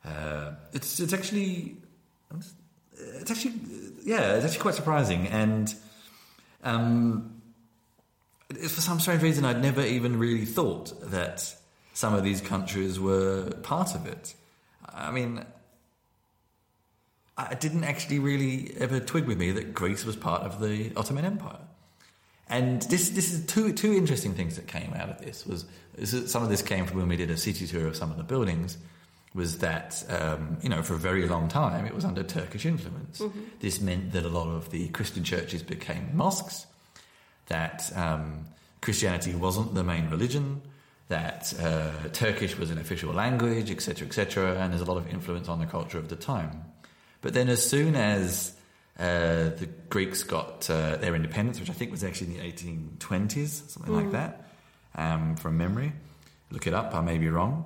uh, 0.06 0.52
it's 0.74 1.00
it's 1.00 1.14
actually 1.14 1.78
it's 2.98 3.32
actually 3.32 3.56
yeah, 4.04 4.36
it's 4.36 4.46
actually 4.46 4.62
quite 4.62 4.76
surprising, 4.76 5.28
and 5.28 5.74
um, 6.64 7.42
for 8.52 8.82
some 8.82 9.00
strange 9.00 9.24
reason, 9.24 9.44
I'd 9.44 9.62
never 9.62 9.82
even 9.82 10.20
really 10.20 10.46
thought 10.46 10.94
that 11.12 11.56
some 11.94 12.14
of 12.14 12.24
these 12.24 12.42
countries 12.42 13.00
were 13.00 13.52
part 13.64 13.96
of 13.96 14.06
it. 14.08 14.36
I 14.88 15.12
mean. 15.12 15.46
I 17.38 17.54
didn't 17.54 17.84
actually 17.84 18.20
really 18.20 18.74
ever 18.80 19.00
twig 19.00 19.26
with 19.26 19.38
me 19.38 19.52
that 19.52 19.74
Greece 19.74 20.06
was 20.06 20.16
part 20.16 20.44
of 20.44 20.62
the 20.62 20.92
Ottoman 20.96 21.26
Empire. 21.26 21.60
And 22.48 22.82
this 22.84 23.10
this 23.10 23.34
is 23.34 23.46
two 23.46 23.74
two 23.74 23.94
interesting 23.94 24.34
things 24.34 24.56
that 24.56 24.68
came 24.68 24.94
out 24.94 25.10
of 25.10 25.20
this 25.20 25.46
was 25.46 25.66
some 26.30 26.44
of 26.44 26.50
this 26.50 26.62
came 26.62 26.86
from 26.86 27.00
when 27.00 27.08
we 27.08 27.18
did 27.18 27.32
a 27.32 27.38
city 27.38 27.66
tour 27.66 27.88
of 27.88 27.96
some 27.96 28.12
of 28.12 28.18
the 28.18 28.24
buildings 28.24 28.78
was 29.34 29.58
that 29.58 30.04
um, 30.10 30.58
you 30.62 30.70
know 30.70 30.82
for 30.82 30.94
a 30.94 30.98
very 30.98 31.28
long 31.28 31.50
time 31.50 31.86
it 31.86 31.94
was 31.94 32.06
under 32.06 32.24
Turkish 32.24 32.66
influence. 32.66 33.20
This 33.60 33.82
meant 33.82 34.14
that 34.14 34.26
a 34.26 34.30
lot 34.30 34.48
of 34.48 34.72
the 34.72 34.88
Christian 34.90 35.24
churches 35.24 35.64
became 35.64 36.12
mosques, 36.14 36.68
that 37.48 37.92
um, 37.96 38.46
Christianity 38.82 39.34
wasn't 39.34 39.74
the 39.74 39.84
main 39.84 40.10
religion, 40.10 40.62
that 41.10 41.54
uh, 41.60 42.10
Turkish 42.14 42.58
was 42.58 42.72
an 42.72 42.78
official 42.78 43.12
language, 43.12 43.72
etc., 43.72 44.08
etc., 44.08 44.56
and 44.60 44.72
there's 44.72 44.82
a 44.82 44.86
lot 44.86 44.98
of 44.98 45.08
influence 45.08 45.50
on 45.50 45.60
the 45.60 45.66
culture 45.66 45.98
of 45.98 46.10
the 46.10 46.16
time. 46.16 46.64
But 47.26 47.34
then 47.34 47.50
as 47.50 47.68
soon 47.68 47.96
as 47.96 48.54
uh, 49.00 49.50
the 49.50 49.68
Greeks 49.90 50.22
got 50.22 50.70
uh, 50.70 50.98
their 50.98 51.16
independence, 51.16 51.60
which 51.60 51.72
I 51.72 51.74
think 51.74 51.90
was 51.90 52.04
actually 52.04 52.36
in 52.36 52.38
the 52.38 52.52
1820s, 52.52 53.72
something 53.72 53.96
like 53.96 54.12
that, 54.12 54.48
um, 54.94 55.36
from 55.36 55.58
memory. 55.58 55.94
Look 56.52 56.68
it 56.68 56.76
up, 56.76 56.94
I 56.94 57.02
may 57.02 57.18
be 57.18 57.28
wrong. 57.30 57.66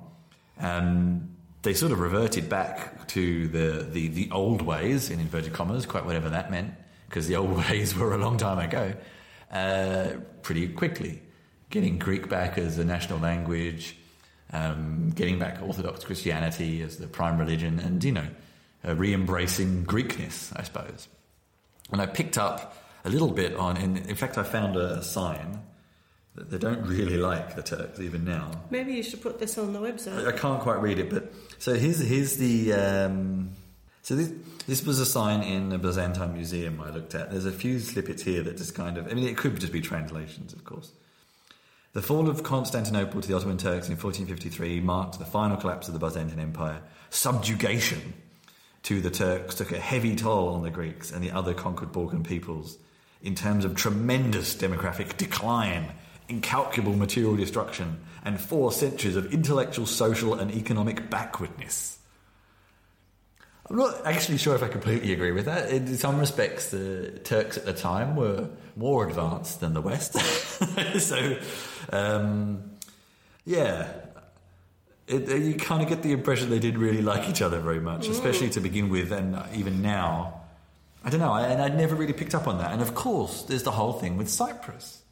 Um, 0.58 1.36
they 1.60 1.74
sort 1.74 1.92
of 1.92 2.00
reverted 2.00 2.48
back 2.48 3.06
to 3.08 3.48
the, 3.48 3.82
the, 3.82 4.08
the 4.08 4.30
old 4.30 4.62
ways, 4.62 5.10
in 5.10 5.20
inverted 5.20 5.52
commas, 5.52 5.84
quite 5.84 6.06
whatever 6.06 6.30
that 6.30 6.50
meant, 6.50 6.72
because 7.10 7.28
the 7.28 7.36
old 7.36 7.54
ways 7.68 7.94
were 7.94 8.14
a 8.14 8.18
long 8.18 8.38
time 8.38 8.60
ago, 8.60 8.94
uh, 9.52 10.12
pretty 10.40 10.68
quickly. 10.68 11.20
Getting 11.68 11.98
Greek 11.98 12.30
back 12.30 12.56
as 12.56 12.78
a 12.78 12.84
national 12.86 13.18
language, 13.18 13.94
um, 14.54 15.10
getting 15.10 15.38
back 15.38 15.60
Orthodox 15.60 16.02
Christianity 16.02 16.80
as 16.80 16.96
the 16.96 17.06
prime 17.06 17.36
religion, 17.36 17.78
and, 17.78 18.02
you 18.02 18.12
know, 18.12 18.26
uh, 18.86 18.94
re 18.94 19.12
embracing 19.12 19.84
Greekness, 19.84 20.52
I 20.56 20.62
suppose. 20.62 21.08
And 21.92 22.00
I 22.00 22.06
picked 22.06 22.38
up 22.38 22.76
a 23.04 23.10
little 23.10 23.30
bit 23.30 23.54
on, 23.56 23.76
and 23.76 23.98
in 23.98 24.14
fact, 24.14 24.38
I 24.38 24.42
found 24.42 24.76
a 24.76 25.02
sign 25.02 25.62
that 26.34 26.50
they 26.50 26.58
don't 26.58 26.82
really 26.86 27.16
like 27.16 27.56
the 27.56 27.62
Turks 27.62 28.00
even 28.00 28.24
now. 28.24 28.50
Maybe 28.70 28.92
you 28.92 29.02
should 29.02 29.20
put 29.20 29.38
this 29.38 29.58
on 29.58 29.72
the 29.72 29.80
I 29.80 29.90
website. 29.90 30.26
I 30.26 30.36
can't 30.36 30.60
quite 30.60 30.80
read 30.80 30.98
it, 30.98 31.10
but 31.10 31.32
so 31.58 31.74
here's 31.74 31.98
here's 31.98 32.36
the 32.36 32.72
um, 32.72 33.50
so 34.02 34.14
this 34.14 34.32
this 34.66 34.86
was 34.86 35.00
a 35.00 35.06
sign 35.06 35.42
in 35.42 35.70
the 35.70 35.78
Byzantine 35.78 36.34
Museum 36.34 36.80
I 36.80 36.90
looked 36.90 37.14
at. 37.14 37.30
There's 37.30 37.46
a 37.46 37.52
few 37.52 37.80
snippets 37.80 38.22
here 38.22 38.42
that 38.42 38.56
just 38.56 38.74
kind 38.74 38.96
of 38.96 39.08
I 39.08 39.14
mean 39.14 39.28
it 39.28 39.36
could 39.36 39.58
just 39.58 39.72
be 39.72 39.80
translations, 39.80 40.52
of 40.52 40.64
course. 40.64 40.92
The 41.92 42.02
fall 42.02 42.28
of 42.28 42.44
Constantinople 42.44 43.20
to 43.20 43.26
the 43.26 43.34
Ottoman 43.34 43.56
Turks 43.56 43.88
in 43.88 43.96
1453 43.96 44.80
marked 44.80 45.18
the 45.18 45.24
final 45.24 45.56
collapse 45.56 45.88
of 45.88 45.94
the 45.94 45.98
Byzantine 45.98 46.38
Empire. 46.38 46.82
Subjugation 47.10 48.14
to 48.84 49.00
the 49.00 49.10
Turks 49.10 49.54
took 49.54 49.72
a 49.72 49.78
heavy 49.78 50.16
toll 50.16 50.48
on 50.48 50.62
the 50.62 50.70
Greeks 50.70 51.12
and 51.12 51.22
the 51.22 51.30
other 51.30 51.54
conquered 51.54 51.92
Balkan 51.92 52.22
peoples 52.22 52.78
in 53.22 53.34
terms 53.34 53.64
of 53.64 53.74
tremendous 53.74 54.54
demographic 54.54 55.16
decline, 55.16 55.92
incalculable 56.28 56.96
material 56.96 57.36
destruction, 57.36 58.00
and 58.24 58.40
four 58.40 58.72
centuries 58.72 59.16
of 59.16 59.32
intellectual, 59.32 59.86
social, 59.86 60.34
and 60.34 60.50
economic 60.52 61.10
backwardness. 61.10 61.98
I'm 63.68 63.76
not 63.76 64.04
actually 64.04 64.38
sure 64.38 64.56
if 64.56 64.62
I 64.62 64.68
completely 64.68 65.12
agree 65.12 65.30
with 65.30 65.44
that. 65.44 65.70
In 65.70 65.96
some 65.96 66.18
respects, 66.18 66.70
the 66.70 67.20
Turks 67.22 67.56
at 67.56 67.66
the 67.66 67.72
time 67.72 68.16
were 68.16 68.48
more 68.74 69.06
advanced 69.06 69.60
than 69.60 69.74
the 69.74 69.80
West. 69.80 70.14
so, 70.98 71.38
um, 71.90 72.72
yeah, 73.44 73.92
it, 75.10 75.42
you 75.42 75.54
kind 75.54 75.82
of 75.82 75.88
get 75.88 76.02
the 76.02 76.12
impression 76.12 76.50
they 76.50 76.58
didn't 76.58 76.80
really 76.80 77.02
like 77.02 77.28
each 77.28 77.42
other 77.42 77.60
very 77.60 77.80
much, 77.80 78.08
especially 78.08 78.50
to 78.50 78.60
begin 78.60 78.88
with, 78.88 79.10
and 79.12 79.36
even 79.54 79.82
now. 79.82 80.40
I 81.04 81.08
don't 81.10 81.20
know, 81.20 81.32
I- 81.32 81.46
and 81.52 81.62
I'd 81.62 81.76
never 81.76 81.94
really 81.94 82.12
picked 82.12 82.34
up 82.34 82.46
on 82.46 82.58
that. 82.58 82.72
And 82.72 82.82
of 82.82 82.94
course, 82.94 83.42
there's 83.48 83.62
the 83.62 83.70
whole 83.70 83.94
thing 83.94 84.16
with 84.18 84.28
Cyprus 84.28 85.02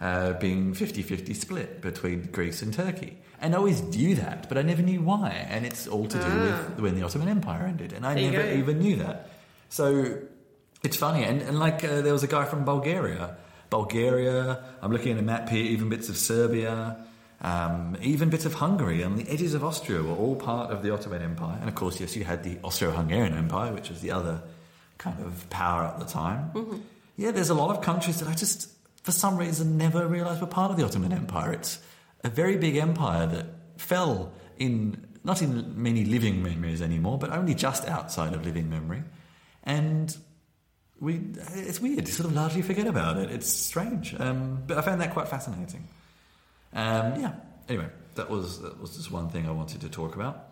uh, 0.00 0.32
being 0.34 0.72
50 0.74 1.02
50 1.02 1.34
split 1.34 1.82
between 1.82 2.22
Greece 2.32 2.62
and 2.62 2.72
Turkey. 2.72 3.18
And 3.40 3.54
I 3.54 3.58
always 3.58 3.82
knew 3.82 4.14
that, 4.16 4.48
but 4.48 4.56
I 4.58 4.62
never 4.62 4.82
knew 4.82 5.00
why. 5.02 5.30
And 5.50 5.66
it's 5.66 5.86
all 5.86 6.06
to 6.06 6.18
do 6.18 6.32
with 6.46 6.80
when 6.80 6.94
the 6.96 7.02
Ottoman 7.04 7.28
Empire 7.28 7.66
ended. 7.66 7.92
And 7.92 8.06
I 8.06 8.12
Ah. 8.12 8.14
There 8.14 8.30
never 8.32 8.52
even 8.62 8.78
knew 8.80 8.96
that. 9.04 9.28
So 9.68 10.16
it's 10.82 10.96
funny. 10.96 11.22
And, 11.24 11.42
and 11.42 11.58
like 11.58 11.84
uh, 11.84 12.00
there 12.00 12.12
was 12.18 12.24
a 12.24 12.26
guy 12.36 12.44
from 12.46 12.64
Bulgaria. 12.64 13.36
Bulgaria, 13.70 14.64
I'm 14.82 14.90
looking 14.92 15.12
at 15.12 15.18
a 15.18 15.22
map 15.22 15.48
here, 15.50 15.62
even 15.62 15.88
bits 15.88 16.08
of 16.08 16.16
Serbia, 16.16 16.96
um, 17.40 17.96
even 18.02 18.30
bits 18.30 18.44
of 18.44 18.54
Hungary 18.54 19.02
and 19.02 19.16
the 19.16 19.30
edges 19.30 19.54
of 19.54 19.62
Austria 19.62 20.02
were 20.02 20.14
all 20.14 20.34
part 20.34 20.70
of 20.70 20.82
the 20.82 20.92
Ottoman 20.92 21.22
Empire. 21.22 21.56
And 21.60 21.68
of 21.68 21.74
course, 21.74 22.00
yes, 22.00 22.16
you 22.16 22.24
had 22.24 22.42
the 22.42 22.58
Austro 22.62 22.90
Hungarian 22.90 23.34
Empire, 23.34 23.72
which 23.72 23.90
was 23.90 24.00
the 24.00 24.10
other 24.10 24.42
kind 24.98 25.20
of 25.24 25.48
power 25.48 25.84
at 25.84 26.00
the 26.00 26.04
time. 26.04 26.82
Yeah, 27.16 27.30
there's 27.30 27.50
a 27.50 27.54
lot 27.54 27.76
of 27.76 27.82
countries 27.82 28.18
that 28.20 28.28
I 28.28 28.34
just, 28.34 28.70
for 29.04 29.12
some 29.12 29.36
reason, 29.36 29.78
never 29.78 30.06
realised 30.06 30.40
were 30.40 30.48
part 30.48 30.70
of 30.72 30.76
the 30.76 30.84
Ottoman 30.84 31.12
Empire. 31.12 31.52
It's 31.52 31.78
a 32.24 32.28
very 32.28 32.56
big 32.56 32.76
empire 32.76 33.26
that 33.26 33.46
fell 33.76 34.32
in, 34.56 35.06
not 35.22 35.40
in 35.40 35.80
many 35.80 36.04
living 36.04 36.42
memories 36.42 36.82
anymore, 36.82 37.18
but 37.18 37.30
only 37.30 37.54
just 37.54 37.86
outside 37.86 38.34
of 38.34 38.44
living 38.44 38.68
memory. 38.68 39.04
And 39.62 40.16
we, 40.98 41.20
it's 41.54 41.80
weird, 41.80 42.08
you 42.08 42.12
sort 42.12 42.28
of 42.28 42.34
largely 42.34 42.62
forget 42.62 42.88
about 42.88 43.16
it. 43.16 43.30
It's 43.30 43.52
strange. 43.52 44.14
Um, 44.18 44.64
but 44.66 44.78
I 44.78 44.80
found 44.80 45.00
that 45.00 45.12
quite 45.12 45.28
fascinating. 45.28 45.86
Um, 46.72 47.20
yeah, 47.20 47.32
anyway, 47.68 47.88
that 48.14 48.28
was, 48.30 48.60
that 48.62 48.80
was 48.80 48.96
just 48.96 49.10
one 49.10 49.28
thing 49.30 49.46
I 49.46 49.52
wanted 49.52 49.80
to 49.82 49.88
talk 49.88 50.14
about. 50.14 50.44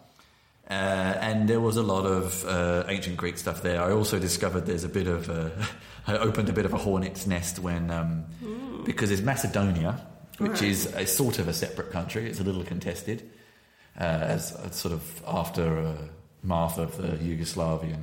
Uh, 0.69 0.73
and 0.73 1.49
there 1.49 1.61
was 1.61 1.77
a 1.77 1.83
lot 1.83 2.05
of 2.07 2.45
uh, 2.45 2.85
ancient 2.89 3.17
Greek 3.17 3.39
stuff 3.39 3.63
there. 3.63 3.81
I 3.83 3.93
also 3.93 4.19
discovered 4.19 4.67
there's 4.67 4.83
a 4.85 4.89
bit 4.89 5.07
of 5.07 5.29
a, 5.29 5.53
I 6.09 6.17
opened 6.19 6.49
a 6.49 6.53
bit 6.53 6.65
of 6.65 6.73
a 6.73 6.79
hornet's 6.79 7.27
nest 7.27 7.61
when 7.61 7.91
um, 7.91 8.25
because 8.85 9.11
there's 9.11 9.23
Macedonia, 9.23 10.01
which 10.39 10.51
Right. 10.53 10.63
is 10.63 10.87
a 10.95 11.07
sort 11.07 11.39
of 11.39 11.47
a 11.49 11.53
separate 11.53 11.93
country. 11.93 12.29
It's 12.29 12.41
a 12.41 12.45
little 12.45 12.65
contested, 12.65 13.31
uh, 13.99 14.03
as 14.05 14.53
as 14.53 14.75
sort 14.75 14.93
of 14.93 15.23
after 15.27 15.79
uh, 15.79 15.95
math 16.43 16.79
of 16.79 16.97
the 16.97 17.09
Yugoslavian 17.17 18.03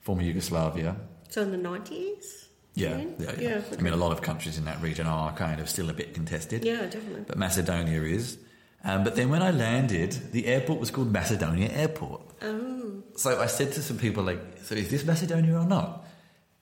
former 0.00 0.22
Yugoslavia. 0.22 0.96
So 1.28 1.42
in 1.42 1.52
the 1.52 1.58
90s? 1.58 2.46
Yeah, 2.74 2.98
you 2.98 3.14
yeah, 3.18 3.32
yeah. 3.38 3.48
Yeah, 3.48 3.60
I 3.78 3.82
mean, 3.82 3.92
a 3.92 3.96
lot 3.96 4.12
of 4.12 4.22
countries 4.22 4.56
in 4.58 4.64
that 4.66 4.80
region 4.80 5.06
are 5.06 5.32
kind 5.32 5.60
of 5.60 5.68
still 5.68 5.90
a 5.90 5.92
bit 5.92 6.14
contested 6.14 6.64
Yeah, 6.64 6.86
definitely. 6.86 7.24
but 7.26 7.36
Macedonia 7.36 8.02
is. 8.02 8.38
Um, 8.84 9.04
but 9.04 9.16
then 9.16 9.28
when 9.28 9.42
I 9.42 9.50
landed, 9.50 10.12
the 10.32 10.46
airport 10.46 10.80
was 10.80 10.90
called 10.90 11.12
Macedonia 11.12 11.68
Airport. 11.70 12.22
Oh. 12.42 13.02
So 13.16 13.38
I 13.40 13.46
said 13.46 13.72
to 13.72 13.82
some 13.82 13.98
people, 13.98 14.22
like, 14.22 14.40
so 14.64 14.74
is 14.74 14.88
this 14.88 15.04
Macedonia 15.04 15.54
or 15.58 15.66
not? 15.66 16.06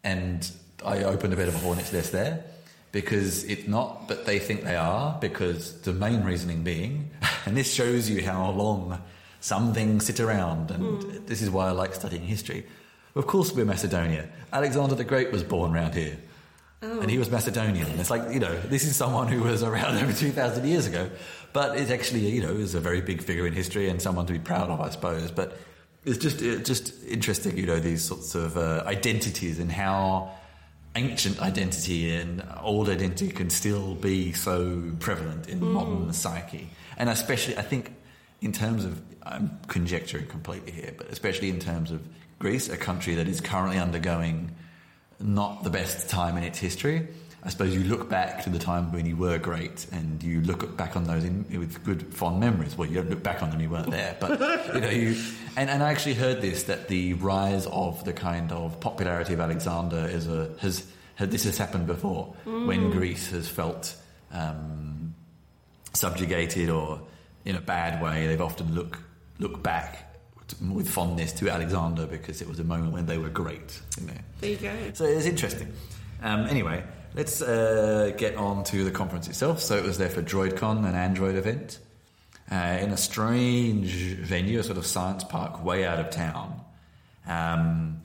And 0.02 0.50
I 0.84 1.04
opened 1.04 1.32
a 1.32 1.36
bit 1.36 1.46
of 1.48 1.54
a 1.54 1.58
hornet's 1.58 1.92
nest 1.92 2.10
there 2.12 2.42
because 2.90 3.44
it's 3.44 3.68
not, 3.68 4.08
but 4.08 4.24
they 4.26 4.38
think 4.40 4.64
they 4.64 4.76
are 4.76 5.16
because 5.20 5.80
the 5.82 5.92
main 5.92 6.24
reasoning 6.24 6.64
being, 6.64 7.10
and 7.46 7.56
this 7.56 7.72
shows 7.72 8.08
you 8.10 8.24
how 8.24 8.50
long 8.50 9.00
some 9.40 9.72
things 9.74 10.06
sit 10.06 10.18
around, 10.18 10.70
and 10.72 11.02
Hmm. 11.04 11.26
this 11.26 11.42
is 11.42 11.50
why 11.50 11.68
I 11.68 11.70
like 11.72 11.94
studying 11.94 12.22
history. 12.22 12.66
Of 13.14 13.26
course, 13.26 13.52
we're 13.52 13.64
Macedonia. 13.64 14.28
Alexander 14.52 14.94
the 14.94 15.04
Great 15.04 15.32
was 15.32 15.42
born 15.42 15.74
around 15.74 15.94
here. 15.94 16.18
Oh. 16.82 17.00
And 17.00 17.10
he 17.10 17.18
was 17.18 17.30
Macedonian. 17.30 17.86
And 17.86 18.00
It's 18.00 18.10
like, 18.10 18.32
you 18.32 18.38
know, 18.38 18.56
this 18.60 18.84
is 18.84 18.94
someone 18.94 19.28
who 19.28 19.42
was 19.42 19.62
around 19.62 19.96
over 20.02 20.12
2,000 20.12 20.64
years 20.64 20.86
ago, 20.86 21.10
but 21.52 21.76
it's 21.76 21.90
actually, 21.90 22.28
you 22.28 22.42
know, 22.42 22.52
is 22.52 22.74
a 22.74 22.80
very 22.80 23.00
big 23.00 23.22
figure 23.22 23.46
in 23.46 23.52
history 23.52 23.88
and 23.88 24.00
someone 24.00 24.26
to 24.26 24.32
be 24.32 24.38
proud 24.38 24.70
of, 24.70 24.80
I 24.80 24.90
suppose. 24.90 25.30
But 25.30 25.58
it's 26.04 26.18
just, 26.18 26.40
it's 26.40 26.68
just 26.68 27.04
interesting, 27.04 27.58
you 27.58 27.66
know, 27.66 27.80
these 27.80 28.04
sorts 28.04 28.34
of 28.34 28.56
uh, 28.56 28.84
identities 28.86 29.58
and 29.58 29.72
how 29.72 30.30
ancient 30.94 31.40
identity 31.40 32.14
and 32.14 32.42
old 32.60 32.88
identity 32.88 33.30
can 33.30 33.50
still 33.50 33.94
be 33.94 34.32
so 34.32 34.82
prevalent 35.00 35.48
in 35.48 35.62
modern 35.62 36.12
psyche. 36.12 36.70
And 36.96 37.08
especially, 37.08 37.56
I 37.56 37.62
think, 37.62 37.94
in 38.40 38.52
terms 38.52 38.84
of, 38.84 39.00
I'm 39.24 39.58
conjecturing 39.66 40.26
completely 40.26 40.72
here, 40.72 40.94
but 40.96 41.08
especially 41.08 41.50
in 41.50 41.58
terms 41.58 41.90
of 41.90 42.00
Greece, 42.38 42.68
a 42.68 42.76
country 42.76 43.16
that 43.16 43.28
is 43.28 43.40
currently 43.40 43.78
undergoing 43.78 44.54
not 45.20 45.64
the 45.64 45.70
best 45.70 46.08
time 46.08 46.36
in 46.36 46.44
its 46.44 46.58
history. 46.58 47.08
I 47.42 47.50
suppose 47.50 47.74
you 47.74 47.84
look 47.84 48.08
back 48.08 48.42
to 48.44 48.50
the 48.50 48.58
time 48.58 48.92
when 48.92 49.06
you 49.06 49.16
were 49.16 49.38
great, 49.38 49.86
and 49.92 50.22
you 50.22 50.40
look 50.40 50.76
back 50.76 50.96
on 50.96 51.04
those 51.04 51.24
in, 51.24 51.46
with 51.58 51.84
good, 51.84 52.12
fond 52.12 52.40
memories. 52.40 52.76
Well, 52.76 52.88
you 52.88 52.96
don't 52.96 53.10
look 53.10 53.22
back 53.22 53.42
on 53.42 53.50
them; 53.50 53.60
you 53.60 53.70
weren't 53.70 53.90
there, 53.90 54.16
but 54.18 54.40
you 54.74 54.80
know 54.80 54.90
you. 54.90 55.16
And, 55.56 55.70
and 55.70 55.82
I 55.82 55.90
actually 55.90 56.14
heard 56.14 56.40
this 56.40 56.64
that 56.64 56.88
the 56.88 57.14
rise 57.14 57.66
of 57.66 58.04
the 58.04 58.12
kind 58.12 58.50
of 58.50 58.80
popularity 58.80 59.34
of 59.34 59.40
Alexander 59.40 60.08
is 60.08 60.26
a 60.26 60.50
has 60.60 60.84
had 61.14 61.30
this 61.30 61.44
has 61.44 61.58
happened 61.58 61.86
before 61.86 62.34
when 62.44 62.90
Greece 62.90 63.30
has 63.30 63.48
felt 63.48 63.96
um, 64.32 65.14
subjugated 65.92 66.70
or 66.70 67.00
in 67.44 67.54
a 67.54 67.60
bad 67.60 68.02
way. 68.02 68.26
They've 68.26 68.40
often 68.40 68.74
look 68.74 68.98
look 69.38 69.62
back 69.62 70.07
with 70.70 70.88
fondness 70.88 71.32
to 71.34 71.48
Alexander 71.50 72.06
because 72.06 72.40
it 72.40 72.48
was 72.48 72.58
a 72.58 72.64
moment 72.64 72.92
when 72.92 73.06
they 73.06 73.18
were 73.18 73.28
great. 73.28 73.80
You 74.00 74.06
know. 74.06 74.12
There 74.40 74.50
you 74.50 74.56
go. 74.56 74.74
So 74.94 75.04
it's 75.04 75.26
interesting. 75.26 75.72
Um, 76.22 76.46
anyway, 76.46 76.84
let's 77.14 77.40
uh, 77.42 78.12
get 78.16 78.36
on 78.36 78.64
to 78.64 78.84
the 78.84 78.90
conference 78.90 79.28
itself. 79.28 79.60
So 79.60 79.76
it 79.76 79.84
was 79.84 79.98
there 79.98 80.10
for 80.10 80.22
DroidCon, 80.22 80.86
an 80.88 80.94
Android 80.94 81.36
event, 81.36 81.78
uh, 82.50 82.78
in 82.80 82.90
a 82.90 82.96
strange 82.96 83.92
venue, 83.92 84.58
a 84.58 84.62
sort 84.62 84.78
of 84.78 84.86
science 84.86 85.24
park 85.24 85.64
way 85.64 85.84
out 85.84 85.98
of 85.98 86.10
town. 86.10 86.60
Um, 87.26 88.02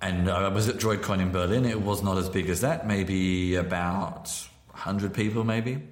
and 0.00 0.30
I 0.30 0.48
was 0.48 0.68
at 0.68 0.76
DroidCon 0.76 1.20
in 1.20 1.30
Berlin. 1.30 1.66
It 1.66 1.82
was 1.82 2.02
not 2.02 2.16
as 2.16 2.28
big 2.28 2.48
as 2.48 2.62
that, 2.62 2.86
maybe 2.86 3.56
about 3.56 4.30
100 4.70 5.12
people, 5.12 5.44
maybe. 5.44 5.82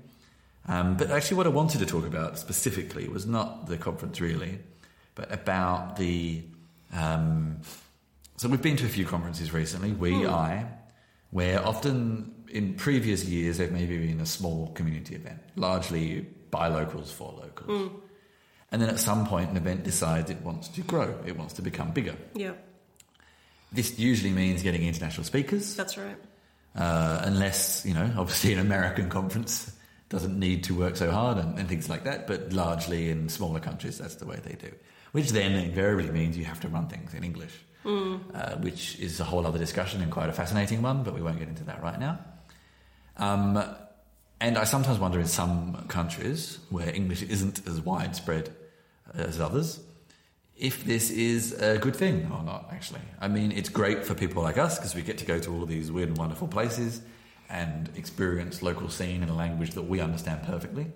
Um, 0.66 0.96
but 0.96 1.10
actually, 1.10 1.38
what 1.38 1.46
I 1.46 1.50
wanted 1.50 1.78
to 1.80 1.86
talk 1.86 2.06
about 2.06 2.38
specifically 2.38 3.08
was 3.08 3.26
not 3.26 3.66
the 3.66 3.76
conference 3.76 4.20
really, 4.20 4.60
but 5.18 5.32
about 5.32 5.96
the. 5.96 6.42
Um, 6.92 7.60
so 8.36 8.48
we've 8.48 8.62
been 8.62 8.76
to 8.76 8.86
a 8.86 8.88
few 8.88 9.04
conferences 9.04 9.52
recently, 9.52 9.90
we, 9.92 10.24
I, 10.24 10.64
where 11.30 11.60
often 11.66 12.32
in 12.48 12.74
previous 12.74 13.24
years 13.24 13.58
they've 13.58 13.72
maybe 13.72 13.98
been 13.98 14.20
a 14.20 14.26
small 14.26 14.68
community 14.68 15.16
event, 15.16 15.40
largely 15.56 16.20
by 16.50 16.68
locals 16.68 17.10
for 17.12 17.32
locals. 17.32 17.90
And 18.70 18.80
then 18.80 18.88
at 18.90 19.00
some 19.00 19.26
point, 19.26 19.50
an 19.50 19.56
event 19.56 19.82
decides 19.82 20.30
it 20.30 20.40
wants 20.42 20.68
to 20.68 20.82
grow, 20.82 21.18
it 21.26 21.36
wants 21.36 21.54
to 21.54 21.62
become 21.62 21.90
bigger. 21.90 22.14
Yeah, 22.34 22.52
This 23.72 23.98
usually 23.98 24.30
means 24.32 24.62
getting 24.62 24.82
international 24.86 25.24
speakers, 25.24 25.74
that's 25.74 25.98
right. 25.98 26.16
uh, 26.76 27.20
unless, 27.24 27.84
you 27.84 27.92
know, 27.94 28.08
obviously 28.16 28.52
an 28.52 28.60
American 28.60 29.08
conference 29.10 29.72
doesn't 30.10 30.38
need 30.38 30.64
to 30.64 30.74
work 30.78 30.96
so 30.96 31.10
hard 31.10 31.38
and, 31.38 31.58
and 31.58 31.68
things 31.68 31.88
like 31.90 32.04
that, 32.04 32.26
but 32.28 32.52
largely 32.52 33.10
in 33.10 33.28
smaller 33.28 33.58
countries, 33.60 33.98
that's 33.98 34.14
the 34.16 34.26
way 34.26 34.38
they 34.44 34.54
do. 34.54 34.72
Which 35.18 35.30
then 35.30 35.52
invariably 35.52 36.12
means 36.12 36.38
you 36.38 36.44
have 36.44 36.60
to 36.60 36.68
run 36.68 36.86
things 36.86 37.12
in 37.12 37.24
English, 37.24 37.54
uh, 37.84 38.54
which 38.58 39.00
is 39.00 39.18
a 39.18 39.24
whole 39.24 39.44
other 39.48 39.58
discussion 39.58 40.00
and 40.00 40.12
quite 40.12 40.28
a 40.28 40.32
fascinating 40.32 40.80
one, 40.80 41.02
but 41.02 41.12
we 41.12 41.20
won't 41.20 41.40
get 41.40 41.48
into 41.48 41.64
that 41.64 41.82
right 41.82 41.98
now. 41.98 42.20
Um, 43.16 43.64
and 44.40 44.56
I 44.56 44.62
sometimes 44.62 45.00
wonder 45.00 45.18
in 45.18 45.26
some 45.26 45.86
countries 45.88 46.60
where 46.70 46.88
English 46.94 47.22
isn't 47.22 47.66
as 47.66 47.80
widespread 47.80 48.54
as 49.12 49.40
others, 49.40 49.80
if 50.56 50.84
this 50.84 51.10
is 51.10 51.60
a 51.60 51.78
good 51.78 51.96
thing 51.96 52.30
or 52.32 52.44
not, 52.44 52.68
actually. 52.70 53.02
I 53.20 53.26
mean, 53.26 53.50
it's 53.50 53.70
great 53.70 54.04
for 54.04 54.14
people 54.14 54.44
like 54.44 54.56
us 54.56 54.78
because 54.78 54.94
we 54.94 55.02
get 55.02 55.18
to 55.18 55.24
go 55.24 55.40
to 55.40 55.52
all 55.52 55.64
of 55.64 55.68
these 55.68 55.90
weird 55.90 56.10
and 56.10 56.18
wonderful 56.18 56.46
places 56.46 57.02
and 57.50 57.90
experience 57.96 58.62
local 58.62 58.88
scene 58.88 59.24
in 59.24 59.28
a 59.30 59.34
language 59.34 59.72
that 59.72 59.82
we 59.82 59.98
understand 60.00 60.44
perfectly. 60.44 60.92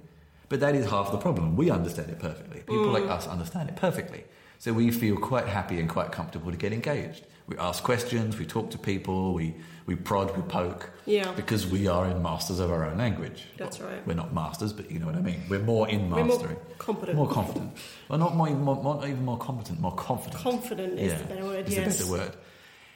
But 0.53 0.61
that 0.61 0.75
is 0.75 0.85
half 0.85 1.11
the 1.11 1.17
problem. 1.17 1.57
We 1.57 1.71
understand 1.71 2.11
it 2.11 2.19
perfectly. 2.19 2.59
People 2.59 2.89
like 2.89 3.05
mm. 3.05 3.11
us 3.11 3.27
understand 3.27 3.71
it 3.71 3.77
perfectly. 3.77 4.25
So 4.59 4.75
we 4.75 4.91
feel 4.91 5.17
quite 5.17 5.47
happy 5.49 5.81
and 5.81 5.89
quite 5.89 6.13
comfortable 6.13 6.51
to 6.51 6.59
get 6.59 6.75
engaged. 6.75 7.25
We 7.47 7.57
ask 7.57 7.83
questions, 7.83 8.39
we 8.39 8.45
talk 8.45 8.71
to 8.73 8.79
people, 8.79 9.33
we, 9.33 9.55
we 9.87 9.97
prod, 9.97 10.37
we 10.37 10.43
poke. 10.43 10.91
Yeah. 11.07 11.33
Because 11.33 11.67
we 11.67 11.87
are 11.87 12.07
in 12.07 12.21
masters 12.21 12.61
of 12.61 12.71
our 12.71 12.85
own 12.85 12.99
language. 12.99 13.47
That's 13.57 13.81
right. 13.81 14.07
We're 14.07 14.13
not 14.13 14.35
masters, 14.35 14.75
but 14.75 14.91
you 14.91 14.99
know 14.99 15.07
what 15.07 15.15
I 15.15 15.23
mean. 15.23 15.41
We're 15.49 15.61
more 15.61 15.89
in 15.89 16.11
We're 16.11 16.19
more 16.23 16.27
mastering. 16.27 16.57
competent. 16.77 17.17
More 17.17 17.31
confident. 17.31 17.75
Well, 18.11 18.19
not, 18.19 18.37
more, 18.37 18.51
more, 18.51 18.85
not 18.85 19.09
even 19.09 19.25
more 19.25 19.39
competent, 19.39 19.81
more 19.81 19.95
confident. 19.95 20.43
Confident 20.43 20.99
is 20.99 21.19
the 21.19 21.29
better 21.29 21.47
word, 21.47 21.67
Is 21.67 21.77
yes. 21.77 21.97
the 21.97 22.05
better 22.05 22.25
word. 22.25 22.37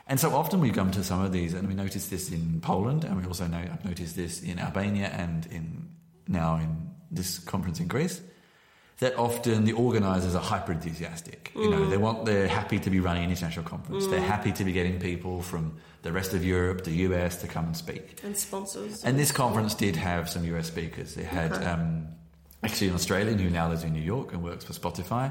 And 0.07 0.21
so 0.21 0.35
often 0.35 0.61
we 0.61 0.73
come 0.73 0.91
to 0.91 1.03
some 1.03 1.23
of 1.23 1.33
these, 1.33 1.55
and 1.55 1.67
we 1.67 1.73
notice 1.73 2.09
this 2.09 2.31
in 2.31 2.61
Poland, 2.61 3.05
and 3.05 3.17
we 3.17 3.25
also 3.25 3.47
know 3.47 3.57
I've 3.57 3.87
noticed 3.87 4.15
this 4.15 4.43
in 4.43 4.59
Albania 4.59 5.07
and 5.07 5.47
in 5.47 5.89
now 6.29 6.57
in 6.57 6.96
this 7.11 7.39
conference 7.39 7.81
in 7.81 7.89
Greece. 7.89 8.21
That 9.01 9.15
often 9.19 9.65
the 9.67 9.75
organisers 9.75 10.35
are 10.35 10.41
hyper 10.43 10.73
enthusiastic. 10.73 11.53
You 11.55 11.69
know, 11.69 11.87
they 11.87 11.99
want 11.99 12.25
they're 12.25 12.49
happy 12.49 12.79
to 12.81 12.89
be 12.89 12.99
running 12.99 13.25
an 13.25 13.31
international 13.31 13.67
conference. 13.67 14.07
They're 14.07 14.21
happy 14.23 14.53
to 14.53 14.65
be 14.65 14.73
getting 14.73 14.99
people 14.99 15.43
from 15.43 15.77
the 16.01 16.13
rest 16.13 16.33
of 16.33 16.43
Europe, 16.43 16.85
the 16.85 16.93
US, 17.09 17.37
to 17.43 17.47
come 17.47 17.67
and 17.67 17.77
speak. 17.77 18.21
And 18.25 18.35
sponsors. 18.35 19.05
And 19.05 19.19
this 19.19 19.33
conference 19.33 19.75
did 19.75 19.97
have 19.97 20.31
some 20.31 20.45
US 20.47 20.69
speakers. 20.69 21.15
They 21.15 21.25
had 21.25 21.53
Okay. 21.53 21.65
um, 21.67 22.09
actually 22.63 22.89
an 22.89 22.95
Australian 22.95 23.39
who 23.39 23.51
now 23.51 23.69
lives 23.69 23.85
in 23.85 23.93
New 23.93 24.01
York 24.01 24.33
and 24.33 24.43
works 24.43 24.65
for 24.65 24.73
Spotify, 24.73 25.31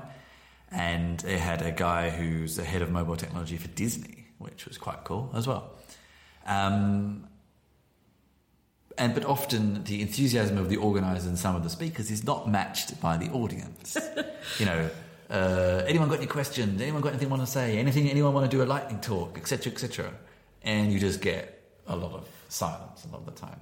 and 0.69 1.19
they 1.21 1.39
had 1.39 1.63
a 1.63 1.71
guy 1.71 2.11
who's 2.11 2.57
the 2.57 2.63
head 2.63 2.83
of 2.83 2.91
mobile 2.91 3.15
technology 3.17 3.57
for 3.57 3.69
Disney, 3.69 4.27
which 4.37 4.67
was 4.67 4.77
quite 4.77 5.03
cool 5.05 5.31
as 5.33 5.47
well. 5.47 5.71
Um, 6.45 7.27
and 8.97 9.13
but 9.13 9.25
often 9.25 9.83
the 9.83 10.01
enthusiasm 10.01 10.57
of 10.57 10.69
the 10.69 10.77
organisers 10.77 11.25
and 11.25 11.37
some 11.37 11.55
of 11.55 11.63
the 11.63 11.69
speakers 11.69 12.11
is 12.11 12.23
not 12.23 12.49
matched 12.49 12.99
by 13.01 13.17
the 13.17 13.29
audience. 13.31 13.97
you 14.59 14.65
know, 14.65 14.89
uh, 15.29 15.83
anyone 15.87 16.07
got 16.07 16.17
any 16.17 16.27
questions? 16.27 16.81
Anyone 16.81 17.01
got 17.01 17.09
anything 17.09 17.29
want 17.29 17.41
to 17.41 17.47
say? 17.47 17.77
Anything? 17.77 18.09
Anyone 18.09 18.33
want 18.33 18.49
to 18.49 18.57
do 18.57 18.63
a 18.63 18.65
lightning 18.65 18.99
talk, 19.01 19.37
etc., 19.37 19.71
etc. 19.71 20.13
And 20.61 20.91
you 20.91 20.99
just 20.99 21.21
get 21.21 21.63
a 21.87 21.95
lot 21.95 22.13
of 22.13 22.27
silence 22.49 23.05
a 23.05 23.11
lot 23.11 23.19
of 23.19 23.25
the 23.25 23.39
time. 23.39 23.59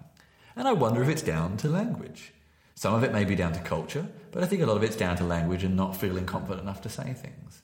And 0.56 0.68
I 0.68 0.74
wonder 0.74 1.02
if 1.02 1.10
it's 1.10 1.22
down 1.22 1.58
to 1.58 1.68
language. 1.68 2.34
Some 2.76 2.94
of 2.94 3.04
it 3.04 3.12
may 3.12 3.24
be 3.24 3.36
down 3.36 3.54
to 3.54 3.60
culture, 3.60 4.08
but 4.32 4.44
I 4.44 4.46
think 4.46 4.62
a 4.62 4.66
lot 4.66 4.78
of 4.78 4.84
it's 4.84 4.96
down 4.96 5.16
to 5.18 5.24
language 5.24 5.64
and 5.64 5.76
not 5.76 5.96
feeling 5.96 6.26
confident 6.26 6.62
enough 6.62 6.82
to 6.82 6.90
say 6.90 7.14
things. 7.14 7.62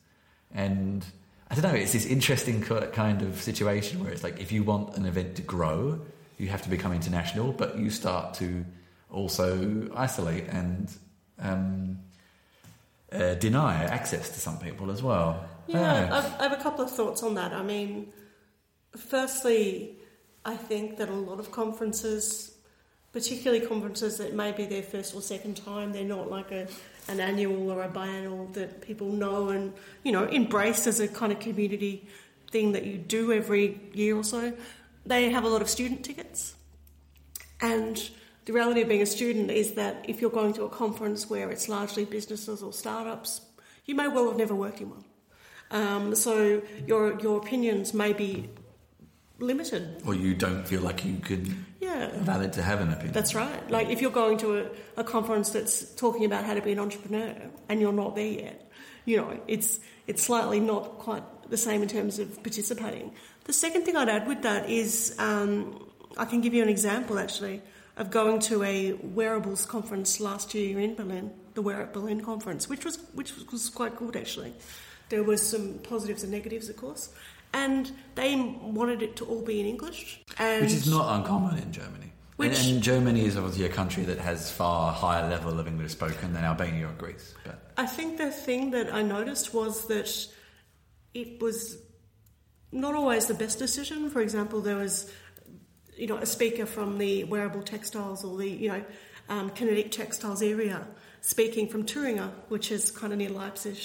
And 0.53 1.05
I 1.49 1.55
don't 1.55 1.63
know, 1.63 1.77
it's 1.77 1.93
this 1.93 2.05
interesting 2.05 2.61
kind 2.61 3.21
of 3.21 3.41
situation 3.41 4.03
where 4.03 4.11
it's 4.11 4.23
like 4.23 4.39
if 4.39 4.51
you 4.51 4.63
want 4.63 4.95
an 4.97 5.05
event 5.05 5.35
to 5.35 5.41
grow, 5.41 5.99
you 6.39 6.47
have 6.47 6.61
to 6.63 6.69
become 6.69 6.93
international, 6.93 7.51
but 7.51 7.77
you 7.77 7.89
start 7.89 8.33
to 8.35 8.65
also 9.11 9.89
isolate 9.95 10.45
and 10.47 10.91
um, 11.39 11.99
uh, 13.11 13.33
deny 13.35 13.83
access 13.83 14.29
to 14.29 14.39
some 14.39 14.57
people 14.57 14.91
as 14.91 15.03
well. 15.03 15.45
Yeah. 15.67 16.09
I've, 16.11 16.39
I 16.39 16.43
have 16.43 16.53
a 16.53 16.61
couple 16.61 16.83
of 16.83 16.91
thoughts 16.91 17.23
on 17.23 17.35
that. 17.35 17.53
I 17.53 17.63
mean, 17.63 18.11
firstly, 18.95 19.97
I 20.45 20.55
think 20.55 20.97
that 20.97 21.09
a 21.09 21.13
lot 21.13 21.39
of 21.39 21.51
conferences, 21.51 22.55
particularly 23.11 23.65
conferences 23.65 24.17
that 24.17 24.33
may 24.33 24.51
be 24.51 24.65
their 24.65 24.83
first 24.83 25.13
or 25.13 25.21
second 25.21 25.57
time, 25.57 25.91
they're 25.91 26.03
not 26.03 26.29
like 26.29 26.51
a 26.51 26.67
an 27.07 27.19
annual 27.19 27.71
or 27.71 27.83
a 27.83 27.89
biennial 27.89 28.45
that 28.53 28.81
people 28.81 29.11
know 29.11 29.49
and 29.49 29.73
you 30.03 30.11
know 30.11 30.25
embrace 30.25 30.85
as 30.85 30.99
a 30.99 31.07
kind 31.07 31.31
of 31.31 31.39
community 31.39 32.07
thing 32.51 32.71
that 32.73 32.85
you 32.85 32.97
do 32.97 33.31
every 33.31 33.79
year 33.93 34.15
or 34.15 34.23
so. 34.23 34.53
They 35.05 35.29
have 35.31 35.43
a 35.43 35.49
lot 35.49 35.61
of 35.61 35.69
student 35.69 36.03
tickets, 36.03 36.55
and 37.61 38.09
the 38.45 38.53
reality 38.53 38.81
of 38.81 38.87
being 38.89 39.01
a 39.01 39.05
student 39.05 39.51
is 39.51 39.73
that 39.73 40.05
if 40.07 40.21
you're 40.21 40.29
going 40.31 40.53
to 40.53 40.63
a 40.63 40.69
conference 40.69 41.29
where 41.29 41.49
it's 41.51 41.69
largely 41.69 42.05
businesses 42.05 42.61
or 42.61 42.73
startups, 42.73 43.41
you 43.85 43.95
may 43.95 44.07
well 44.07 44.27
have 44.27 44.37
never 44.37 44.55
worked 44.55 44.81
in 44.81 44.89
one. 44.89 45.03
Um, 45.71 46.15
so 46.15 46.61
your 46.87 47.19
your 47.21 47.37
opinions 47.37 47.93
may 47.93 48.13
be 48.13 48.49
limited. 49.39 50.01
Or 50.05 50.13
you 50.13 50.33
don't 50.33 50.67
feel 50.67 50.81
like 50.81 51.05
you 51.05 51.17
can 51.17 51.65
Yeah, 51.79 52.09
valid 52.21 52.53
to 52.53 52.61
have 52.61 52.81
an 52.81 52.89
opinion. 52.89 53.13
that's 53.13 53.33
right. 53.35 53.69
Like 53.71 53.89
if 53.89 54.01
you're 54.01 54.11
going 54.11 54.37
to 54.39 54.59
a, 54.61 54.69
a 54.97 55.03
conference 55.03 55.51
that's 55.51 55.95
talking 55.95 56.25
about 56.25 56.43
how 56.43 56.53
to 56.53 56.61
be 56.61 56.71
an 56.71 56.79
entrepreneur 56.79 57.35
and 57.69 57.79
you're 57.79 57.93
not 57.93 58.15
there 58.15 58.27
yet, 58.27 58.71
you 59.05 59.17
know, 59.17 59.39
it's 59.47 59.79
it's 60.07 60.23
slightly 60.23 60.59
not 60.59 60.99
quite 60.99 61.23
the 61.49 61.57
same 61.57 61.81
in 61.81 61.87
terms 61.87 62.19
of 62.19 62.41
participating. 62.43 63.11
The 63.49 63.53
second 63.53 63.81
thing 63.83 63.95
I'd 63.95 64.09
add 64.09 64.27
with 64.27 64.43
that 64.43 64.69
is 64.69 65.15
um, 65.17 65.89
I 66.17 66.25
can 66.25 66.39
give 66.39 66.53
you 66.53 66.61
an 66.61 66.69
example 66.69 67.17
actually 67.17 67.63
of 67.97 68.11
going 68.11 68.41
to 68.41 68.61
a 68.61 68.93
wearables 68.93 69.65
conference 69.65 70.19
last 70.19 70.53
year 70.53 70.79
in 70.79 70.93
Berlin, 70.93 71.31
the 71.55 71.63
Wear 71.63 71.81
It 71.81 71.91
Berlin 71.91 72.21
conference, 72.21 72.69
which 72.69 72.85
was 72.85 72.99
which 73.15 73.33
was 73.51 73.71
quite 73.71 73.95
good 73.95 74.15
actually. 74.15 74.53
There 75.09 75.23
were 75.23 75.37
some 75.37 75.79
positives 75.79 76.21
and 76.21 76.31
negatives, 76.31 76.69
of 76.69 76.77
course, 76.77 77.09
and 77.51 77.91
they 78.13 78.35
wanted 78.35 79.01
it 79.01 79.15
to 79.15 79.25
all 79.25 79.41
be 79.41 79.59
in 79.59 79.65
English, 79.65 80.21
and 80.37 80.61
Which 80.61 80.73
is 80.73 80.87
not 80.87 81.15
uncommon 81.15 81.57
in 81.57 81.71
Germany. 81.71 82.11
And, 82.37 82.49
Which- 82.51 82.67
and 82.67 82.83
Germany 82.83 83.25
is 83.25 83.35
obviously 83.35 83.65
a 83.65 83.69
country 83.69 84.03
that 84.03 84.19
has 84.19 84.51
far 84.51 84.93
higher 84.93 85.27
level 85.27 85.59
of 85.59 85.65
English 85.65 85.93
spoken 85.93 86.33
than 86.33 86.43
Albania 86.43 86.87
or 86.87 86.93
Greece. 86.99 87.33
But 87.43 87.71
I 87.77 87.87
think 87.87 88.19
the 88.19 88.29
thing 88.29 88.69
that 88.69 88.93
I 88.93 89.01
noticed 89.01 89.55
was 89.55 89.87
that 89.87 90.27
it 91.15 91.41
was 91.41 91.79
not 92.71 92.95
always 92.95 93.27
the 93.27 93.33
best 93.33 93.59
decision. 93.59 94.09
For 94.09 94.21
example, 94.21 94.61
there 94.61 94.77
was, 94.77 95.11
you 95.95 96.07
know, 96.07 96.17
a 96.17 96.25
speaker 96.25 96.65
from 96.65 96.97
the 96.97 97.23
wearable 97.25 97.63
textiles 97.63 98.23
or 98.23 98.37
the, 98.37 98.49
you 98.49 98.69
know, 98.69 98.83
um, 99.29 99.49
kinetic 99.51 99.91
textiles 99.91 100.41
area 100.41 100.87
speaking 101.21 101.67
from 101.67 101.85
Thuringia, 101.85 102.31
which 102.47 102.71
is 102.71 102.91
kind 102.91 103.13
of 103.13 103.19
near 103.19 103.29
Leipzig, 103.29 103.77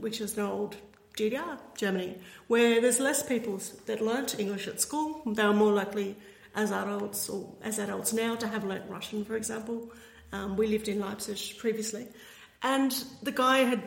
which 0.00 0.20
is 0.20 0.36
an 0.36 0.44
old 0.44 0.76
GDR, 1.16 1.58
Germany, 1.76 2.18
where 2.48 2.80
there's 2.80 3.00
less 3.00 3.22
people 3.22 3.60
that 3.86 4.00
learnt 4.00 4.38
English 4.38 4.68
at 4.68 4.80
school. 4.80 5.22
They 5.26 5.44
were 5.44 5.52
more 5.52 5.72
likely 5.72 6.16
as 6.54 6.72
adults 6.72 7.28
or 7.28 7.54
as 7.62 7.78
adults 7.78 8.12
now 8.12 8.34
to 8.36 8.46
have 8.48 8.64
learnt 8.64 8.88
Russian, 8.88 9.24
for 9.24 9.36
example. 9.36 9.92
Um, 10.32 10.56
we 10.56 10.66
lived 10.66 10.88
in 10.88 11.00
Leipzig 11.00 11.58
previously. 11.58 12.06
And 12.62 12.92
the 13.22 13.32
guy 13.32 13.58
had, 13.58 13.82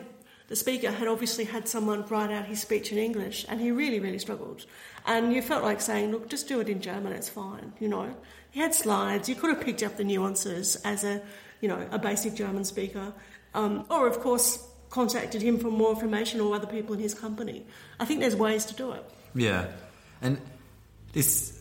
the 0.54 0.60
speaker 0.60 0.92
had 0.92 1.08
obviously 1.08 1.42
had 1.42 1.66
someone 1.66 2.06
write 2.06 2.30
out 2.30 2.44
his 2.44 2.60
speech 2.60 2.92
in 2.92 2.98
English, 2.98 3.44
and 3.48 3.60
he 3.60 3.72
really, 3.72 3.98
really 3.98 4.20
struggled. 4.20 4.64
And 5.04 5.32
you 5.32 5.42
felt 5.42 5.64
like 5.64 5.80
saying, 5.80 6.12
look, 6.12 6.28
just 6.28 6.46
do 6.46 6.60
it 6.60 6.68
in 6.68 6.80
German, 6.80 7.12
it's 7.12 7.28
fine, 7.28 7.72
you 7.80 7.88
know. 7.88 8.14
He 8.52 8.60
had 8.60 8.72
slides, 8.72 9.28
you 9.28 9.34
could 9.34 9.50
have 9.50 9.64
picked 9.64 9.82
up 9.82 9.96
the 9.96 10.04
nuances 10.04 10.76
as 10.84 11.02
a, 11.02 11.20
you 11.60 11.66
know, 11.66 11.84
a 11.90 11.98
basic 11.98 12.36
German 12.36 12.64
speaker. 12.64 13.12
Um, 13.52 13.84
or, 13.90 14.06
of 14.06 14.20
course, 14.20 14.64
contacted 14.90 15.42
him 15.42 15.58
for 15.58 15.72
more 15.72 15.90
information 15.90 16.40
or 16.40 16.54
other 16.54 16.68
people 16.68 16.94
in 16.94 17.00
his 17.00 17.14
company. 17.14 17.66
I 17.98 18.04
think 18.04 18.20
there's 18.20 18.36
ways 18.36 18.64
to 18.66 18.74
do 18.74 18.92
it. 18.92 19.04
yeah, 19.34 19.66
and 20.22 20.40
this 21.14 21.53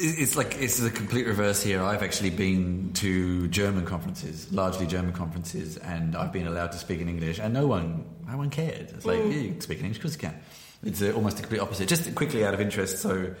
it's 0.00 0.36
like 0.36 0.56
it's 0.60 0.78
the 0.78 0.90
complete 0.90 1.26
reverse 1.26 1.62
here. 1.62 1.82
I've 1.82 2.02
actually 2.02 2.30
been 2.30 2.92
to 2.94 3.48
German 3.48 3.84
conferences, 3.84 4.52
largely 4.52 4.86
German 4.86 5.12
conferences, 5.12 5.76
and 5.76 6.14
I've 6.16 6.32
been 6.32 6.46
allowed 6.46 6.72
to 6.72 6.78
speak 6.78 7.00
in 7.00 7.08
English, 7.08 7.38
and 7.38 7.52
no 7.52 7.66
one, 7.66 8.04
no 8.26 8.36
one 8.36 8.50
cared. 8.50 8.92
It's 8.94 9.04
like, 9.04 9.18
yeah, 9.18 9.24
you 9.24 9.50
can 9.50 9.60
speak 9.60 9.78
in 9.78 9.86
English 9.86 9.98
because 9.98 10.14
you 10.14 10.20
can. 10.20 10.40
It's 10.84 11.02
uh, 11.02 11.12
almost 11.14 11.36
the 11.36 11.42
complete 11.42 11.60
opposite. 11.60 11.88
Just 11.88 12.14
quickly, 12.14 12.44
out 12.44 12.54
of 12.54 12.60
interest, 12.60 12.98
so 12.98 13.34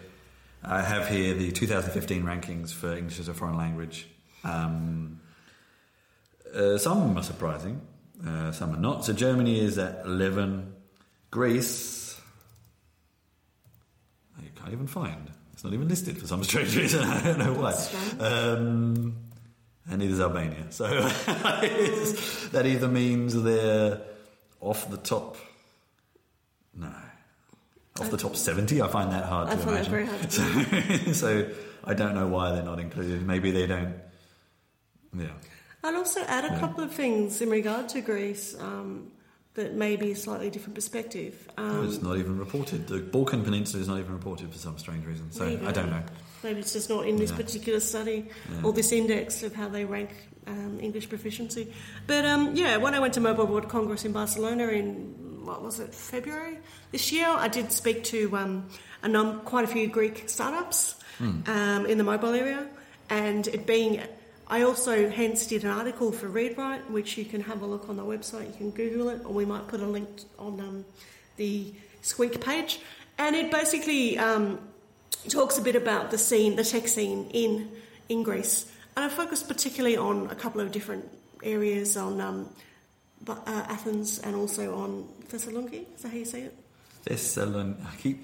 I 0.62 0.82
have 0.82 1.08
here 1.08 1.34
the 1.34 1.52
2015 1.52 2.24
rankings 2.24 2.72
for 2.72 2.94
English 2.94 3.20
as 3.20 3.28
a 3.28 3.34
foreign 3.34 3.56
language. 3.56 4.08
Um, 4.42 5.20
uh, 6.54 6.78
some 6.78 7.16
are 7.16 7.22
surprising, 7.22 7.80
uh, 8.26 8.50
some 8.52 8.74
are 8.74 8.80
not. 8.80 9.04
So 9.04 9.12
Germany 9.12 9.60
is 9.60 9.78
at 9.78 10.04
11, 10.04 10.74
Greece. 11.30 12.20
I 14.36 14.42
can't 14.58 14.72
even 14.72 14.86
find. 14.88 15.30
It's 15.58 15.64
not 15.64 15.72
even 15.72 15.88
listed 15.88 16.16
for 16.16 16.28
some 16.28 16.44
strange 16.44 16.76
reason. 16.76 17.02
I 17.04 17.20
don't 17.20 17.38
know 17.40 17.52
why. 17.52 17.72
Um, 18.20 19.16
and 19.90 19.98
neither 19.98 20.12
is 20.12 20.20
Albania. 20.20 20.66
So 20.70 20.86
that 22.52 22.62
either 22.64 22.86
means 22.86 23.42
they're 23.42 24.00
off 24.60 24.88
the 24.88 24.98
top. 24.98 25.36
No. 26.76 26.92
Off 27.98 28.08
the 28.08 28.16
top 28.16 28.36
70, 28.36 28.80
I 28.80 28.86
find 28.86 29.10
that 29.10 29.24
hard 29.24 29.48
I 29.48 29.56
to 29.56 29.58
find 29.58 29.76
that 29.78 29.88
imagine. 29.88 29.90
very 29.90 30.06
hard 30.06 30.30
so, 30.30 31.12
so 31.12 31.50
I 31.82 31.94
don't 31.94 32.14
know 32.14 32.28
why 32.28 32.52
they're 32.52 32.62
not 32.62 32.78
included. 32.78 33.26
Maybe 33.26 33.50
they 33.50 33.66
don't. 33.66 33.96
Yeah. 35.12 35.26
I'll 35.82 35.96
also 35.96 36.20
add 36.20 36.44
a 36.44 36.56
couple 36.60 36.84
of 36.84 36.92
things 36.92 37.40
in 37.40 37.50
regard 37.50 37.88
to 37.88 38.00
Greece 38.00 38.54
um, 38.60 39.10
that 39.58 39.74
may 39.74 39.96
be 39.96 40.12
a 40.12 40.16
slightly 40.16 40.50
different 40.50 40.76
perspective. 40.76 41.48
Um, 41.56 41.84
it's 41.88 42.00
not 42.00 42.16
even 42.16 42.38
reported. 42.38 42.86
The 42.86 42.98
Balkan 43.00 43.42
Peninsula 43.42 43.82
is 43.82 43.88
not 43.88 43.98
even 43.98 44.12
reported 44.12 44.52
for 44.52 44.58
some 44.58 44.78
strange 44.78 45.04
reason. 45.04 45.32
So 45.32 45.44
Maybe. 45.46 45.66
I 45.66 45.72
don't 45.72 45.90
know. 45.90 46.02
Maybe 46.44 46.60
it's 46.60 46.72
just 46.72 46.88
not 46.88 47.06
in 47.08 47.16
this 47.16 47.30
Yeah. 47.30 47.36
particular 47.38 47.80
study 47.80 48.26
Yeah. 48.52 48.62
or 48.62 48.72
this 48.72 48.92
index 48.92 49.42
of 49.42 49.54
how 49.56 49.68
they 49.68 49.84
rank 49.84 50.10
um, 50.46 50.78
English 50.80 51.08
proficiency. 51.08 51.74
But 52.06 52.24
um, 52.24 52.54
yeah, 52.54 52.76
when 52.76 52.94
I 52.94 53.00
went 53.00 53.14
to 53.14 53.20
Mobile 53.20 53.46
World 53.46 53.68
Congress 53.68 54.04
in 54.04 54.12
Barcelona 54.12 54.68
in 54.68 55.44
what 55.44 55.60
was 55.62 55.80
it 55.80 55.92
February 55.92 56.58
this 56.92 57.10
year, 57.12 57.26
I 57.28 57.48
did 57.48 57.72
speak 57.72 58.04
to 58.04 58.34
um, 58.36 58.68
a 59.02 59.08
num- 59.08 59.40
quite 59.40 59.64
a 59.64 59.66
few 59.66 59.88
Greek 59.88 60.28
startups 60.28 60.94
um, 61.20 61.84
in 61.86 61.98
the 61.98 62.04
mobile 62.04 62.32
area, 62.32 62.66
and 63.10 63.46
it 63.48 63.66
being. 63.66 64.00
I 64.48 64.62
also 64.62 65.10
hence 65.10 65.46
did 65.46 65.64
an 65.64 65.70
article 65.70 66.10
for 66.10 66.28
ReadWrite, 66.28 66.88
which 66.90 67.18
you 67.18 67.24
can 67.24 67.42
have 67.42 67.60
a 67.60 67.66
look 67.66 67.88
on 67.88 67.96
the 67.96 68.02
website. 68.02 68.46
You 68.46 68.54
can 68.56 68.70
Google 68.70 69.10
it, 69.10 69.20
or 69.24 69.32
we 69.32 69.44
might 69.44 69.68
put 69.68 69.80
a 69.80 69.86
link 69.86 70.08
on 70.38 70.58
um, 70.60 70.84
the 71.36 71.74
Squeak 72.00 72.40
page. 72.40 72.80
And 73.18 73.36
it 73.36 73.50
basically 73.50 74.16
um, 74.16 74.58
talks 75.28 75.58
a 75.58 75.62
bit 75.62 75.76
about 75.76 76.10
the 76.10 76.18
scene, 76.18 76.56
the 76.56 76.64
tech 76.64 76.88
scene 76.88 77.28
in 77.32 77.68
in 78.08 78.22
Greece, 78.22 78.72
and 78.96 79.04
I 79.04 79.08
focused 79.08 79.48
particularly 79.48 79.96
on 79.96 80.30
a 80.30 80.34
couple 80.34 80.60
of 80.60 80.72
different 80.72 81.04
areas 81.42 81.96
on 81.96 82.20
um, 82.20 82.48
uh, 83.28 83.34
Athens 83.46 84.18
and 84.20 84.34
also 84.34 84.74
on 84.74 85.06
Thessaloniki. 85.28 85.84
Is 85.94 86.02
that 86.02 86.08
how 86.08 86.16
you 86.16 86.24
say 86.24 86.42
it? 86.42 86.56
Thessaloniki. 87.04 88.18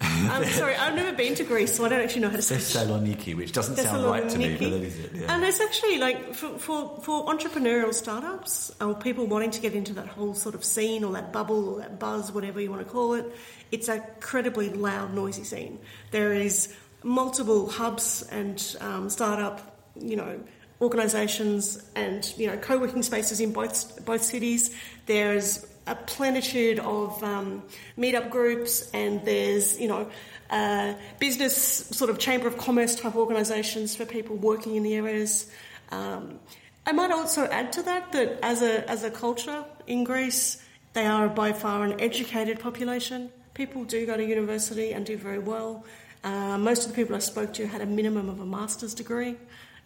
I'm 0.30 0.44
sorry, 0.46 0.74
I've 0.76 0.94
never 0.94 1.14
been 1.14 1.34
to 1.34 1.44
Greece, 1.44 1.76
so 1.76 1.84
I 1.84 1.90
don't 1.90 2.00
actually 2.00 2.22
know 2.22 2.30
how 2.30 2.36
to 2.36 2.42
say 2.42 2.54
it. 2.54 2.60
Thessaloniki, 2.60 3.36
which 3.36 3.52
doesn't 3.52 3.76
sound 3.76 4.04
right 4.06 4.28
to 4.30 4.38
me, 4.38 4.56
but 4.56 4.70
that 4.70 4.82
is 4.82 4.98
it. 4.98 5.10
Yeah. 5.14 5.34
And 5.34 5.44
it's 5.44 5.60
actually 5.60 5.98
like 5.98 6.34
for, 6.34 6.58
for, 6.58 6.98
for 7.02 7.26
entrepreneurial 7.26 7.92
startups 7.92 8.74
or 8.80 8.94
people 8.94 9.26
wanting 9.26 9.50
to 9.50 9.60
get 9.60 9.74
into 9.74 9.92
that 9.94 10.06
whole 10.06 10.32
sort 10.32 10.54
of 10.54 10.64
scene 10.64 11.04
or 11.04 11.12
that 11.12 11.34
bubble 11.34 11.68
or 11.68 11.78
that 11.80 11.98
buzz, 11.98 12.32
whatever 12.32 12.62
you 12.62 12.70
want 12.70 12.86
to 12.86 12.90
call 12.90 13.12
it, 13.12 13.26
it's 13.72 13.88
a 13.88 13.96
incredibly 13.96 14.70
loud, 14.70 15.12
noisy 15.12 15.44
scene. 15.44 15.78
There 16.12 16.32
is 16.32 16.74
multiple 17.02 17.68
hubs 17.68 18.22
and 18.30 18.76
um, 18.80 19.10
startup, 19.10 19.82
you 19.96 20.16
know, 20.16 20.40
organisations 20.80 21.84
and 21.94 22.32
you 22.38 22.46
know 22.46 22.56
co-working 22.56 23.02
spaces 23.02 23.40
in 23.40 23.52
both 23.52 24.04
both 24.04 24.22
cities. 24.22 24.74
There's 25.06 25.66
a 25.86 25.94
plenitude 25.94 26.78
of 26.80 27.22
um, 27.22 27.62
meetup 27.98 28.30
groups, 28.30 28.90
and 28.92 29.24
there's 29.24 29.78
you 29.80 29.88
know 29.88 30.08
uh, 30.50 30.94
business 31.18 31.56
sort 31.56 32.10
of 32.10 32.18
chamber 32.18 32.46
of 32.46 32.58
commerce 32.58 32.94
type 32.94 33.16
organisations 33.16 33.96
for 33.96 34.04
people 34.04 34.36
working 34.36 34.76
in 34.76 34.82
the 34.82 34.94
areas. 34.94 35.50
Um, 35.90 36.38
I 36.86 36.92
might 36.92 37.10
also 37.10 37.44
add 37.46 37.72
to 37.74 37.82
that 37.82 38.12
that 38.12 38.38
as 38.42 38.62
a 38.62 38.88
as 38.90 39.04
a 39.04 39.10
culture 39.10 39.64
in 39.86 40.04
Greece, 40.04 40.62
they 40.92 41.06
are 41.06 41.28
by 41.28 41.52
far 41.52 41.84
an 41.84 42.00
educated 42.00 42.60
population. 42.60 43.30
People 43.54 43.84
do 43.84 44.06
go 44.06 44.16
to 44.16 44.24
university 44.24 44.92
and 44.92 45.04
do 45.04 45.16
very 45.16 45.38
well. 45.38 45.84
Uh, 46.22 46.58
most 46.58 46.84
of 46.84 46.90
the 46.90 46.96
people 46.96 47.16
I 47.16 47.20
spoke 47.20 47.52
to 47.54 47.66
had 47.66 47.80
a 47.80 47.86
minimum 47.86 48.28
of 48.28 48.40
a 48.40 48.46
master's 48.46 48.94
degree, 48.94 49.36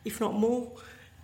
if 0.04 0.20
not 0.20 0.34
more. 0.34 0.70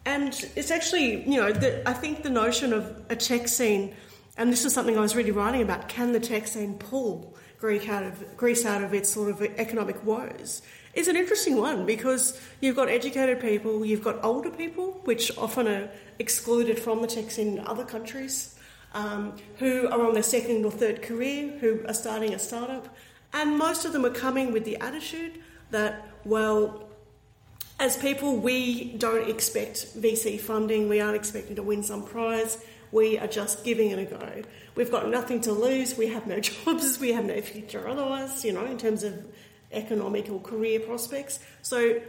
And 0.05 0.33
it's 0.57 0.71
actually, 0.71 1.29
you 1.29 1.41
know, 1.41 1.53
the, 1.53 1.89
I 1.89 1.93
think 1.93 2.23
the 2.23 2.31
notion 2.31 2.73
of 2.73 3.05
a 3.11 3.16
tech 3.16 3.49
scene, 3.49 3.95
and 4.37 4.53
this 4.53 4.64
is 4.64 4.72
something 4.72 4.97
I 4.97 5.01
was 5.01 5.16
really 5.16 5.31
writing 5.31 5.62
about, 5.62 5.89
can 5.89 6.12
the 6.12 6.20
tech 6.20 6.47
scene 6.47 6.74
pull 6.74 7.37
Greek 7.59 7.89
out 7.89 8.05
of, 8.05 8.37
Greece 8.37 8.64
out 8.64 8.83
of 8.83 8.95
its 8.95 9.11
sort 9.11 9.31
of 9.31 9.43
economic 9.43 10.05
woes? 10.05 10.62
Is 10.95 11.09
an 11.09 11.16
interesting 11.16 11.57
one 11.57 11.87
because 11.87 12.41
you've 12.61 12.76
got 12.76 12.89
educated 12.89 13.41
people, 13.41 13.85
you've 13.85 14.03
got 14.03 14.22
older 14.24 14.51
people, 14.51 15.01
which 15.05 15.37
often 15.39 15.68
are 15.68 15.91
excluded 16.18 16.78
from 16.78 17.01
the 17.01 17.07
tech 17.07 17.31
scene 17.31 17.59
in 17.59 17.66
other 17.66 17.85
countries, 17.85 18.59
um, 18.93 19.37
who 19.59 19.89
are 19.89 20.07
on 20.07 20.14
their 20.14 20.22
second 20.22 20.64
or 20.64 20.70
third 20.70 21.03
career, 21.03 21.49
who 21.61 21.85
are 21.87 21.95
starting 21.95 22.35
a 22.35 22.39
startup, 22.39 22.89
and 23.33 23.57
most 23.57 23.85
of 23.85 23.93
them 23.93 24.05
are 24.05 24.11
coming 24.11 24.53
with 24.53 24.64
the 24.64 24.76
attitude 24.78 25.41
that, 25.70 26.09
well, 26.24 26.89
as 27.78 27.97
people, 27.97 28.37
we 28.37 28.93
don't 28.99 29.28
expect 29.28 29.99
VC 29.99 30.39
funding. 30.39 30.89
We 30.89 31.01
aren't 31.01 31.16
expecting 31.16 31.57
to 31.57 31.62
win 31.62 31.83
some 31.83 32.05
prize. 32.05 32.62
We 32.93 33.18
are 33.18 33.26
just 33.26 33.64
giving 33.64 33.91
it 33.91 33.99
a 33.99 34.05
go. 34.05 34.43
We've 34.74 34.91
got 34.91 35.09
nothing 35.09 35.41
to 35.43 35.53
lose. 35.53 35.97
We 35.97 36.09
have 36.09 36.26
no 36.26 36.41
jobs. 36.41 36.99
We 36.99 37.12
have 37.12 37.24
no 37.24 37.41
future 37.41 37.88
otherwise, 37.88 38.45
you 38.45 38.53
know, 38.53 38.64
in 38.64 38.78
terms 38.78 39.03
of 39.05 39.24
economic 39.72 40.30
or 40.30 40.41
career 40.41 40.80
prospects. 40.80 41.38
So 41.62 42.01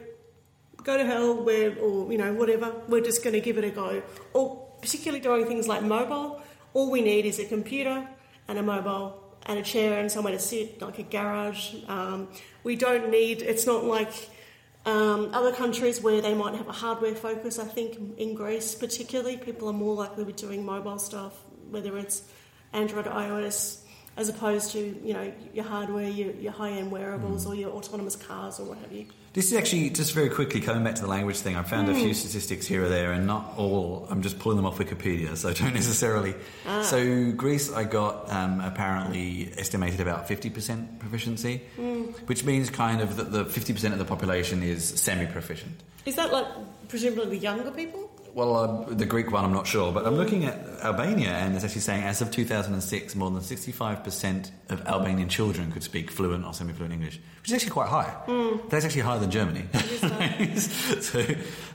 go 0.84 0.97
to 0.97 1.05
hell, 1.05 1.43
we're, 1.43 1.77
or, 1.77 2.11
you 2.11 2.17
know, 2.17 2.34
whatever. 2.34 2.73
We're 2.88 3.01
just 3.01 3.23
going 3.23 3.34
to 3.34 3.41
give 3.41 3.57
it 3.57 3.63
a 3.63 3.69
go. 3.69 4.01
Or 4.34 4.67
particularly 4.82 5.21
doing 5.21 5.45
things 5.45 5.67
like 5.67 5.84
mobile, 5.84 6.41
all 6.73 6.89
we 6.89 7.01
need 7.01 7.25
is 7.25 7.39
a 7.39 7.45
computer 7.45 8.07
and 8.47 8.57
a 8.57 8.63
mobile 8.63 9.21
and 9.45 9.59
a 9.59 9.61
chair 9.61 9.99
and 9.99 10.11
somewhere 10.11 10.34
to 10.34 10.39
sit, 10.39 10.82
like 10.82 10.99
a 10.99 11.03
garage. 11.03 11.75
Um, 11.88 12.29
we 12.63 12.75
don't 12.75 13.09
need, 13.09 13.41
it's 13.41 13.65
not 13.65 13.84
like 13.84 14.29
um, 14.86 15.29
other 15.34 15.51
countries 15.51 16.01
where 16.01 16.21
they 16.21 16.34
might 16.34 16.55
have 16.55 16.67
a 16.67 16.71
hardware 16.71 17.13
focus, 17.13 17.59
I 17.59 17.65
think 17.65 18.17
in 18.17 18.34
Greece 18.34 18.73
particularly, 18.73 19.38
people 19.38 19.67
are 19.67 19.73
more 19.73 19.95
likely 19.95 20.23
to 20.23 20.25
be 20.25 20.34
doing 20.34 20.65
mobile 20.65 20.97
stuff, 20.97 21.34
whether 21.69 21.97
it's 21.97 22.23
Android, 22.73 23.05
iOS, 23.05 23.82
as 24.17 24.27
opposed 24.29 24.71
to 24.71 24.79
you 24.79 25.13
know 25.13 25.32
your 25.53 25.65
hardware, 25.65 26.09
your, 26.09 26.32
your 26.34 26.51
high 26.51 26.71
end 26.71 26.91
wearables, 26.91 27.45
or 27.45 27.53
your 27.53 27.71
autonomous 27.71 28.15
cars 28.15 28.59
or 28.59 28.65
what 28.65 28.77
have 28.79 28.91
you. 28.91 29.05
This 29.34 29.49
is 29.49 29.57
actually 29.57 29.91
just 29.91 30.13
very 30.13 30.29
quickly 30.29 30.59
coming 30.59 30.84
back 30.84 30.95
to 30.95 31.01
the 31.01 31.07
language 31.07 31.38
thing. 31.38 31.55
I 31.55 31.63
found 31.63 31.88
a 31.88 31.93
few 31.93 32.07
hmm. 32.07 32.13
statistics 32.13 32.67
here 32.67 32.84
or 32.84 32.89
there, 32.89 33.13
and 33.13 33.25
not 33.25 33.53
all. 33.55 34.05
I'm 34.09 34.21
just 34.21 34.39
pulling 34.39 34.57
them 34.57 34.65
off 34.65 34.77
Wikipedia, 34.77 35.38
so 35.38 35.53
don't 35.53 35.73
necessarily. 35.82 36.36
Ah. 36.67 36.82
So 36.82 37.32
Greece, 37.32 37.71
I 37.71 37.86
got 37.86 38.29
um, 38.29 38.59
apparently 38.59 39.53
estimated 39.57 40.01
about 40.01 40.27
50% 40.27 40.99
proficiency, 40.99 41.61
hmm. 41.77 42.01
which 42.25 42.43
means 42.43 42.69
kind 42.69 42.99
of 42.99 43.15
that 43.15 43.32
the 43.32 43.45
50% 43.45 43.93
of 43.93 43.99
the 43.99 44.05
population 44.05 44.63
is 44.63 44.84
semi-proficient. 44.84 45.79
Is 46.05 46.15
that 46.17 46.34
like 46.34 46.47
presumably 46.89 47.38
the 47.38 47.38
younger 47.38 47.71
people? 47.71 48.11
Well, 48.34 48.55
uh, 48.55 48.93
the 48.93 49.05
Greek 49.05 49.32
one, 49.32 49.43
I'm 49.43 49.51
not 49.51 49.67
sure, 49.67 49.91
but 49.91 50.05
I'm 50.07 50.15
looking 50.15 50.45
at 50.45 50.57
Albania, 50.82 51.32
and 51.32 51.53
it's 51.53 51.65
actually 51.65 51.82
saying 51.82 52.03
as 52.03 52.21
of 52.21 52.32
2006, 52.32 53.15
more 53.15 53.29
than 53.29 53.41
65% 53.41 54.51
of 54.69 54.86
Albanian 54.88 55.27
children 55.27 55.71
could 55.71 55.84
speak 55.84 56.09
fluent 56.09 56.45
or 56.45 56.53
semi-fluent 56.53 56.93
English, 56.93 57.19
which 57.41 57.49
is 57.49 57.53
actually 57.53 57.71
quite 57.71 57.89
high. 57.89 58.15
That's 58.69 58.86
actually 58.86 59.01
higher 59.01 59.19
than 59.19 59.32
Germany. 59.32 59.65
so, 60.55 61.25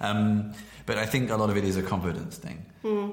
um, 0.00 0.54
but 0.86 0.96
I 0.96 1.04
think 1.04 1.30
a 1.30 1.36
lot 1.36 1.50
of 1.50 1.56
it 1.58 1.64
is 1.64 1.76
a 1.76 1.82
confidence 1.82 2.38
thing. 2.38 2.64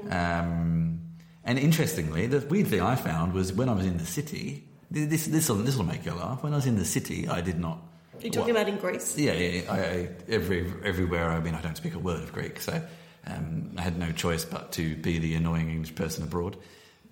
Um, 0.09 1.01
and 1.43 1.59
interestingly, 1.59 2.27
the 2.27 2.39
weird 2.47 2.67
thing 2.67 2.81
I 2.81 2.95
found 2.95 3.33
was 3.33 3.51
when 3.51 3.67
I 3.67 3.73
was 3.73 3.85
in 3.85 3.97
the 3.97 4.05
city. 4.05 4.69
This 4.89 5.25
this 5.25 5.49
will 5.49 5.57
this 5.57 5.75
will 5.75 5.85
make 5.85 6.05
you 6.05 6.13
laugh. 6.13 6.43
When 6.43 6.53
I 6.53 6.57
was 6.57 6.67
in 6.67 6.77
the 6.77 6.85
city, 6.85 7.27
I 7.27 7.41
did 7.41 7.59
not. 7.59 7.79
You're 8.21 8.31
talking 8.31 8.51
about 8.51 8.69
in 8.69 8.77
Greece. 8.77 9.17
Yeah, 9.17 9.33
yeah. 9.33 9.61
yeah. 9.63 9.73
I, 9.73 9.77
I, 9.79 10.09
every 10.29 10.71
everywhere 10.85 11.29
I've 11.31 11.43
been, 11.43 11.55
I 11.55 11.61
don't 11.61 11.75
speak 11.75 11.95
a 11.95 11.99
word 11.99 12.21
of 12.21 12.31
Greek, 12.31 12.61
so 12.61 12.79
um, 13.27 13.71
I 13.77 13.81
had 13.81 13.97
no 13.97 14.11
choice 14.11 14.45
but 14.45 14.71
to 14.73 14.95
be 14.97 15.19
the 15.19 15.35
annoying 15.35 15.69
English 15.69 15.95
person 15.95 16.23
abroad. 16.23 16.57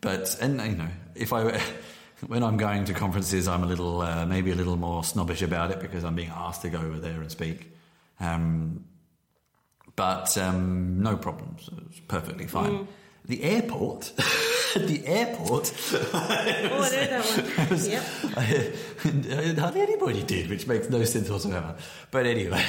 But 0.02 0.38
and 0.42 0.60
you 0.60 0.76
know, 0.76 0.90
if 1.16 1.34
I 1.34 1.62
when 2.28 2.44
I'm 2.44 2.58
going 2.58 2.86
to 2.86 2.94
conferences, 2.94 3.48
I'm 3.48 3.64
a 3.64 3.68
little 3.68 4.02
uh, 4.02 4.26
maybe 4.26 4.52
a 4.52 4.56
little 4.56 4.76
more 4.76 5.04
snobbish 5.04 5.42
about 5.42 5.72
it 5.72 5.80
because 5.80 6.04
I'm 6.04 6.16
being 6.16 6.32
asked 6.34 6.62
to 6.64 6.70
go 6.70 6.80
over 6.80 7.00
there 7.00 7.22
and 7.22 7.32
speak. 7.32 7.72
Um, 8.20 8.86
but 9.96 10.38
um, 10.38 11.02
no 11.02 11.18
problems. 11.18 11.70
It's 11.90 12.00
perfectly 12.02 12.48
fine. 12.48 12.88
The 13.26 13.44
airport, 13.44 14.12
the 14.76 15.04
airport. 15.06 15.72
Oh, 15.94 16.10
I 16.14 16.70
know 16.72 16.82
that 16.82 17.26
one. 17.70 17.80
yep. 19.54 19.58
hardly 19.60 19.82
anybody 19.82 20.24
did, 20.24 20.50
which 20.50 20.66
makes 20.68 20.90
no 20.90 21.04
sense 21.04 21.30
whatsoever. 21.30 21.76
But 22.10 22.26
anyway, 22.26 22.66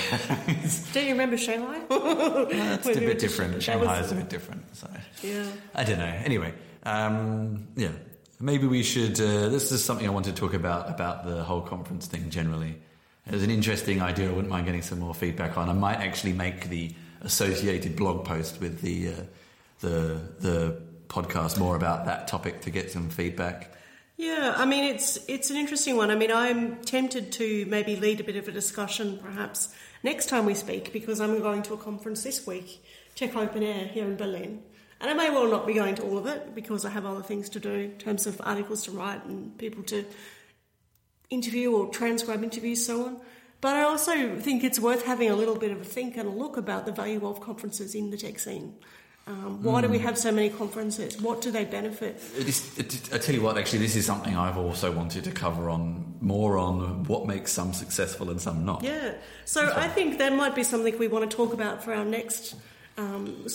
Do 0.92 1.00
you 1.00 1.12
remember 1.12 1.38
Shanghai? 1.38 1.80
it's 1.90 2.86
a 2.86 2.88
When 2.90 2.98
we 3.00 3.06
were 3.06 3.12
bit 3.12 3.18
different. 3.18 3.54
was- 3.54 3.64
Shanghai 3.64 4.00
is 4.00 4.12
a 4.12 4.14
bit 4.14 4.28
different. 4.28 4.62
So 4.76 4.88
Yeah. 5.22 5.46
I 5.74 5.84
don't 5.84 5.98
know. 5.98 6.04
Anyway, 6.04 6.52
um, 6.84 7.66
yeah, 7.76 7.88
maybe 8.38 8.66
we 8.66 8.82
should. 8.82 9.18
Uh, 9.20 9.48
this 9.48 9.72
is 9.72 9.82
something 9.82 10.06
I 10.06 10.10
want 10.10 10.26
to 10.26 10.32
talk 10.32 10.52
about 10.54 10.90
about 10.90 11.24
the 11.24 11.42
whole 11.42 11.62
conference 11.62 12.06
thing 12.06 12.28
generally. 12.30 12.76
It 13.26 13.32
was 13.32 13.42
an 13.42 13.50
interesting 13.50 14.02
idea. 14.02 14.28
I 14.28 14.32
wouldn't 14.32 14.50
mind 14.50 14.66
getting 14.66 14.82
some 14.82 14.98
more 14.98 15.14
feedback 15.14 15.56
on. 15.56 15.68
I 15.70 15.72
might 15.72 15.98
actually 16.00 16.34
make 16.34 16.68
the 16.68 16.92
associated 17.22 17.96
blog 17.96 18.24
post 18.26 18.60
with 18.60 18.80
the 18.82 19.08
uh, 19.08 19.12
the 19.82 20.20
the 20.40 20.82
podcast 21.08 21.58
more 21.58 21.76
about 21.76 22.06
that 22.06 22.26
topic 22.26 22.62
to 22.62 22.70
get 22.70 22.90
some 22.90 23.10
feedback. 23.10 23.74
Yeah, 24.16 24.54
I 24.56 24.64
mean 24.64 24.84
it's 24.84 25.18
it's 25.28 25.50
an 25.50 25.56
interesting 25.56 25.96
one. 25.96 26.10
I 26.10 26.14
mean, 26.14 26.32
I'm 26.32 26.76
tempted 26.82 27.32
to 27.32 27.66
maybe 27.66 27.96
lead 27.96 28.20
a 28.20 28.24
bit 28.24 28.36
of 28.36 28.48
a 28.48 28.52
discussion 28.52 29.18
perhaps 29.22 29.74
next 30.02 30.28
time 30.28 30.46
we 30.46 30.54
speak 30.54 30.92
because 30.92 31.20
I'm 31.20 31.40
going 31.40 31.62
to 31.64 31.74
a 31.74 31.76
conference 31.76 32.22
this 32.22 32.46
week, 32.46 32.84
Tech 33.14 33.36
Open 33.36 33.62
Air 33.62 33.86
here 33.86 34.04
in 34.04 34.16
Berlin. 34.16 34.62
And 35.00 35.10
I 35.10 35.14
may 35.14 35.30
well 35.30 35.48
not 35.48 35.66
be 35.66 35.74
going 35.74 35.96
to 35.96 36.02
all 36.02 36.16
of 36.16 36.26
it 36.26 36.54
because 36.54 36.84
I 36.84 36.90
have 36.90 37.04
other 37.04 37.22
things 37.22 37.48
to 37.50 37.60
do 37.60 37.72
in 37.72 37.98
terms 37.98 38.26
of 38.26 38.40
articles 38.44 38.84
to 38.84 38.92
write 38.92 39.24
and 39.24 39.58
people 39.58 39.82
to 39.84 40.04
interview 41.28 41.72
or 41.72 41.88
transcribe 41.88 42.44
interviews, 42.44 42.86
so 42.86 43.06
on. 43.06 43.20
But 43.60 43.74
I 43.76 43.82
also 43.82 44.38
think 44.38 44.62
it's 44.62 44.78
worth 44.78 45.04
having 45.04 45.30
a 45.30 45.36
little 45.36 45.56
bit 45.56 45.72
of 45.72 45.80
a 45.80 45.84
think 45.84 46.16
and 46.16 46.28
a 46.28 46.32
look 46.32 46.56
about 46.56 46.86
the 46.86 46.92
value 46.92 47.26
of 47.26 47.40
conferences 47.40 47.94
in 47.94 48.10
the 48.10 48.16
tech 48.16 48.38
scene. 48.38 48.74
Um, 49.26 49.62
why 49.62 49.80
do 49.80 49.88
we 49.88 50.00
have 50.00 50.18
so 50.18 50.32
many 50.32 50.50
conferences? 50.50 51.20
What 51.22 51.40
do 51.40 51.52
they 51.52 51.64
benefit? 51.64 52.20
It 52.36 52.48
is, 52.48 52.76
it, 52.78 53.14
I 53.14 53.18
tell 53.18 53.34
you 53.34 53.40
what, 53.40 53.56
actually, 53.56 53.78
this 53.78 53.94
is 53.94 54.04
something 54.04 54.36
I've 54.36 54.58
also 54.58 54.90
wanted 54.90 55.22
to 55.24 55.30
cover 55.30 55.70
on 55.70 56.16
more 56.20 56.58
on 56.58 57.04
what 57.04 57.26
makes 57.26 57.52
some 57.52 57.72
successful 57.72 58.30
and 58.30 58.40
some 58.40 58.64
not. 58.64 58.82
Yeah. 58.82 59.14
So 59.44 59.72
I 59.76 59.86
think 59.88 60.18
that 60.18 60.32
might 60.32 60.56
be 60.56 60.64
something 60.64 60.98
we 60.98 61.06
want 61.06 61.30
to 61.30 61.36
talk 61.36 61.52
about 61.52 61.84
for 61.84 61.94
our 61.94 62.04
next 62.04 62.56
um. 62.98 63.46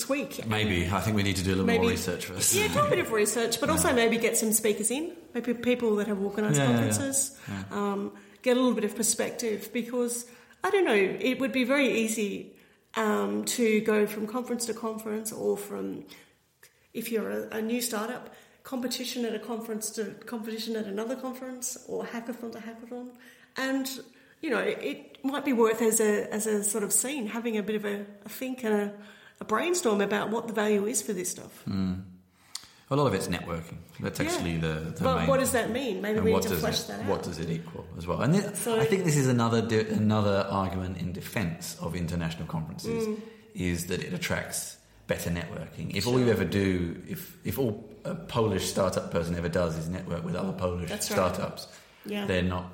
Maybe 0.47 0.87
I 0.89 1.01
think 1.01 1.15
we 1.17 1.21
need 1.23 1.35
to 1.35 1.43
do 1.43 1.49
a 1.51 1.55
little 1.59 1.65
Maybe- 1.65 1.81
more 1.83 1.91
research 1.91 2.25
first. 2.25 2.55
Yeah, 2.55 2.69
do 2.69 2.79
a 2.79 2.89
bit 2.89 2.99
of 2.99 3.11
research, 3.11 3.59
but 3.59 3.69
also 3.69 3.91
maybe 3.93 4.17
get 4.17 4.37
some 4.37 4.51
speakers 4.53 4.89
in, 4.89 5.11
maybe 5.33 5.53
people 5.53 5.97
that 5.97 6.07
have 6.07 6.19
organised 6.21 6.57
Yeah, 6.57 6.63
yeah, 6.63 6.69
yeah. 6.71 6.77
conferences, 6.87 7.37
Um, 7.71 8.13
get 8.41 8.55
a 8.55 8.59
little 8.59 8.73
bit 8.73 8.85
of 8.85 8.95
perspective 8.95 9.69
because 9.73 10.25
I 10.63 10.69
don't 10.71 10.85
know, 10.85 10.93
it 10.95 11.39
would 11.39 11.51
be 11.51 11.65
very 11.65 11.99
easy 11.99 12.53
um, 12.97 13.45
to 13.45 13.79
go 13.81 14.05
from 14.07 14.27
conference 14.27 14.65
to 14.65 14.73
conference 14.73 15.31
or 15.31 15.55
from, 15.55 16.03
if 16.93 17.11
you're 17.11 17.29
a, 17.29 17.57
a 17.57 17.61
new 17.61 17.81
startup, 17.81 18.33
competition 18.63 19.23
at 19.23 19.33
a 19.33 19.39
conference 19.39 19.91
to 19.91 20.03
competition 20.25 20.75
at 20.75 20.85
another 20.85 21.15
conference 21.15 21.77
or 21.87 22.03
hackathon 22.03 22.51
to 22.51 22.57
hackathon. 22.57 23.09
And, 23.55 23.89
you 24.41 24.49
know, 24.49 24.59
it, 24.59 25.13
might 25.23 25.43
be 25.43 25.51
worth 25.51 25.81
as 25.81 25.99
a, 25.99 26.31
as 26.33 26.47
a 26.47 26.63
sort 26.63 26.83
of 26.83 26.93
scene 26.93 27.27
having 27.27 27.57
a 27.57 27.63
bit 27.63 27.75
of 27.75 27.85
a, 27.85 28.05
a 28.25 28.29
think 28.29 28.63
and 28.63 28.73
a, 28.73 28.93
a 29.41 29.45
brainstorm 29.45 29.99
about 29.99 30.29
what 30.29 30.47
the 30.47 30.53
value 30.53 30.85
is 30.85 31.01
for 31.01 31.11
this 31.11 31.29
stuff. 31.29 31.63
A 32.89 32.95
lot 32.95 33.07
of 33.07 33.13
it's 33.13 33.27
networking. 33.27 33.77
That's 33.99 34.19
Yeah. 34.19 34.25
actually 34.27 34.57
the, 34.57 34.93
the 34.95 35.03
But 35.03 35.17
main. 35.17 35.27
what 35.27 35.39
does 35.41 35.51
that 35.51 35.71
mean? 35.71 36.01
Maybe 36.01 36.17
and 36.19 36.25
we 36.25 36.33
need 36.33 36.41
to 36.43 36.55
flesh 36.55 36.81
it, 36.81 36.87
that 36.87 37.01
out. 37.01 37.05
What 37.07 37.23
does 37.23 37.37
it 37.37 37.49
equal 37.49 37.85
as 37.97 38.07
well? 38.07 38.21
And 38.21 38.33
thi- 38.33 38.55
So- 38.55 38.79
I 38.79 38.85
think 38.85 39.03
this 39.03 39.17
is 39.17 39.27
another 39.27 39.61
di- 39.61 39.89
another 39.89 40.47
argument 40.49 40.97
in 40.97 41.11
defence 41.11 41.75
of 41.81 41.95
international 41.95 42.47
conferences 42.47 43.05
Mm. 43.07 43.17
is 43.55 43.87
that 43.87 44.01
it 44.03 44.13
attracts 44.13 44.77
better 45.07 45.29
networking. 45.29 45.93
If 45.95 46.07
all 46.07 46.17
you 46.19 46.29
ever 46.29 46.45
do, 46.45 46.95
if 47.09 47.35
if 47.43 47.59
all 47.59 47.83
a 48.05 48.15
Polish 48.15 48.65
startup 48.69 49.11
person 49.11 49.35
ever 49.35 49.49
does 49.49 49.75
is 49.77 49.89
network 49.89 50.23
with 50.23 50.35
other 50.35 50.53
Polish 50.53 50.89
right. 50.89 51.03
startups, 51.03 51.67
Yeah. 52.05 52.25
they're 52.25 52.41
not 52.55 52.65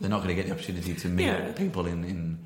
they're 0.00 0.10
not 0.10 0.18
going 0.22 0.28
to 0.30 0.34
get 0.34 0.46
the 0.48 0.52
opportunity 0.52 0.94
to 0.94 1.08
meet 1.08 1.26
Yeah. 1.26 1.52
people 1.52 1.86
in. 1.86 2.04
in 2.04 2.38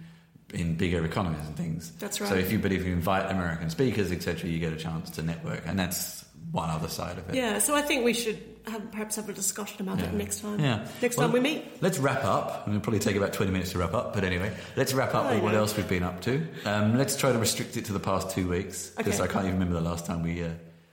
in 0.54 0.76
bigger 0.76 1.04
economies 1.04 1.44
and 1.44 1.56
things. 1.56 1.90
That's 1.98 2.20
right. 2.20 2.30
So 2.30 2.36
if 2.36 2.52
you, 2.52 2.60
but 2.60 2.70
if 2.70 2.84
you 2.86 2.92
invite 2.92 3.28
American 3.28 3.68
speakers, 3.68 4.12
etc., 4.12 4.48
you 4.48 4.60
get 4.60 4.72
a 4.72 4.76
chance 4.76 5.10
to 5.10 5.22
network, 5.22 5.62
and 5.66 5.76
that's 5.76 6.24
one 6.52 6.70
other 6.70 6.88
side 6.88 7.18
of 7.18 7.28
it. 7.28 7.34
Yeah, 7.34 7.58
so 7.58 7.74
I 7.74 7.82
think 7.82 8.04
we 8.04 8.14
should 8.14 8.38
have, 8.66 8.90
perhaps 8.90 9.16
have 9.16 9.28
a 9.28 9.32
discussion 9.32 9.80
about 9.82 10.00
it 10.00 10.12
next 10.12 10.40
time. 10.40 10.58
Yeah. 10.60 10.86
Next 11.02 11.16
Well, 11.16 11.26
time 11.28 11.34
we 11.34 11.40
meet. 11.40 11.64
Let's 11.82 11.98
wrap 11.98 12.24
up. 12.24 12.66
and 12.66 12.74
It'll 12.74 12.82
probably 12.82 12.98
take 13.00 13.16
about 13.16 13.32
20 13.32 13.52
minutes 13.52 13.72
to 13.72 13.78
wrap 13.78 13.94
up, 13.94 14.14
but 14.14 14.24
anyway, 14.24 14.52
let's 14.76 14.92
wrap 14.94 15.14
up 15.14 15.26
Oh, 15.26 15.34
with 15.34 15.42
what 15.42 15.52
yeah. 15.52 15.58
else 15.60 15.76
we've 15.76 15.88
been 15.88 16.02
up 16.02 16.20
to. 16.22 16.46
Um, 16.64 16.96
let's 16.96 17.16
try 17.16 17.32
to 17.32 17.38
restrict 17.38 17.76
it 17.76 17.84
to 17.86 17.92
the 17.92 18.00
past 18.00 18.30
two 18.30 18.48
weeks, 18.48 18.90
because 18.96 19.20
Okay. 19.20 19.24
I 19.28 19.32
can't 19.32 19.46
even 19.46 19.58
remember 19.58 19.74
the 19.80 19.88
last 19.88 20.06
time 20.06 20.22
we. 20.22 20.42
Uh, 20.42 20.50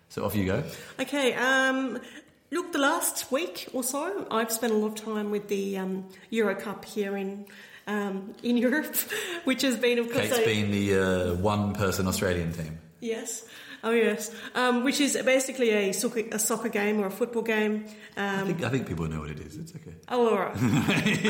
so 0.10 0.24
off 0.26 0.36
you 0.36 0.46
go. 0.46 0.64
Okay, 1.00 1.34
um, 1.34 2.00
look, 2.52 2.72
the 2.74 2.78
last 2.80 3.32
week 3.32 3.68
or 3.74 3.84
so, 3.84 4.28
I've 4.30 4.52
spent 4.52 4.72
a 4.74 4.76
lot 4.76 5.00
of 5.00 5.06
time 5.06 5.32
with 5.32 5.48
the 5.48 5.78
um, 5.80 6.06
Euro 6.30 6.54
Cup 6.56 6.86
here 6.86 7.18
in 7.18 7.46
um, 7.88 8.36
in 8.44 8.58
Europe, 8.68 8.96
which 9.46 9.62
has 9.64 9.78
been, 9.78 9.98
of 10.00 10.12
course, 10.12 10.28
Kate's 10.30 10.38
a- 10.40 10.46
been 10.46 10.72
the 10.72 10.96
uh, 11.32 11.34
one 11.36 11.74
person 11.74 12.08
Australian 12.08 12.54
team. 12.54 12.78
Yes. 13.04 13.44
Oh 13.86 13.92
yes, 13.92 14.32
um, 14.56 14.86
which 14.86 15.02
is 15.02 15.18
basically 15.26 15.72
a 15.72 15.92
soccer, 15.92 16.24
a 16.32 16.40
soccer 16.40 16.70
game 16.70 17.02
or 17.02 17.08
a 17.08 17.12
football 17.12 17.42
game. 17.42 17.86
I, 18.16 18.40
Um, 18.40 18.48
think, 18.48 18.64
I 18.64 18.70
think 18.70 18.88
people 18.88 19.08
know 19.08 19.20
what 19.20 19.30
it 19.30 19.40
is. 19.42 19.58
It's 19.58 19.76
okay. 19.76 19.94
Oh, 20.08 20.30
all 20.30 20.40
right. 20.40 20.56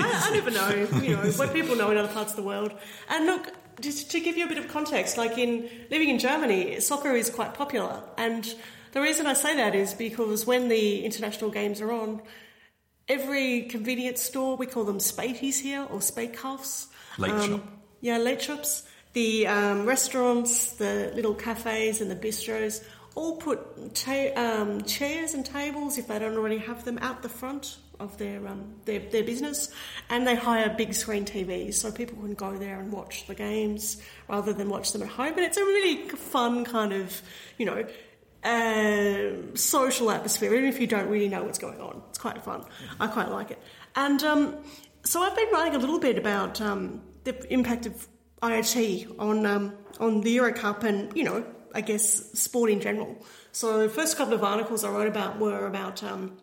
I, 0.05 0.27
I 0.27 0.29
never 0.33 0.51
know, 0.51 0.69
you 1.01 1.15
know, 1.15 1.31
what 1.31 1.51
people 1.51 1.75
know 1.75 1.89
in 1.89 1.97
other 1.97 2.13
parts 2.13 2.31
of 2.33 2.37
the 2.37 2.43
world. 2.43 2.71
And 3.09 3.25
look, 3.25 3.51
just 3.81 4.11
to 4.11 4.19
give 4.19 4.37
you 4.37 4.45
a 4.45 4.47
bit 4.47 4.59
of 4.59 4.67
context, 4.67 5.17
like 5.17 5.35
in 5.39 5.67
living 5.89 6.09
in 6.09 6.19
Germany, 6.19 6.79
soccer 6.79 7.13
is 7.15 7.31
quite 7.31 7.55
popular. 7.55 8.03
And 8.19 8.45
the 8.91 9.01
reason 9.01 9.25
I 9.25 9.33
say 9.33 9.55
that 9.55 9.73
is 9.73 9.95
because 9.95 10.45
when 10.45 10.69
the 10.69 11.03
international 11.05 11.49
games 11.49 11.81
are 11.81 11.91
on, 11.91 12.21
every 13.07 13.63
convenience 13.63 14.21
store, 14.21 14.57
we 14.57 14.67
call 14.67 14.83
them 14.83 14.99
Spaties 14.99 15.59
here, 15.59 15.87
or 15.89 15.99
Spatehouse. 16.01 16.85
Late 17.17 17.43
shop. 17.43 17.61
Yeah, 18.01 18.17
late 18.19 18.41
shops. 18.43 18.83
The 19.13 19.47
um, 19.47 19.85
restaurants, 19.85 20.73
the 20.73 21.11
little 21.15 21.35
cafes, 21.35 22.01
and 22.01 22.09
the 22.09 22.15
bistros 22.15 22.83
all 23.15 23.37
put 23.37 23.93
ta- 23.93 24.33
um, 24.35 24.83
chairs 24.83 25.33
and 25.33 25.45
tables, 25.45 25.97
if 25.97 26.07
they 26.07 26.17
don't 26.19 26.35
already 26.35 26.57
have 26.57 26.83
them, 26.83 26.97
out 26.99 27.21
the 27.21 27.29
front 27.29 27.77
of 27.99 28.17
their, 28.17 28.47
um, 28.47 28.75
their 28.85 28.99
their 28.99 29.23
business, 29.23 29.71
and 30.09 30.25
they 30.25 30.35
hire 30.35 30.73
big 30.75 30.93
screen 30.93 31.25
TVs 31.25 31.75
so 31.75 31.91
people 31.91 32.17
can 32.17 32.33
go 32.33 32.57
there 32.57 32.79
and 32.79 32.91
watch 32.91 33.27
the 33.27 33.35
games 33.35 34.01
rather 34.27 34.51
than 34.51 34.69
watch 34.69 34.91
them 34.91 35.03
at 35.03 35.09
home. 35.09 35.33
And 35.33 35.41
it's 35.41 35.57
a 35.57 35.63
really 35.63 36.09
fun 36.09 36.65
kind 36.65 36.93
of, 36.93 37.21
you 37.57 37.65
know. 37.65 37.85
Uh, 38.43 39.55
social 39.55 40.11
atmosphere, 40.11 40.53
even 40.53 40.67
if 40.67 40.77
you 40.77 40.85
don't 40.85 41.07
really 41.07 41.29
know 41.29 41.45
what's 41.45 41.59
going 41.59 41.79
on. 41.79 42.01
It's 42.09 42.17
quite 42.17 42.43
fun. 42.43 42.65
I 42.99 43.07
quite 43.07 43.31
like 43.31 43.51
it. 43.51 43.59
And 43.95 44.21
um, 44.21 44.57
so 45.05 45.21
I've 45.23 45.33
been 45.33 45.47
writing 45.53 45.75
a 45.75 45.77
little 45.77 45.97
bit 45.97 46.17
about 46.17 46.59
um, 46.59 47.01
the 47.23 47.53
impact 47.53 47.85
of 47.85 48.05
IoT 48.43 49.15
on 49.19 49.45
um, 49.45 49.73
on 49.99 50.21
the 50.21 50.31
Euro 50.31 50.53
Cup 50.53 50.83
and 50.83 51.15
you 51.15 51.23
know 51.23 51.45
I 51.73 51.81
guess 51.81 52.05
sport 52.39 52.69
in 52.69 52.81
general. 52.81 53.17
So 53.51 53.79
the 53.79 53.89
first 53.89 54.17
couple 54.17 54.33
of 54.33 54.43
articles 54.43 54.83
I 54.83 54.89
wrote 54.89 55.07
about 55.07 55.39
were 55.39 55.65
about 55.65 56.03
um, 56.03 56.37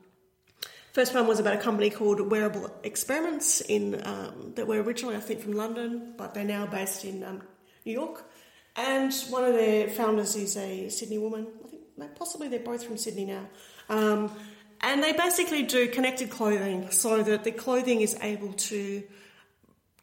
First 0.92 1.14
one 1.14 1.28
was 1.28 1.38
about 1.38 1.54
a 1.54 1.58
company 1.58 1.88
called 1.88 2.20
Wearable 2.32 2.68
Experiments 2.82 3.60
in 3.60 4.02
um, 4.04 4.54
that 4.56 4.66
were 4.66 4.82
originally, 4.82 5.14
I 5.14 5.20
think, 5.20 5.40
from 5.40 5.52
London, 5.52 6.14
but 6.16 6.34
they're 6.34 6.42
now 6.42 6.66
based 6.66 7.04
in 7.04 7.22
um, 7.22 7.42
New 7.86 7.92
York. 7.92 8.28
And 8.74 9.14
one 9.28 9.44
of 9.44 9.54
their 9.54 9.88
founders 9.88 10.34
is 10.34 10.56
a 10.56 10.88
Sydney 10.88 11.18
woman. 11.18 11.46
I 11.64 11.68
think 11.68 12.16
possibly 12.16 12.48
they're 12.48 12.58
both 12.58 12.82
from 12.82 12.96
Sydney 12.96 13.26
now. 13.26 13.46
Um, 13.88 14.32
and 14.80 15.00
they 15.00 15.12
basically 15.12 15.62
do 15.62 15.86
connected 15.88 16.28
clothing 16.28 16.90
so 16.90 17.22
that 17.22 17.44
the 17.44 17.52
clothing 17.52 18.00
is 18.00 18.16
able 18.20 18.52
to 18.54 19.04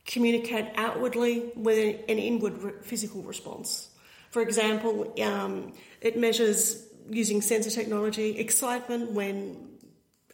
communicate 0.07 0.65
outwardly 0.75 1.51
with 1.55 1.99
an 2.09 2.17
inward 2.17 2.83
physical 2.83 3.21
response. 3.21 3.89
For 4.31 4.41
example, 4.41 5.13
um, 5.21 5.73
it 6.01 6.17
measures 6.17 6.87
using 7.09 7.41
sensor 7.41 7.69
technology 7.69 8.39
excitement 8.39 9.11
when 9.11 9.67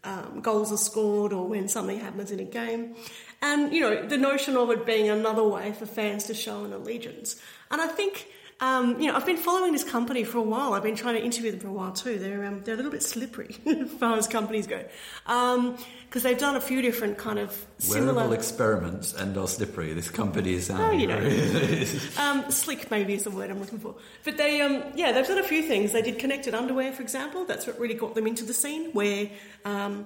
um, 0.03 0.41
goals 0.41 0.71
are 0.71 0.78
scored 0.78 1.34
or 1.34 1.47
when 1.47 1.67
something 1.67 1.99
happens 1.99 2.32
in 2.32 2.39
a 2.39 2.45
game. 2.45 2.95
And, 3.41 3.74
you 3.74 3.82
know, 3.82 4.07
the 4.07 4.17
notion 4.17 4.55
of 4.57 4.69
it 4.71 4.86
being 4.86 5.09
another 5.09 5.43
way 5.43 5.74
for 5.74 5.86
fans 5.86 6.26
to 6.26 6.34
show 6.34 6.63
an 6.65 6.74
allegiance. 6.74 7.36
And 7.71 7.82
I 7.82 7.88
think 7.88 8.28
um, 8.59 8.99
you 8.99 9.07
know, 9.07 9.15
I've 9.15 9.25
been 9.25 9.37
following 9.37 9.73
this 9.73 9.83
company 9.83 10.23
for 10.23 10.37
a 10.37 10.43
while. 10.43 10.73
I've 10.73 10.83
been 10.83 10.95
trying 10.95 11.15
to 11.15 11.23
interview 11.23 11.51
them 11.51 11.59
for 11.59 11.67
a 11.67 11.73
while 11.73 11.91
too. 11.91 12.17
They're 12.17 12.45
um, 12.45 12.61
they're 12.63 12.75
a 12.75 12.77
little 12.77 12.91
bit 12.91 13.03
slippery 13.03 13.55
as 13.65 13.91
far 13.91 14.17
as 14.17 14.27
companies 14.27 14.67
go, 14.67 14.83
because 15.25 15.57
um, 15.57 15.77
they've 16.11 16.37
done 16.37 16.55
a 16.55 16.61
few 16.61 16.81
different 16.81 17.17
kind 17.17 17.39
of 17.39 17.65
similar 17.79 18.13
wearable 18.13 18.33
experiments 18.33 19.13
and 19.13 19.37
are 19.37 19.47
slippery. 19.47 19.93
This 19.93 20.09
company 20.09 20.53
is 20.53 20.69
oh, 20.69 20.91
you 20.91 21.07
know, 21.07 21.17
um, 22.17 22.49
slick 22.51 22.89
maybe 22.91 23.15
is 23.15 23.23
the 23.23 23.31
word 23.31 23.49
I'm 23.49 23.59
looking 23.59 23.79
for. 23.79 23.95
But 24.23 24.37
they, 24.37 24.61
um, 24.61 24.83
yeah, 24.95 25.11
they've 25.11 25.27
done 25.27 25.39
a 25.39 25.43
few 25.43 25.63
things. 25.63 25.91
They 25.91 26.01
did 26.01 26.19
connected 26.19 26.53
underwear, 26.53 26.93
for 26.93 27.01
example. 27.01 27.45
That's 27.45 27.67
what 27.67 27.79
really 27.79 27.95
got 27.95 28.15
them 28.15 28.27
into 28.27 28.45
the 28.45 28.53
scene 28.53 28.91
where. 28.93 29.29
Um, 29.65 30.05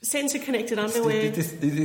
sensor 0.00 0.38
connected 0.38 0.78
underwear. 0.78 1.34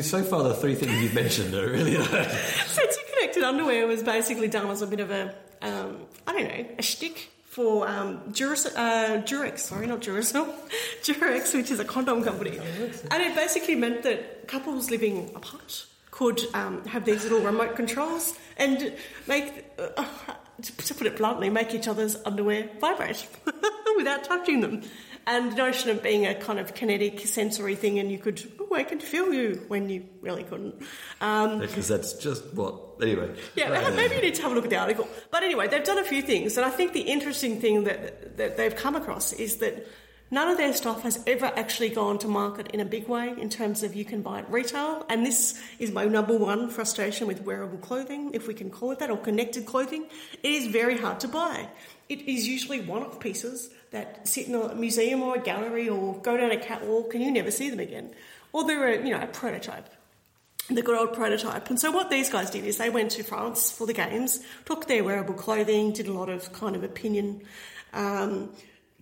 So 0.04 0.24
far, 0.24 0.44
the 0.44 0.54
three 0.54 0.76
things 0.76 1.02
you've 1.02 1.16
mentioned 1.16 1.54
are 1.56 1.68
really. 1.68 1.96
sensor 2.04 3.02
connected 3.24 3.44
underwear 3.44 3.88
was 3.88 4.04
basically 4.04 4.50
done 4.50 4.70
as 4.70 4.82
a 4.82 4.88
bit 4.88 5.00
of 5.00 5.10
a 5.10 5.34
um, 5.62 5.98
I 6.28 6.34
don't 6.34 6.44
know, 6.44 6.76
a 6.78 6.82
shtick 6.82 7.32
for 7.46 7.88
um, 7.88 8.20
Durex, 8.32 8.66
uh, 8.76 9.22
Durex, 9.22 9.60
sorry, 9.60 9.88
not 9.88 10.02
Duracell, 10.02 10.54
Durex, 11.04 11.56
which 11.56 11.72
is 11.72 11.80
a 11.80 11.86
condom 11.86 12.22
company. 12.22 12.60
And 13.10 13.24
it 13.24 13.34
basically 13.34 13.76
meant 13.76 14.04
that 14.04 14.48
couples 14.50 14.92
living 14.92 15.32
apart 15.36 15.86
could 16.12 16.42
um, 16.54 16.84
have 16.86 17.06
these 17.06 17.24
little 17.24 17.40
remote 17.40 17.78
controls 17.78 18.38
and 18.58 18.94
make, 19.26 19.66
uh, 19.80 20.06
to 20.62 20.94
put 20.94 21.08
it 21.08 21.16
bluntly, 21.16 21.50
make 21.50 21.74
each 21.74 21.88
other's 21.88 22.18
underwear 22.26 22.70
vibrate 22.82 23.26
without 23.96 24.26
touching 24.26 24.60
them 24.60 24.82
and 25.26 25.52
the 25.52 25.56
notion 25.56 25.90
of 25.90 26.04
being 26.04 26.26
a 26.26 26.36
kind 26.36 26.60
of 26.60 26.74
kinetic 26.74 27.22
sensory 27.22 27.76
thing, 27.76 28.00
and 28.00 28.12
you 28.12 28.18
could, 28.18 28.42
oh, 28.60 28.76
I 28.76 28.84
can 28.84 29.00
feel 29.00 29.34
you 29.34 29.64
when 29.68 29.90
you 29.90 30.06
really 30.22 30.44
couldn't. 30.44 30.76
Um, 31.22 31.60
because 31.60 31.88
that's 31.88 32.14
just 32.14 32.54
what. 32.54 32.80
Anyway. 33.02 33.34
Yeah, 33.56 33.70
right. 33.70 33.96
maybe 33.96 34.16
you 34.16 34.22
need 34.22 34.36
to 34.36 34.42
have 34.44 34.52
a 34.52 34.56
look 34.56 34.66
at 34.66 34.70
the 34.70 34.78
article. 34.78 35.08
But 35.32 35.44
anyway, 35.44 35.68
they've 35.68 35.84
done 35.84 35.98
a 35.98 36.04
few 36.04 36.22
things, 36.22 36.58
and 36.58 36.66
I 36.66 36.70
think 36.70 36.94
the 36.94 37.02
interesting 37.02 37.60
thing 37.60 37.86
that, 37.86 38.38
that 38.38 38.58
they've 38.58 38.76
come 38.76 38.96
across 38.96 39.34
is 39.34 39.58
that 39.58 39.88
none 40.34 40.50
of 40.50 40.58
their 40.58 40.74
stuff 40.74 41.04
has 41.04 41.24
ever 41.28 41.46
actually 41.46 41.90
gone 41.90 42.18
to 42.18 42.28
market 42.28 42.68
in 42.74 42.80
a 42.80 42.86
big 42.86 43.08
way 43.08 43.34
in 43.38 43.50
terms 43.50 43.84
of 43.84 43.94
you 43.94 44.04
can 44.04 44.22
buy 44.22 44.40
it 44.40 44.46
retail. 44.50 45.06
And 45.08 45.26
this 45.26 45.62
is 45.80 45.92
my 45.92 46.06
number 46.06 46.36
one 46.36 46.70
frustration 46.70 47.28
with 47.28 47.42
wearable 47.44 47.78
clothing, 47.78 48.32
if 48.34 48.48
we 48.48 48.54
can 48.54 48.70
call 48.72 48.92
it 48.92 49.00
that, 49.00 49.12
or 49.12 49.18
connected 49.18 49.66
clothing. 49.66 50.06
It 50.42 50.52
is 50.52 50.68
very 50.68 50.98
hard 50.98 51.20
to 51.22 51.28
buy. 51.28 51.68
It 52.10 52.22
is 52.28 52.48
usually 52.48 52.82
one 52.82 53.04
off 53.04 53.20
pieces 53.20 53.70
that 53.92 54.28
sit 54.28 54.48
in 54.48 54.56
a 54.56 54.76
museum 54.76 55.22
or 55.22 55.36
a 55.36 55.40
gallery 55.40 55.88
or 55.88 56.16
go 56.20 56.36
down 56.38 56.52
a 56.52 56.58
catwalk 56.58 57.14
and 57.14 57.24
you 57.24 57.32
never 57.32 57.52
see 57.52 57.70
them 57.70 57.80
again. 57.80 58.12
Or 58.52 58.66
they're 58.66 58.88
a, 58.88 59.04
you 59.04 59.12
know, 59.12 59.22
a 59.22 59.28
prototype, 59.28 59.90
the 60.70 60.82
good 60.82 60.98
old 60.98 61.14
prototype. 61.14 61.70
And 61.70 61.80
so 61.80 61.92
what 61.92 62.10
these 62.10 62.30
guys 62.30 62.50
did 62.50 62.66
is 62.66 62.78
they 62.78 62.90
went 62.90 63.12
to 63.12 63.24
France 63.24 63.72
for 63.72 63.88
the 63.88 63.94
games, 63.94 64.40
took 64.66 64.88
their 64.88 65.04
wearable 65.04 65.34
clothing, 65.36 65.94
did 65.94 66.08
a 66.08 66.14
lot 66.14 66.30
of 66.30 66.52
kind 66.54 66.76
of 66.76 66.84
opinion 66.84 67.42
um, 67.94 68.50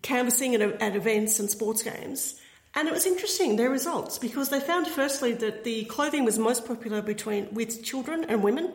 canvassing 0.02 0.56
at, 0.56 0.62
at 0.62 0.96
events 0.96 1.40
and 1.40 1.50
sports 1.50 1.84
games. 1.84 2.36
And 2.74 2.88
it 2.88 2.94
was 2.94 3.06
interesting, 3.06 3.58
their 3.58 3.70
results, 3.70 4.18
because 4.18 4.50
they 4.50 4.62
found 4.62 4.88
firstly 4.88 5.34
that 5.34 5.66
the 5.66 5.84
clothing 5.86 6.24
was 6.24 6.40
most 6.40 6.66
popular 6.66 7.02
between 7.02 7.54
with 7.54 7.84
children 7.84 8.24
and 8.24 8.42
women, 8.42 8.72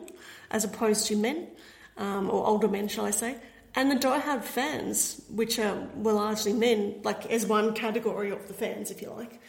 as 0.51 0.63
opposed 0.63 1.07
to 1.07 1.15
men, 1.15 1.47
um, 1.97 2.29
or 2.29 2.45
older 2.45 2.67
men, 2.67 2.87
shall 2.87 3.05
I 3.05 3.11
say. 3.11 3.37
And 3.77 3.91
the 3.91 3.95
die-hard 3.95 4.43
fans, 4.43 5.21
which 5.29 5.59
are, 5.59 5.87
were 5.95 6.11
largely 6.11 6.51
men, 6.51 6.99
like 7.03 7.27
as 7.27 7.45
one 7.45 7.75
category 7.75 8.31
of 8.31 8.47
the 8.47 8.53
fans, 8.55 8.89
if 8.89 9.03
you 9.03 9.11
like, 9.11 9.39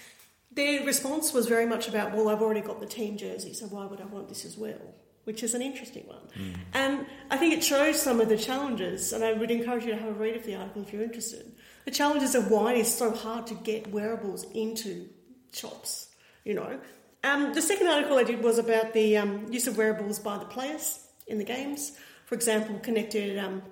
their 0.52 0.84
response 0.84 1.32
was 1.32 1.46
very 1.46 1.64
much 1.64 1.88
about, 1.88 2.14
well, 2.14 2.28
I've 2.28 2.42
already 2.42 2.60
got 2.60 2.78
the 2.78 2.86
team 2.86 3.16
jersey, 3.16 3.54
so 3.54 3.64
why 3.68 3.86
would 3.86 4.02
I 4.02 4.04
want 4.04 4.28
this 4.28 4.44
as 4.44 4.58
well? 4.58 4.94
Which 5.24 5.42
is 5.42 5.54
an 5.54 5.62
interesting 5.62 6.06
one. 6.06 6.28
Mm. 6.38 6.56
And 6.74 7.06
I 7.30 7.38
think 7.38 7.54
it 7.54 7.64
shows 7.64 8.02
some 8.02 8.20
of 8.20 8.28
the 8.28 8.36
challenges, 8.36 9.14
and 9.14 9.24
I 9.24 9.32
would 9.32 9.50
encourage 9.50 9.86
you 9.86 9.92
to 9.92 9.98
have 9.98 10.10
a 10.10 10.12
read 10.12 10.36
of 10.36 10.44
the 10.44 10.56
article 10.56 10.82
if 10.82 10.92
you're 10.92 11.02
interested. 11.02 11.50
The 11.86 11.90
challenges 11.90 12.34
of 12.34 12.50
why 12.50 12.74
it's 12.74 12.92
so 12.92 13.10
hard 13.10 13.46
to 13.46 13.54
get 13.54 13.86
wearables 13.86 14.44
into 14.52 15.08
shops, 15.52 16.08
you 16.44 16.52
know. 16.52 16.78
Um, 17.24 17.54
the 17.54 17.62
second 17.62 17.88
article 17.88 18.18
I 18.18 18.24
did 18.24 18.44
was 18.44 18.58
about 18.58 18.92
the 18.92 19.16
um, 19.16 19.46
use 19.50 19.66
of 19.66 19.78
wearables 19.78 20.18
by 20.18 20.36
the 20.36 20.44
players 20.44 21.06
in 21.26 21.38
the 21.38 21.44
games. 21.44 21.92
For 22.26 22.34
example, 22.34 22.78
connected 22.80 23.38
um, 23.38 23.62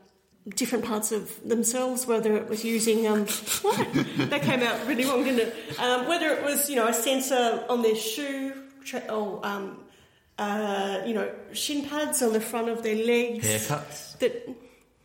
different 0.48 0.84
parts 0.84 1.12
of 1.12 1.48
themselves, 1.48 2.06
whether 2.06 2.36
it 2.36 2.48
was 2.48 2.64
using 2.64 3.06
um, 3.06 3.26
what 3.62 3.86
that 4.30 4.42
came 4.42 4.62
out 4.62 4.86
really 4.86 5.04
wrong, 5.04 5.24
didn't 5.24 5.48
it? 5.48 5.80
Um, 5.80 6.06
whether 6.06 6.28
it 6.30 6.44
was 6.44 6.70
you 6.70 6.76
know 6.76 6.86
a 6.86 6.94
sensor 6.94 7.64
on 7.68 7.82
their 7.82 7.96
shoe 7.96 8.52
or 9.10 9.44
um, 9.44 9.80
uh, 10.38 11.02
you 11.06 11.14
know 11.14 11.30
shin 11.52 11.84
pads 11.88 12.22
on 12.22 12.32
the 12.32 12.40
front 12.40 12.68
of 12.68 12.82
their 12.82 12.96
legs, 12.96 13.46
haircuts 13.46 14.18
that. 14.18 14.48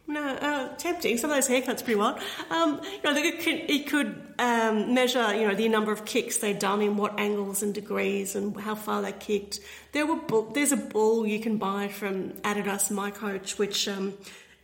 No, 0.07 0.27
uh, 0.27 0.75
tempting. 0.75 1.17
Some 1.17 1.29
of 1.29 1.37
those 1.37 1.47
haircuts 1.47 1.85
pretty 1.85 1.95
wild. 1.95 2.19
Um, 2.49 2.81
you 2.83 3.01
know, 3.03 3.17
it 3.17 3.39
could, 3.39 3.69
it 3.69 3.87
could 3.87 4.33
um, 4.39 4.93
measure, 4.93 5.33
you 5.33 5.47
know, 5.47 5.55
the 5.55 5.69
number 5.69 5.93
of 5.93 6.03
kicks 6.03 6.39
they'd 6.39 6.59
done 6.59 6.81
in 6.81 6.97
what 6.97 7.17
angles 7.17 7.63
and 7.63 7.73
degrees 7.73 8.35
and 8.35 8.59
how 8.59 8.75
far 8.75 9.01
they 9.01 9.13
kicked. 9.13 9.61
There 9.93 10.05
were 10.05 10.19
there's 10.53 10.73
a 10.73 10.77
ball 10.77 11.25
you 11.25 11.39
can 11.39 11.57
buy 11.57 11.87
from 11.87 12.31
Adidas 12.41 12.91
miCoach, 12.91 13.57
which 13.57 13.87
um, 13.87 14.15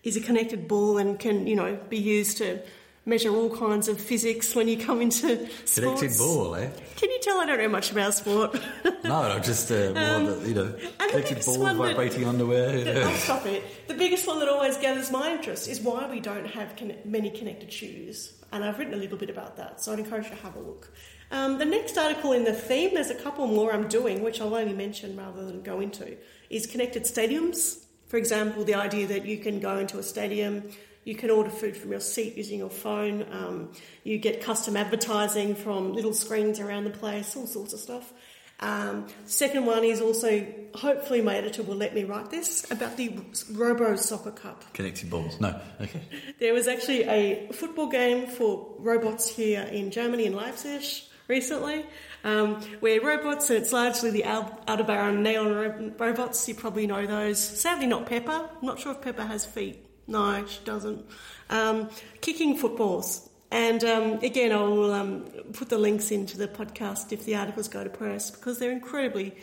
is 0.03 0.15
a 0.17 0.21
connected 0.21 0.67
ball 0.67 0.97
and 0.97 1.19
can, 1.19 1.47
you 1.47 1.55
know, 1.55 1.77
be 1.89 1.97
used 1.97 2.37
to 2.37 2.59
measure 3.07 3.29
all 3.29 3.49
kinds 3.55 3.87
of 3.87 3.99
physics 3.99 4.53
when 4.53 4.67
you 4.67 4.77
come 4.77 5.01
into 5.01 5.47
sports. 5.65 5.75
Connected 6.01 6.17
ball, 6.17 6.55
eh? 6.55 6.69
Can 6.97 7.09
you 7.09 7.19
tell 7.21 7.39
I 7.39 7.45
don't 7.45 7.57
know 7.57 7.69
much 7.69 7.91
about 7.91 8.13
sport? 8.13 8.59
no, 9.03 9.39
just 9.39 9.71
uh, 9.71 9.93
more 9.93 10.03
um, 10.03 10.25
the, 10.25 10.47
you 10.49 10.53
know, 10.53 10.75
connected 10.97 11.45
ball, 11.45 11.73
vibrating 11.73 12.23
that, 12.23 12.27
underwear. 12.27 12.83
That, 12.83 12.97
oh, 12.97 13.13
stop 13.13 13.45
it. 13.45 13.63
The 13.87 13.93
biggest 13.93 14.27
one 14.27 14.39
that 14.39 14.49
always 14.49 14.77
gathers 14.77 15.09
my 15.09 15.31
interest 15.31 15.69
is 15.69 15.79
why 15.79 16.09
we 16.09 16.19
don't 16.19 16.47
have 16.47 16.75
con- 16.75 16.95
many 17.05 17.29
connected 17.29 17.71
shoes. 17.71 18.33
And 18.51 18.63
I've 18.63 18.77
written 18.77 18.93
a 18.93 18.97
little 18.97 19.17
bit 19.17 19.29
about 19.29 19.57
that, 19.57 19.81
so 19.81 19.93
I'd 19.93 19.99
encourage 19.99 20.25
you 20.25 20.31
to 20.31 20.35
have 20.37 20.55
a 20.55 20.59
look. 20.59 20.91
Um, 21.31 21.57
the 21.57 21.65
next 21.65 21.97
article 21.97 22.31
in 22.31 22.45
the 22.45 22.53
theme, 22.53 22.93
there's 22.93 23.09
a 23.09 23.15
couple 23.15 23.45
more 23.47 23.73
I'm 23.73 23.87
doing, 23.89 24.23
which 24.23 24.39
I'll 24.39 24.55
only 24.55 24.73
mention 24.73 25.17
rather 25.17 25.45
than 25.45 25.61
go 25.61 25.79
into, 25.81 26.15
is 26.49 26.65
connected 26.65 27.03
stadiums. 27.03 27.83
For 28.07 28.17
example, 28.17 28.63
the 28.63 28.75
idea 28.75 29.07
that 29.07 29.25
you 29.25 29.37
can 29.37 29.59
go 29.59 29.77
into 29.77 29.99
a 29.99 30.03
stadium, 30.03 30.69
you 31.03 31.15
can 31.15 31.29
order 31.29 31.49
food 31.49 31.75
from 31.75 31.91
your 31.91 31.99
seat 31.99 32.35
using 32.35 32.59
your 32.59 32.69
phone, 32.69 33.25
um, 33.31 33.71
you 34.03 34.17
get 34.17 34.41
custom 34.41 34.77
advertising 34.77 35.55
from 35.55 35.93
little 35.93 36.13
screens 36.13 36.59
around 36.59 36.85
the 36.85 36.89
place, 36.89 37.35
all 37.35 37.47
sorts 37.47 37.73
of 37.73 37.79
stuff. 37.79 38.13
Um, 38.59 39.07
second 39.25 39.65
one 39.65 39.83
is 39.83 40.01
also, 40.01 40.45
hopefully, 40.73 41.21
my 41.21 41.35
editor 41.35 41.61
will 41.61 41.75
let 41.75 41.93
me 41.93 42.05
write 42.05 42.31
this 42.31 42.69
about 42.71 42.97
the 42.97 43.19
Robo 43.51 43.95
Soccer 43.95 44.31
Cup. 44.31 44.63
Connected 44.73 45.09
balls. 45.09 45.39
No. 45.39 45.59
Okay. 45.79 46.01
There 46.39 46.53
was 46.53 46.67
actually 46.67 47.03
a 47.03 47.51
football 47.51 47.87
game 47.87 48.27
for 48.27 48.75
robots 48.79 49.27
here 49.27 49.61
in 49.61 49.91
Germany, 49.91 50.25
in 50.25 50.33
Leipzig, 50.33 50.83
recently 51.27 51.85
um, 52.23 52.61
where 52.79 53.01
robots, 53.01 53.49
and 53.49 53.59
it's 53.61 53.71
largely 53.71 54.11
the 54.11 54.25
Aldebaran 54.25 55.23
neon 55.23 55.53
ro- 55.53 55.91
robots, 55.97 56.47
you 56.47 56.55
probably 56.55 56.87
know 56.87 57.05
those. 57.05 57.39
Sadly, 57.39 57.87
not 57.87 58.05
Pepper. 58.05 58.31
I'm 58.31 58.65
not 58.65 58.79
sure 58.79 58.91
if 58.91 59.01
Pepper 59.01 59.23
has 59.23 59.45
feet. 59.45 59.85
No, 60.07 60.45
she 60.45 60.59
doesn't. 60.63 61.05
Um, 61.49 61.89
kicking 62.21 62.57
footballs. 62.57 63.29
And 63.51 63.83
um, 63.83 64.13
again, 64.23 64.51
I'll 64.51 64.91
um, 64.91 65.23
put 65.53 65.69
the 65.69 65.77
links 65.77 66.11
into 66.11 66.37
the 66.37 66.47
podcast 66.47 67.13
if 67.13 67.23
the 67.23 67.35
articles 67.35 67.67
go 67.69 67.83
to 67.83 67.89
press 67.89 68.29
because 68.29 68.59
they're 68.59 68.71
incredibly 68.71 69.35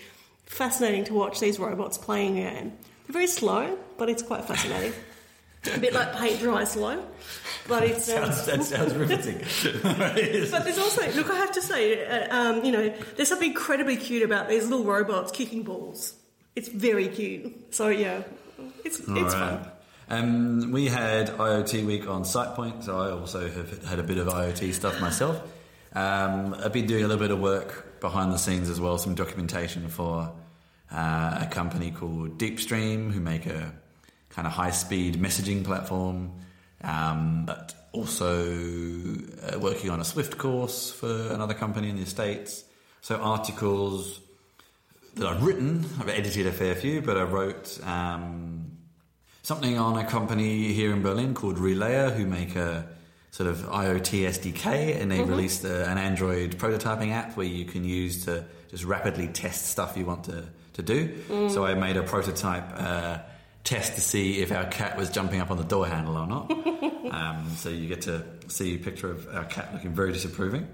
fascinating 0.45 1.05
to 1.05 1.14
watch 1.14 1.41
these 1.41 1.59
robots 1.59 1.97
playing 1.97 2.39
a 2.39 2.51
game. 2.51 2.72
They're 3.07 3.12
very 3.12 3.27
slow, 3.27 3.79
but 3.97 4.11
it's 4.11 4.22
quite 4.22 4.45
fascinating 4.45 4.93
a 5.73 5.79
bit 5.79 5.93
like 5.93 6.15
paint 6.17 6.41
dry 6.41 6.65
slow. 6.65 7.05
But 7.67 7.85
it's 7.85 8.09
um, 8.11 8.33
sounds, 8.33 8.47
that 8.47 8.65
sounds 8.65 8.95
riveting. 8.95 9.39
but 9.83 10.65
there's 10.65 10.79
also 10.79 11.11
look, 11.12 11.31
I 11.31 11.37
have 11.37 11.53
to 11.53 11.62
say, 11.62 12.07
uh, 12.07 12.37
um, 12.37 12.65
you 12.65 12.73
know, 12.73 12.95
there's 13.17 13.29
something 13.29 13.51
incredibly 13.51 13.97
cute 13.97 14.23
about 14.23 14.49
these 14.49 14.69
little 14.69 14.85
robots 14.85 15.33
kicking 15.33 15.62
balls. 15.62 16.15
It's 16.55 16.69
very 16.69 17.09
cute. 17.09 17.75
So 17.75 17.89
yeah, 17.89 18.23
it's 18.85 19.01
it's 19.01 19.09
right. 19.09 19.31
fun. 19.31 19.71
Um, 20.09 20.73
we 20.73 20.87
had 20.87 21.29
IoT 21.29 21.87
week 21.87 22.07
on 22.07 22.25
SitePoint, 22.25 22.85
so 22.85 22.99
I 22.99 23.11
also 23.11 23.49
have 23.49 23.85
had 23.85 23.99
a 23.99 24.03
bit 24.03 24.19
of 24.19 24.29
IoT 24.29 24.75
stuff 24.75 25.01
myself. 25.01 25.41
Um, 25.95 26.55
I've 26.62 26.73
been 26.73 26.87
doing 26.87 27.05
a 27.05 27.09
little 27.09 27.23
bit 27.23 27.31
of 27.31 27.41
work 27.41 28.01
behind 28.01 28.33
the 28.33 28.37
scenes 28.37 28.69
as 28.69 28.81
well, 28.81 28.99
some 28.99 29.15
documentation 29.15 29.89
for 29.89 30.31
uh, 30.93 31.39
a 31.41 31.49
company 31.51 31.91
called 31.91 32.37
Deepstream, 32.39 33.11
who 33.12 33.21
make 33.21 33.47
a 33.47 33.73
kind 34.35 34.47
of 34.47 34.53
high 34.53 34.70
speed 34.70 35.16
messaging 35.16 35.64
platform, 35.64 36.32
um, 36.82 37.45
but 37.47 37.74
also 37.93 38.45
uh, 38.45 39.59
working 39.61 39.91
on 39.91 40.01
a 40.01 40.05
Swift 40.05 40.37
course 40.37 40.93
for 40.93 41.32
another 41.32 41.55
company 41.55 41.89
in 41.89 41.97
the 41.97 42.07
States. 42.07 42.64
So, 43.01 43.16
articles 43.16 44.20
that 45.14 45.26
I've 45.26 45.43
written, 45.45 45.87
I've 46.01 46.09
edited 46.09 46.47
a 46.47 46.53
fair 46.53 46.74
few, 46.74 47.01
but 47.01 47.16
I 47.16 47.22
wrote 47.22 47.78
um, 47.87 48.72
something 49.43 49.78
on 49.78 49.99
a 49.99 50.05
company 50.05 50.72
here 50.72 50.93
in 50.93 51.03
Berlin 51.03 51.35
called 51.35 51.57
relayr, 51.57 52.12
who 52.12 52.26
make 52.26 52.57
a 52.57 52.87
sort 53.30 53.49
of 53.49 53.59
IoT 53.59 54.26
SDK, 54.28 55.01
and 55.01 55.11
they 55.11 55.22
released 55.22 55.64
a, 55.64 55.89
an 55.89 55.99
Android 55.99 56.57
prototyping 56.57 57.11
app 57.12 57.37
where 57.37 57.47
you 57.47 57.64
can 57.64 57.85
use 57.85 58.24
to 58.24 58.45
just 58.70 58.85
rapidly 58.85 59.28
test 59.28 59.66
stuff 59.66 59.97
you 59.97 60.05
want 60.05 60.24
to, 60.24 60.45
to 60.72 60.82
do. 60.82 61.14
So 61.51 61.64
I 61.64 61.74
made 61.74 61.97
a 61.97 62.03
prototype 62.03 62.64
uh, 62.74 63.18
test 63.65 63.95
to 63.95 64.01
see 64.01 64.41
if 64.43 64.53
our 64.53 64.67
cat 64.67 64.97
was 64.97 65.11
jumping 65.11 65.41
up 65.41 65.51
on 65.51 65.57
the 65.57 65.65
door 65.65 65.87
handle 65.87 66.17
or 66.17 66.27
not. 66.27 66.51
um, 67.11 67.49
so 67.57 67.71
you 67.71 67.89
get 67.89 68.03
to 68.03 68.23
see 68.49 68.75
a 68.77 68.79
picture 68.79 69.11
of 69.11 69.27
our 69.35 69.45
cat 69.45 69.73
looking 69.73 69.95
very 69.95 70.12
disapproving. 70.12 70.69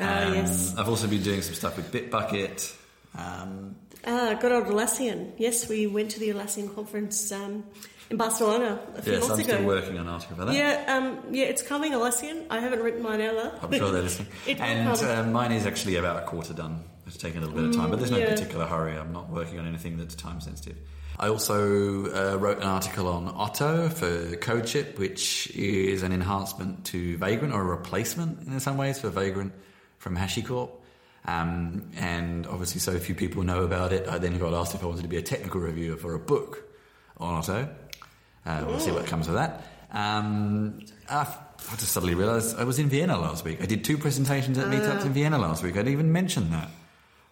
Ah, 0.00 0.24
Um, 0.26 0.34
yes. 0.34 0.74
I've 0.78 0.88
also 0.88 1.06
been 1.08 1.22
doing 1.22 1.42
some 1.42 1.54
stuff 1.54 1.76
with 1.76 1.92
Bitbucket. 1.92 2.74
Um, 3.16 3.76
Ah, 4.04 4.36
good 4.40 4.50
old 4.50 4.64
Atlassian. 4.64 5.30
Yes, 5.38 5.68
we 5.68 5.86
went 5.86 6.10
to 6.12 6.18
the 6.20 6.30
Atlassian 6.30 6.74
conference 6.74 7.30
um, 7.30 7.62
in 8.10 8.16
Barcelona 8.16 8.80
a 8.96 9.02
few 9.02 9.12
yes, 9.12 9.28
months 9.28 9.34
I'm 9.34 9.40
ago. 9.48 9.54
still 9.58 9.66
working 9.66 9.98
on 9.98 10.06
an 10.08 10.12
article 10.12 10.36
for 10.36 10.44
that. 10.46 10.54
Yeah, 10.56 10.96
um, 10.96 11.32
yeah, 11.32 11.44
it's 11.44 11.62
coming, 11.62 11.92
Atlassian. 11.92 12.46
I 12.50 12.58
haven't 12.58 12.80
written 12.82 13.00
mine 13.02 13.20
either. 13.20 13.52
I'm 13.62 13.72
sure 13.72 13.92
they're 13.92 14.02
listening. 14.10 14.28
And 14.48 14.88
uh, 14.88 15.22
mine 15.24 15.52
is 15.52 15.66
actually 15.66 15.96
about 15.96 16.20
a 16.20 16.26
quarter 16.26 16.52
done. 16.52 16.82
It's 17.06 17.16
taken 17.16 17.42
a 17.44 17.46
little 17.46 17.60
bit 17.62 17.70
of 17.70 17.76
time, 17.76 17.90
but 17.90 17.98
there's 18.00 18.10
no 18.10 18.18
yeah. 18.18 18.30
particular 18.30 18.64
hurry. 18.66 18.96
I'm 18.96 19.12
not 19.12 19.28
working 19.30 19.60
on 19.60 19.68
anything 19.68 19.98
that's 19.98 20.14
time 20.16 20.40
sensitive. 20.40 20.78
I 21.18 21.28
also 21.28 22.06
uh, 22.06 22.36
wrote 22.38 22.58
an 22.58 22.64
article 22.64 23.06
on 23.08 23.28
Otto 23.28 23.88
for 23.88 24.36
CodeShip, 24.36 24.98
which 24.98 25.50
is 25.54 26.02
an 26.02 26.12
enhancement 26.12 26.84
to 26.86 27.16
Vagrant 27.18 27.54
or 27.54 27.60
a 27.60 27.64
replacement 27.64 28.46
in 28.46 28.58
some 28.60 28.76
ways 28.76 29.00
for 29.00 29.10
Vagrant 29.10 29.52
from 29.98 30.16
HashiCorp. 30.16 30.70
Um, 31.24 31.90
and 31.96 32.46
obviously, 32.46 32.80
so 32.80 32.98
few 32.98 33.14
people 33.14 33.42
know 33.44 33.62
about 33.62 33.92
it. 33.92 34.08
I 34.08 34.18
then 34.18 34.38
got 34.38 34.52
asked 34.54 34.74
if 34.74 34.82
I 34.82 34.86
wanted 34.86 35.02
to 35.02 35.08
be 35.08 35.18
a 35.18 35.22
technical 35.22 35.60
reviewer 35.60 35.96
for 35.96 36.14
a 36.14 36.18
book 36.18 36.64
on 37.18 37.34
Otto. 37.34 37.68
Uh, 38.44 38.64
we'll 38.66 38.80
see 38.80 38.90
what 38.90 39.06
comes 39.06 39.28
of 39.28 39.34
that. 39.34 39.62
Um, 39.92 40.80
I, 41.08 41.20
I 41.70 41.76
just 41.76 41.92
suddenly 41.92 42.14
realised 42.14 42.58
I 42.58 42.64
was 42.64 42.78
in 42.78 42.88
Vienna 42.88 43.18
last 43.18 43.44
week. 43.44 43.62
I 43.62 43.66
did 43.66 43.84
two 43.84 43.98
presentations 43.98 44.58
at 44.58 44.66
meetups 44.66 45.04
in 45.04 45.12
Vienna 45.12 45.38
last 45.38 45.62
week. 45.62 45.74
I 45.74 45.78
didn't 45.78 45.92
even 45.92 46.10
mention 46.10 46.50
that. 46.50 46.68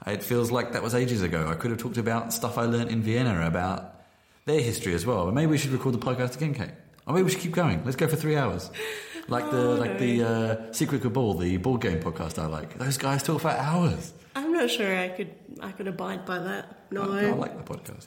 It 0.07 0.23
feels 0.23 0.51
like 0.51 0.73
that 0.73 0.83
was 0.83 0.95
ages 0.95 1.23
ago. 1.23 1.47
I 1.49 1.55
could 1.55 1.71
have 1.71 1.81
talked 1.81 1.99
about 1.99 2.33
stuff 2.33 2.57
I 2.59 2.65
learnt 2.65 2.91
in 2.91 3.03
Vienna 3.03 3.47
about 3.47 3.95
their 4.47 4.61
history 4.61 4.95
as 4.95 5.05
well. 5.05 5.27
But 5.27 5.35
maybe 5.35 5.51
we 5.51 5.59
should 5.59 5.71
record 5.73 5.95
the 5.95 5.99
podcast 5.99 6.37
again, 6.37 6.55
Kate. 6.55 6.71
Or 7.07 7.15
maybe 7.15 7.25
we 7.25 7.31
should 7.31 7.41
keep 7.41 7.53
going. 7.53 7.83
Let's 7.85 7.97
go 7.97 8.07
for 8.09 8.17
three 8.17 8.37
hours. 8.37 8.71
Like 9.29 9.51
the 9.51 9.73
Oh, 9.73 9.75
like 9.75 9.99
the 9.99 10.23
uh, 10.23 10.73
Secret 10.73 11.03
Cabal, 11.03 11.35
the 11.35 11.57
board 11.59 11.83
game 11.83 12.01
podcast 12.01 12.39
I 12.43 12.47
like. 12.47 12.79
Those 12.79 12.97
guys 12.97 13.23
talk 13.23 13.43
for 13.43 13.51
hours. 13.51 14.13
I'm 14.35 14.53
not 14.53 14.71
sure 14.71 14.97
I 14.97 15.09
could 15.09 15.33
I 15.61 15.73
could 15.73 15.87
abide 15.89 16.25
by 16.25 16.39
that. 16.39 16.91
No, 16.91 17.13
I, 17.13 17.27
I 17.27 17.31
like 17.33 17.57
the 17.65 17.75
podcast. 17.75 18.07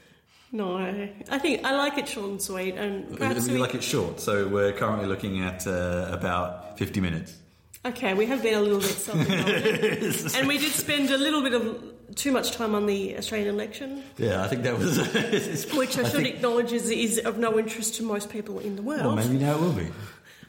no. 0.51 0.77
I 0.77 1.37
think 1.39 1.63
I 1.63 1.75
like 1.75 1.97
it 1.97 2.07
short 2.07 2.29
and 2.31 2.41
sweet, 2.41 2.75
and 2.75 3.17
perhaps 3.17 3.47
we 3.47 3.53
we, 3.53 3.59
like 3.59 3.75
it 3.75 3.83
short, 3.83 4.19
so 4.19 4.47
we're 4.47 4.73
currently 4.73 5.07
looking 5.07 5.41
at 5.43 5.65
uh, 5.67 6.07
about 6.11 6.77
50 6.77 6.99
minutes. 7.01 7.37
Okay, 7.85 8.13
we 8.13 8.25
have 8.27 8.41
been 8.41 8.53
a 8.53 8.61
little 8.61 8.79
bit 8.79 8.87
self-indulgent, 8.89 10.35
and 10.37 10.47
we 10.47 10.57
did 10.57 10.71
spend 10.71 11.09
a 11.11 11.17
little 11.17 11.41
bit 11.41 11.53
of 11.53 11.83
too 12.15 12.31
much 12.31 12.51
time 12.51 12.75
on 12.75 12.85
the 12.85 13.17
Australian 13.17 13.49
election, 13.55 14.03
Yeah, 14.17 14.41
I 14.43 14.47
think 14.47 14.63
that 14.63 14.77
was. 14.77 14.97
which 15.75 15.97
I, 15.97 16.01
I 16.01 16.03
should 16.05 16.23
think- 16.23 16.35
acknowledge 16.35 16.71
is, 16.71 16.89
is 16.89 17.19
of 17.19 17.37
no 17.37 17.59
interest 17.59 17.95
to 17.95 18.03
most 18.03 18.29
people 18.29 18.59
in 18.59 18.77
the 18.77 18.81
world. 18.81 19.05
Well, 19.05 19.15
maybe 19.15 19.37
now 19.37 19.55
it 19.55 19.61
will 19.61 19.73
be. 19.73 19.87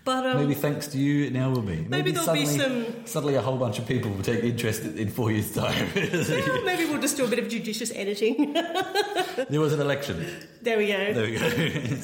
but 0.04 0.24
um, 0.26 0.36
Maybe 0.42 0.54
thanks 0.54 0.86
to 0.88 0.98
you, 0.98 1.24
it 1.26 1.32
now 1.32 1.50
will 1.50 1.62
be. 1.62 1.84
Maybe, 1.88 2.12
there'll 2.12 2.32
be 2.34 2.46
some- 2.46 3.04
Suddenly, 3.06 3.34
a 3.34 3.40
whole 3.42 3.56
bunch 3.56 3.80
of 3.80 3.86
people 3.88 4.12
will 4.12 4.22
take 4.22 4.44
interest 4.44 4.82
in 4.84 5.08
four 5.10 5.32
years' 5.32 5.52
time. 5.52 5.88
well, 5.96 6.62
maybe 6.64 6.84
we'll 6.84 7.00
just 7.00 7.16
do 7.16 7.24
a 7.24 7.28
bit 7.28 7.40
of 7.40 7.48
judicious 7.48 7.90
editing. 7.96 8.52
there 8.52 9.60
was 9.60 9.72
an 9.72 9.80
election. 9.80 10.24
there 10.62 10.78
we 10.78 10.86
go. 10.86 11.12
There 11.14 11.24
we 11.24 11.36
go. 11.36 11.96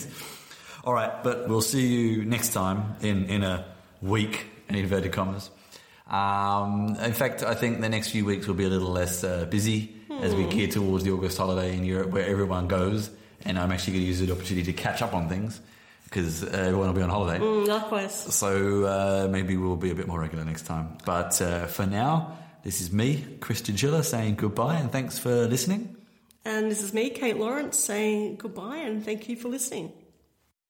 All 0.82 0.94
right, 0.94 1.22
but 1.22 1.48
we'll 1.48 1.60
see 1.60 1.86
you 1.86 2.24
next 2.24 2.52
time 2.52 2.96
in, 3.02 3.26
in 3.26 3.44
a 3.44 3.66
week, 4.02 4.46
in 4.70 4.76
inverted 4.76 5.12
commas. 5.12 5.50
Um, 6.08 6.96
in 7.00 7.12
fact, 7.12 7.42
I 7.42 7.54
think 7.54 7.80
the 7.80 7.88
next 7.88 8.10
few 8.10 8.24
weeks 8.24 8.46
will 8.46 8.54
be 8.54 8.64
a 8.64 8.68
little 8.68 8.90
less 8.90 9.22
uh, 9.22 9.46
busy 9.46 9.94
as 10.20 10.34
we 10.34 10.44
gear 10.46 10.68
towards 10.68 11.04
the 11.04 11.12
August 11.12 11.38
holiday 11.38 11.76
in 11.76 11.84
Europe 11.84 12.10
where 12.10 12.26
everyone 12.26 12.68
goes. 12.68 13.10
And 13.44 13.58
I'm 13.58 13.72
actually 13.72 13.94
going 13.94 14.04
to 14.04 14.08
use 14.08 14.20
the 14.20 14.32
opportunity 14.32 14.72
to 14.72 14.72
catch 14.72 15.02
up 15.02 15.14
on 15.14 15.28
things 15.28 15.60
because 16.04 16.42
uh, 16.42 16.48
everyone 16.52 16.88
will 16.88 16.94
be 16.94 17.02
on 17.02 17.08
holiday. 17.08 17.38
Mm, 17.42 17.66
likewise. 17.66 18.14
So 18.34 18.84
uh, 18.84 19.28
maybe 19.30 19.56
we'll 19.56 19.76
be 19.76 19.92
a 19.92 19.94
bit 19.94 20.08
more 20.08 20.20
regular 20.20 20.44
next 20.44 20.66
time. 20.66 20.98
But 21.06 21.40
uh, 21.40 21.66
for 21.66 21.86
now, 21.86 22.36
this 22.64 22.80
is 22.80 22.92
me, 22.92 23.24
Christian 23.40 23.76
Schiller, 23.76 24.02
saying 24.02 24.34
goodbye 24.34 24.76
and 24.76 24.90
thanks 24.90 25.18
for 25.18 25.46
listening. 25.46 25.96
And 26.44 26.70
this 26.70 26.82
is 26.82 26.92
me, 26.92 27.10
Kate 27.10 27.36
Lawrence, 27.36 27.78
saying 27.78 28.36
goodbye 28.36 28.78
and 28.78 29.04
thank 29.04 29.28
you 29.28 29.36
for 29.36 29.48
listening. 29.48 29.92